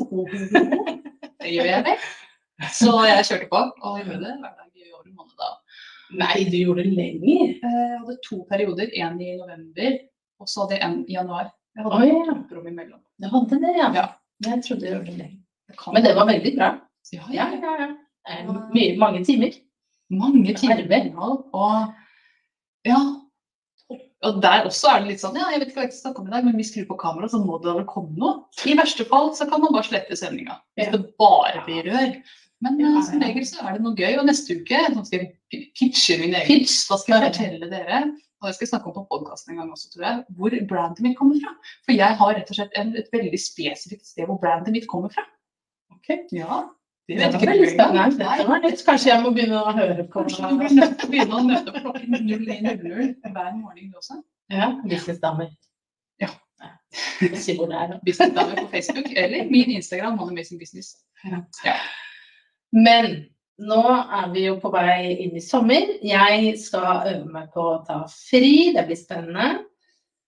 det 1.43 1.51
gjør 1.53 1.67
jeg 1.69 1.83
vel. 1.85 2.07
Så 2.73 2.93
jeg 3.05 3.25
kjørte 3.27 3.49
på 3.51 3.59
og 3.59 3.99
gjorde 3.99 4.17
det 4.23 4.33
hver 4.41 4.55
dag 4.57 4.69
i 4.73 4.87
over 4.93 5.05
en 5.09 5.15
måned 5.19 5.35
da. 5.37 5.51
Nei, 6.23 6.43
du 6.49 6.57
gjorde 6.57 6.83
det 6.85 6.93
lenger. 6.97 7.53
Eh, 7.57 7.75
Jeg 7.91 7.99
hadde 8.01 8.17
to 8.25 8.39
perioder, 8.49 8.89
en 9.03 9.19
i 9.21 9.31
november, 9.37 9.95
og 10.41 10.49
så 10.49 10.63
hadde 10.63 10.77
jeg 10.79 10.83
en 10.87 10.97
i 11.07 11.15
januar. 11.17 11.51
Jeg 11.73 11.85
hadde 11.85 11.97
oh, 11.97 12.05
ja, 12.05 12.35
et 12.37 12.53
rom 12.53 12.67
imellom. 12.69 13.01
du 13.21 13.27
hadde 13.33 13.59
det, 13.63 13.73
ja. 13.79 13.89
Ja. 13.97 14.05
Jeg 14.45 14.63
trodde 14.67 14.93
det. 14.93 15.29
Det 15.67 15.93
Men 15.93 16.03
det 16.05 16.15
var 16.15 16.29
veldig 16.29 16.55
bra. 16.57 16.69
Ja, 17.13 17.25
Ja, 17.33 17.49
ja. 17.55 17.75
ja. 17.81 17.89
Er 18.27 18.45
Mye, 18.71 18.95
mange 18.97 19.23
timer. 19.25 19.51
Mange 20.09 20.53
timer 20.55 20.83
Arbeid. 20.83 21.11
Og 21.17 21.93
ja. 22.87 22.99
Og 24.23 24.37
der 24.43 24.67
også 24.69 24.87
er 24.93 25.01
det 25.01 25.09
litt 25.11 25.23
sånn 25.23 25.35
Ja, 25.35 25.49
jeg 25.51 25.59
vet 25.59 25.71
ikke 25.71 25.81
hva 25.81 25.85
jeg 25.87 25.95
skal 25.95 26.05
snakke 26.05 26.21
om 26.21 26.29
i 26.29 26.31
dag, 26.31 26.45
men 26.47 26.55
vi 26.55 26.65
skrur 26.67 26.85
på 26.93 26.99
kameraet, 27.01 27.33
så 27.33 27.41
må 27.43 27.57
det 27.63 27.73
vel 27.75 27.87
komme 27.89 28.15
noe. 28.15 28.45
I 28.63 28.77
verste 28.79 29.05
fall 29.09 29.33
så 29.35 29.47
kan 29.49 29.63
man 29.63 29.75
bare 29.75 29.89
slette 29.89 30.15
sendinga. 30.19 30.61
Hvis 30.79 30.93
det 30.93 31.01
bare 31.19 31.65
blir 31.67 31.89
rør. 31.89 32.15
Men 32.63 32.79
Ja, 32.79 32.87
eh, 32.87 32.95
ja. 32.95 33.01
som 33.09 33.23
regel 33.25 33.47
så 33.49 33.65
er 33.65 33.75
det 33.75 33.83
noe 33.83 33.97
gøy. 33.99 34.13
Og 34.21 34.27
neste 34.29 34.55
uke 34.59 34.79
så 34.93 35.03
skal 35.09 35.25
jeg 35.25 35.65
pitche 35.75 36.19
min 36.21 36.37
egen 36.39 36.47
Pitch. 36.47 36.77
Da 36.87 36.99
skal 37.01 37.17
jeg 37.17 37.33
fortelle 37.33 37.71
dere, 37.73 38.03
og 38.43 38.49
det 38.49 38.57
skal 38.57 38.65
jeg 38.65 38.71
snakke 38.73 38.89
om 38.91 38.95
på 38.97 39.05
podkasten 39.11 39.53
en 39.53 39.61
gang 39.61 39.71
også, 39.71 39.89
tror 39.93 40.05
jeg, 40.05 40.23
hvor 40.37 40.55
brandet 40.69 40.99
mitt 41.05 41.17
kommer 41.17 41.39
fra. 41.39 41.53
For 41.87 41.95
jeg 41.95 42.17
har 42.19 42.33
rett 42.35 42.49
og 42.51 42.57
slett 42.57 42.75
en, 42.79 42.91
et 42.99 43.11
veldig 43.13 43.39
spesifikt 43.39 44.09
sted 44.09 44.27
hvor 44.27 44.39
brandet 44.41 44.75
mitt 44.75 44.87
kommer 44.91 45.13
fra. 45.13 45.23
Ok. 45.95 46.09
Ja, 46.35 46.59
det 47.07 47.19
vet 47.21 47.37
ikke 47.37 47.51
veldig 47.53 47.69
spennende. 47.71 48.73
Kanskje 48.89 49.11
jeg 49.13 49.23
må 49.23 49.31
begynne 49.35 49.63
å 49.63 49.75
høre 49.79 50.03
på 50.03 50.25
Kanskje 50.27 50.51
du 50.51 50.59
blir 50.59 50.75
nødt 50.75 50.95
til 50.99 51.07
å 51.07 51.11
begynne 51.15 51.39
å 51.39 51.43
møte 51.47 51.75
klokken 51.79 52.19
01.00 52.19 53.33
hver 53.37 53.51
morgen 53.57 53.89
du 53.89 53.99
også. 54.01 54.19
ja, 54.51 54.69
businessdamer. 54.83 55.51
Ja. 56.19 56.33
Jeg 57.23 57.57
hvor 57.57 57.71
det 57.71 57.79
er. 57.79 57.97
Businessdamer 58.03 58.59
på 58.59 58.69
Facebook 58.75 59.11
eller 59.15 59.51
min 59.51 59.71
Instagram, 59.79 60.19
Money 60.19 60.35
Amazing 60.35 60.59
Business. 60.59 60.97
Ja. 61.23 61.79
Men 62.75 63.23
nå 63.61 63.81
er 63.85 64.29
vi 64.33 64.47
jo 64.47 64.57
på 64.61 64.71
vei 64.73 65.13
inn 65.25 65.37
i 65.37 65.43
sommer. 65.43 65.95
Jeg 66.05 66.55
skal 66.61 67.09
øve 67.11 67.29
meg 67.29 67.51
på 67.53 67.67
å 67.75 67.81
ta 67.87 68.01
fri, 68.09 68.73
det 68.75 68.87
blir 68.87 68.99
spennende. 68.99 69.63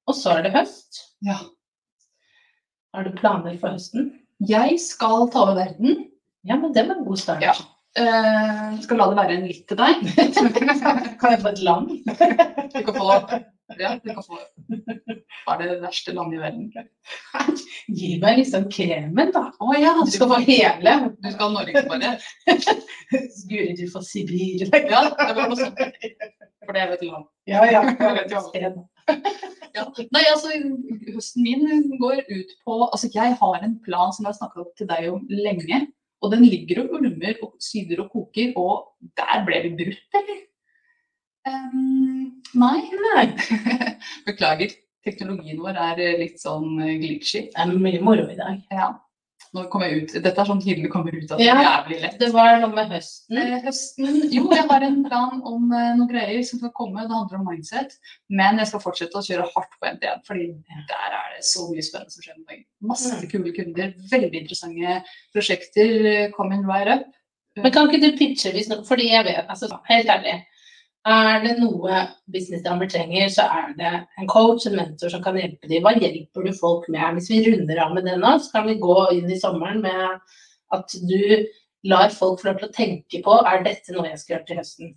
Og 0.06 0.18
så 0.18 0.38
er 0.38 0.46
det 0.46 0.54
høst. 0.54 1.02
Ja. 1.26 1.40
Har 2.94 3.08
du 3.08 3.16
planer 3.18 3.58
for 3.60 3.76
høsten? 3.76 4.12
Jeg 4.46 4.78
skal 4.84 5.30
ta 5.34 5.46
over 5.48 5.58
verden. 5.58 6.06
Ja, 6.46 6.60
men 6.60 6.76
det 6.76 6.86
var 6.88 7.00
en 7.00 7.08
god 7.08 7.20
start. 7.20 7.44
Ja. 7.44 7.56
Eh, 7.96 8.80
skal 8.84 9.00
la 9.00 9.06
det 9.08 9.18
være 9.22 9.36
en 9.38 9.46
litt 9.48 9.68
til 9.70 9.78
deg. 9.80 10.02
Kan 11.22 11.32
jeg 11.32 11.42
få 11.44 11.52
et 11.54 11.62
land? 11.64 11.94
Du 12.74 12.82
kan 12.84 12.98
få, 12.98 13.20
ja, 13.80 13.94
du 14.04 14.10
kan 14.12 14.26
få 14.26 14.40
Hva 15.46 15.56
er 15.56 15.62
det 15.62 15.78
verste 15.80 16.16
landet 16.16 16.38
i 16.38 16.42
verden? 16.42 16.90
Gi 17.98 18.10
meg 18.20 18.42
liksom 18.42 18.68
kremen, 18.74 19.32
da. 19.36 19.46
Å 19.64 19.78
ja, 19.80 19.94
Du 20.02 20.12
skal 20.12 20.34
få 20.34 20.42
hele. 20.44 20.98
Du 21.22 21.30
skal 21.32 21.48
ha 21.48 21.52
Norge 21.56 21.86
bare. 21.88 22.12
Guri, 23.50 23.72
du 23.80 23.86
får 23.94 24.06
Sibir. 24.10 24.68
Ja, 24.76 25.06
det 25.16 25.32
var 25.38 25.48
noe 25.48 25.60
sånt. 25.62 25.80
For 26.66 26.76
det 26.76 26.84
er 26.84 26.92
jo 26.92 27.00
et 27.00 27.08
land. 27.08 27.32
Ja, 27.48 27.64
ja. 27.70 27.86
Jeg 27.96 28.20
vet 28.20 28.36
jo. 28.36 28.44
Ja. 29.76 29.84
Nei, 30.16 30.24
altså, 30.32 30.52
høsten 31.14 31.46
min 31.46 31.66
går 32.00 32.24
ut 32.28 32.56
på 32.66 32.78
Altså, 32.90 33.10
jeg 33.14 33.36
har 33.40 33.64
en 33.64 33.76
plan 33.86 34.12
som 34.16 34.26
jeg 34.26 34.34
har 34.34 34.40
snakket 34.40 34.72
til 34.80 34.90
deg 34.90 35.14
om 35.14 35.24
lenge. 35.30 35.86
Og 36.24 36.32
den 36.34 36.46
ligger 36.48 36.84
og 36.84 36.96
ulmer 36.98 37.40
og 37.46 37.56
syder 37.62 38.06
og 38.06 38.12
koker, 38.14 38.54
og 38.58 39.12
der 39.20 39.44
ble 39.48 39.62
vi 39.66 39.74
brutt, 39.84 40.20
eller? 40.22 40.42
Um, 41.46 42.42
nei. 42.58 42.80
Nei. 43.04 43.28
Beklager. 44.28 44.74
Teknologien 45.06 45.60
vår 45.62 45.78
er 45.78 46.00
eh, 46.02 46.16
litt 46.18 46.40
sånn 46.42 46.80
eh, 46.82 46.96
glitchy. 46.98 47.44
Det 47.52 47.62
er 47.62 47.74
mye 47.78 48.00
moro 48.02 48.26
i 48.32 48.38
dag. 48.40 48.64
Ja. 48.74 48.88
Nå 49.56 49.64
kommer 49.72 49.88
jeg 49.88 50.02
ut. 50.04 50.14
Dette 50.26 50.42
er 50.42 50.48
sånn 50.50 50.62
Hilde 50.64 50.90
kommer 50.92 51.16
ut 51.16 51.32
av 51.32 51.40
det 51.40 51.46
Ja. 51.48 51.56
jævlig 51.64 52.00
lett. 52.02 52.18
Det 52.20 52.30
var 52.34 52.60
noe 52.60 52.74
med 52.76 52.90
høsten. 52.92 53.38
Eh, 53.40 53.62
Høsten 53.64 54.18
Jo, 54.34 54.50
jeg 54.52 54.68
har 54.70 54.84
en 54.84 55.04
plan 55.06 55.42
om 55.48 55.72
eh, 55.72 55.94
noen 55.96 56.10
greier 56.12 56.44
som 56.44 56.60
skal 56.60 56.74
komme. 56.76 57.06
Det 57.08 57.16
handler 57.16 57.40
om 57.40 57.48
mindset. 57.48 57.96
Men 58.30 58.60
jeg 58.60 58.68
skal 58.68 58.84
fortsette 58.84 59.16
å 59.16 59.24
kjøre 59.24 59.48
hardt 59.56 59.78
på 59.80 59.88
NTN, 59.94 60.24
fordi 60.28 60.48
der 60.90 61.16
er 61.22 61.36
det 61.38 61.46
så 61.48 61.70
mye 61.72 61.86
spennende 61.86 62.12
som 62.12 62.22
skjer 62.26 62.38
med 62.42 62.48
meg. 62.52 62.66
Masse 62.84 63.14
Mm. 63.16 63.30
kule 63.32 63.54
kunder, 63.56 63.94
veldig 64.12 64.42
interessante 64.44 65.04
prosjekter 65.34 66.32
Come 66.36 66.50
coming 66.50 66.66
right 66.68 66.88
up. 66.88 67.06
Men 67.58 67.72
kan 67.72 67.88
ikke 67.90 68.02
du 68.02 68.18
pitche 68.18 68.52
hvis 68.52 68.68
noe 68.70 68.84
Fordi 68.84 69.10
jeg 69.10 69.24
vet, 69.26 69.46
altså 69.48 69.70
helt 69.88 70.08
ærlig. 70.12 70.44
Er 71.06 71.44
det 71.44 71.60
noe 71.60 72.00
businessdamer 72.34 72.90
trenger, 72.90 73.28
så 73.30 73.44
er 73.54 73.74
det 73.78 73.92
en 74.18 74.30
coach, 74.30 74.66
en 74.66 74.78
mentor 74.80 75.12
som 75.14 75.22
kan 75.22 75.38
hjelpe 75.38 75.70
dem. 75.70 75.84
Hva 75.86 75.94
hjelper 76.02 76.48
du 76.48 76.56
folk 76.58 76.88
med? 76.90 77.20
Hvis 77.20 77.30
vi 77.30 77.44
runder 77.46 77.82
av 77.84 77.94
med 77.94 78.10
det 78.10 78.16
nå, 78.22 78.32
så 78.42 78.56
kan 78.56 78.66
vi 78.72 78.80
gå 78.82 78.96
inn 79.14 79.30
i 79.30 79.38
sommeren 79.38 79.84
med 79.86 80.18
at 80.74 80.98
du 81.06 81.46
lar 81.86 82.10
folk 82.10 82.42
få 82.42 82.50
lov 82.50 82.58
til 82.58 82.70
å 82.72 82.74
tenke 82.74 83.22
på 83.22 83.38
er 83.46 83.62
dette 83.68 83.94
noe 83.94 84.10
jeg 84.10 84.22
skal 84.24 84.36
gjøre 84.36 84.48
til 84.50 84.62
høsten. 84.64 84.96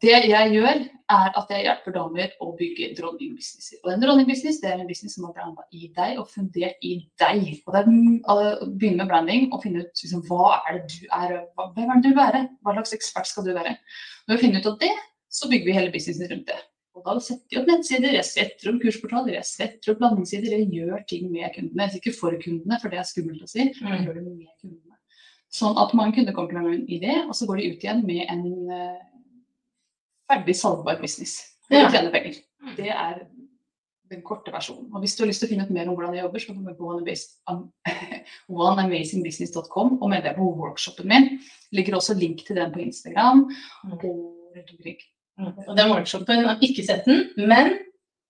Det 0.00 0.12
jeg 0.24 0.52
gjør, 0.54 0.78
er 1.12 1.34
at 1.36 1.50
jeg 1.52 1.66
hjelper 1.66 1.92
damer 1.92 2.30
å 2.40 2.54
bygge 2.56 2.94
dronningbusinesser. 2.96 3.82
Og 3.84 3.90
en 3.92 4.00
dronningbusiness 4.00 4.62
det 4.62 4.70
er 4.70 4.80
en 4.80 4.88
business 4.88 5.18
som 5.18 5.26
er 5.28 5.34
blanda 5.36 5.66
i 5.76 5.90
deg 5.92 6.20
og 6.22 6.30
fundert 6.32 6.80
i 6.80 6.94
deg. 7.20 7.42
Og 7.66 7.74
det 7.74 7.82
er 7.82 7.90
mm, 7.90 8.14
å 8.24 8.36
begynne 8.70 9.02
med 9.02 9.10
branding 9.12 9.48
og 9.50 9.60
finne 9.66 9.84
ut 9.84 10.04
liksom, 10.04 10.24
hva 10.30 10.62
er 10.62 10.78
det 10.80 10.94
du 10.94 11.10
er, 11.18 11.34
hva, 11.58 11.68
hvem 11.76 11.92
er 11.92 12.00
det 12.00 12.08
du 12.08 12.16
være? 12.16 12.42
Hva 12.64 12.76
slags 12.78 12.96
ekspert 12.96 13.28
skal 13.28 13.44
du 13.44 13.52
være? 13.52 13.74
Når 14.24 14.38
vi 14.38 14.46
finner 14.46 14.64
ut 14.64 14.70
av 14.72 14.78
det, 14.80 14.94
så 15.32 15.50
bygger 15.52 15.68
vi 15.68 15.76
hele 15.76 15.92
businessen 15.92 16.32
rundt 16.32 16.48
det. 16.48 16.58
Og 16.96 17.04
da 17.04 17.18
setter 17.24 17.56
jeg 17.56 17.60
opp 17.62 17.70
nettsider, 17.70 18.16
jeg 18.16 18.28
setter 18.28 18.72
opp 18.72 18.80
kursportaler, 18.82 19.36
jeg 19.38 19.48
setter 19.48 19.92
opp 19.92 20.02
landingssider, 20.04 20.56
jeg 20.56 20.72
gjør 20.72 21.04
ting 21.08 21.28
med 21.32 21.52
kundene. 21.54 21.86
Jeg 21.86 21.94
sier 21.94 22.02
ikke 22.02 22.18
for 22.18 22.40
kundene, 22.40 22.80
for 22.80 22.92
det 22.92 23.00
er 23.00 23.08
skummelt 23.08 23.44
å 23.44 23.48
si, 23.48 23.68
men 23.80 23.96
jeg 23.96 24.04
gjør 24.06 24.18
det 24.18 24.24
med 24.26 24.50
kundene. 24.60 24.98
Sånn 25.52 25.76
at 25.80 25.92
mange 25.96 26.16
kunder 26.16 26.36
kommer 26.36 26.52
til 26.52 26.60
meg 26.60 26.68
med 26.68 26.76
en 26.78 26.92
idé, 26.96 27.16
og 27.26 27.32
så 27.36 27.48
går 27.48 27.60
de 27.60 27.70
ut 27.72 27.82
igjen 27.84 28.04
med 28.08 28.22
en 28.32 28.44
ferdig 30.32 30.56
salgbar 30.58 31.00
business. 31.02 31.38
Ja. 31.72 31.86
å 31.86 31.92
tjene 31.92 32.10
penger. 32.12 32.40
Det 32.76 32.90
er 32.90 33.22
den 34.12 34.22
korte 34.26 34.52
versjonen. 34.52 34.90
Og 34.92 35.00
hvis 35.02 35.14
du 35.16 35.22
har 35.22 35.30
lyst 35.30 35.40
til 35.42 35.48
å 35.48 35.52
finne 35.52 35.64
ut 35.64 35.72
mer 35.72 35.88
om 35.88 35.96
hvordan 35.96 36.16
jeg 36.16 36.26
jobber, 36.26 36.42
så 36.42 36.50
kan 36.50 36.58
du 36.58 36.66
gå 36.66 36.74
på 36.76 36.88
oneamazingbusiness.com 38.52 39.94
og 40.02 40.10
melde 40.12 40.28
deg 40.28 40.36
på 40.36 40.50
workshopen 40.58 41.08
min. 41.08 41.30
Ligger 41.72 41.96
også 41.98 42.18
link 42.18 42.44
til 42.46 42.60
den 42.60 42.74
på 42.74 42.82
Instagram. 42.84 43.46
Mm. 43.86 43.96
Og 43.96 44.04
rundt 44.04 44.74
omkring. 44.76 45.00
Og 45.40 45.72
den 45.78 45.90
workshopen, 45.94 46.44
har 46.44 46.60
ikke 46.60 46.84
sett 46.84 47.08
den, 47.08 47.24
men 47.40 47.72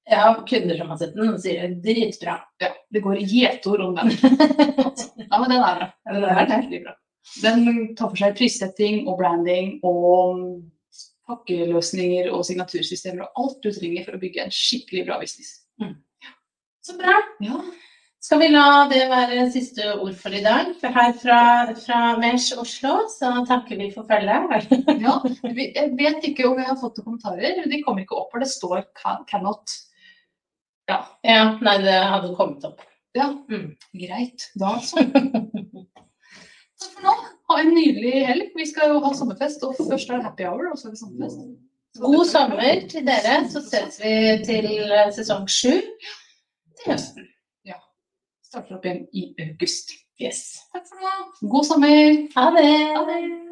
jeg 0.09 0.19
har 0.19 0.39
kunder 0.47 0.79
som 0.79 0.91
har 0.91 0.99
sett 1.01 1.15
den 1.15 1.31
og 1.31 1.41
sier 1.43 1.63
det 1.63 1.69
er 1.69 1.77
dritbra. 1.87 2.37
Ja, 2.63 2.71
det 2.95 3.03
går 3.05 3.23
gjetord 3.23 3.87
om 3.89 3.99
den. 3.99 4.13
Ja, 5.33 5.39
men 5.41 5.49
den 5.49 5.63
er 5.65 5.79
bra. 5.79 5.87
Den 6.13 6.25
er 6.29 6.49
veldig 6.51 6.81
bra. 6.85 6.93
Den 7.41 7.61
tar 7.97 8.11
for 8.11 8.21
seg 8.21 8.35
prissetting 8.37 9.07
og 9.09 9.17
branding 9.21 9.79
og 9.87 10.43
pakkeløsninger 11.29 12.31
og 12.33 12.45
signatursystemer 12.49 13.27
og 13.27 13.45
alt 13.45 13.63
du 13.65 13.71
trenger 13.75 14.07
for 14.07 14.17
å 14.19 14.23
bygge 14.23 14.45
en 14.45 14.55
skikkelig 14.55 15.07
bra 15.09 15.21
business. 15.23 15.63
Så 16.83 16.97
bra. 16.99 17.15
Ja. 17.45 17.61
Skal 18.23 18.39
vi 18.39 18.49
la 18.53 18.85
det 18.91 19.01
være 19.11 19.49
siste 19.51 19.87
ord 19.97 20.15
for 20.19 20.35
i 20.35 20.43
dag? 20.45 20.69
For 20.79 20.95
her 20.95 21.15
fra, 21.19 21.39
fra 21.79 22.01
Mesh 22.23 22.55
Oslo 22.59 23.01
så 23.11 23.33
takker 23.49 23.81
vi 23.81 23.89
for 23.95 24.07
følget. 24.07 24.71
ja. 25.07 25.17
Jeg 25.43 25.89
vet 25.99 26.29
ikke 26.29 26.47
om 26.51 26.61
jeg 26.61 26.69
har 26.69 26.79
fått 26.79 27.01
noen 27.01 27.09
kommentarer. 27.09 27.65
De 27.67 27.83
kommer 27.83 28.05
ikke 28.05 28.19
opp, 28.21 28.31
for 28.31 28.43
det 28.43 28.51
står 28.51 28.85
can, 28.99 29.25
'cannot'. 29.27 29.75
Ja. 30.91 31.01
Ja, 31.27 31.43
nei, 31.63 31.77
det 31.83 31.99
hadde 32.15 32.35
kommet 32.39 32.67
opp. 32.67 32.83
ja. 33.19 33.33
Mm. 33.51 33.75
Greit. 33.95 34.51
Da 34.59 34.77
så. 34.87 35.03
Takk 36.83 36.95
for 36.97 37.09
nå. 37.09 37.17
Ha 37.51 37.59
en 37.63 37.75
nydelig 37.77 38.15
helg. 38.29 38.49
Vi 38.59 38.67
skal 38.71 38.95
jo 38.95 39.03
ha 39.05 39.13
sommerfest, 39.17 39.65
og 39.67 39.77
først 39.81 40.11
er 40.11 40.21
det 40.21 40.29
happy 40.29 40.49
hour, 40.49 40.71
og 40.73 40.79
så 40.79 40.89
er 40.89 40.97
det 40.97 41.03
sommerfest. 41.03 41.45
God 42.01 42.25
sommer 42.25 42.87
til 42.89 43.05
dere, 43.07 43.37
så 43.53 43.61
ses 43.67 44.01
vi 44.01 44.15
til 44.49 44.71
sesong 45.19 45.45
sju 45.51 45.77
til 45.77 46.89
høsten. 46.89 47.29
Starter 48.53 48.77
opp 48.77 48.85
igjen 48.85 49.07
i 49.17 49.23
august. 49.47 49.95
Yes. 50.21 50.43
Takk 50.75 50.85
for 50.91 51.01
nå. 51.01 51.13
God 51.55 51.65
sommer. 51.65 52.19
Ha 52.35 52.51
det. 52.53 52.69
Ha 52.99 53.05
det. 53.09 53.52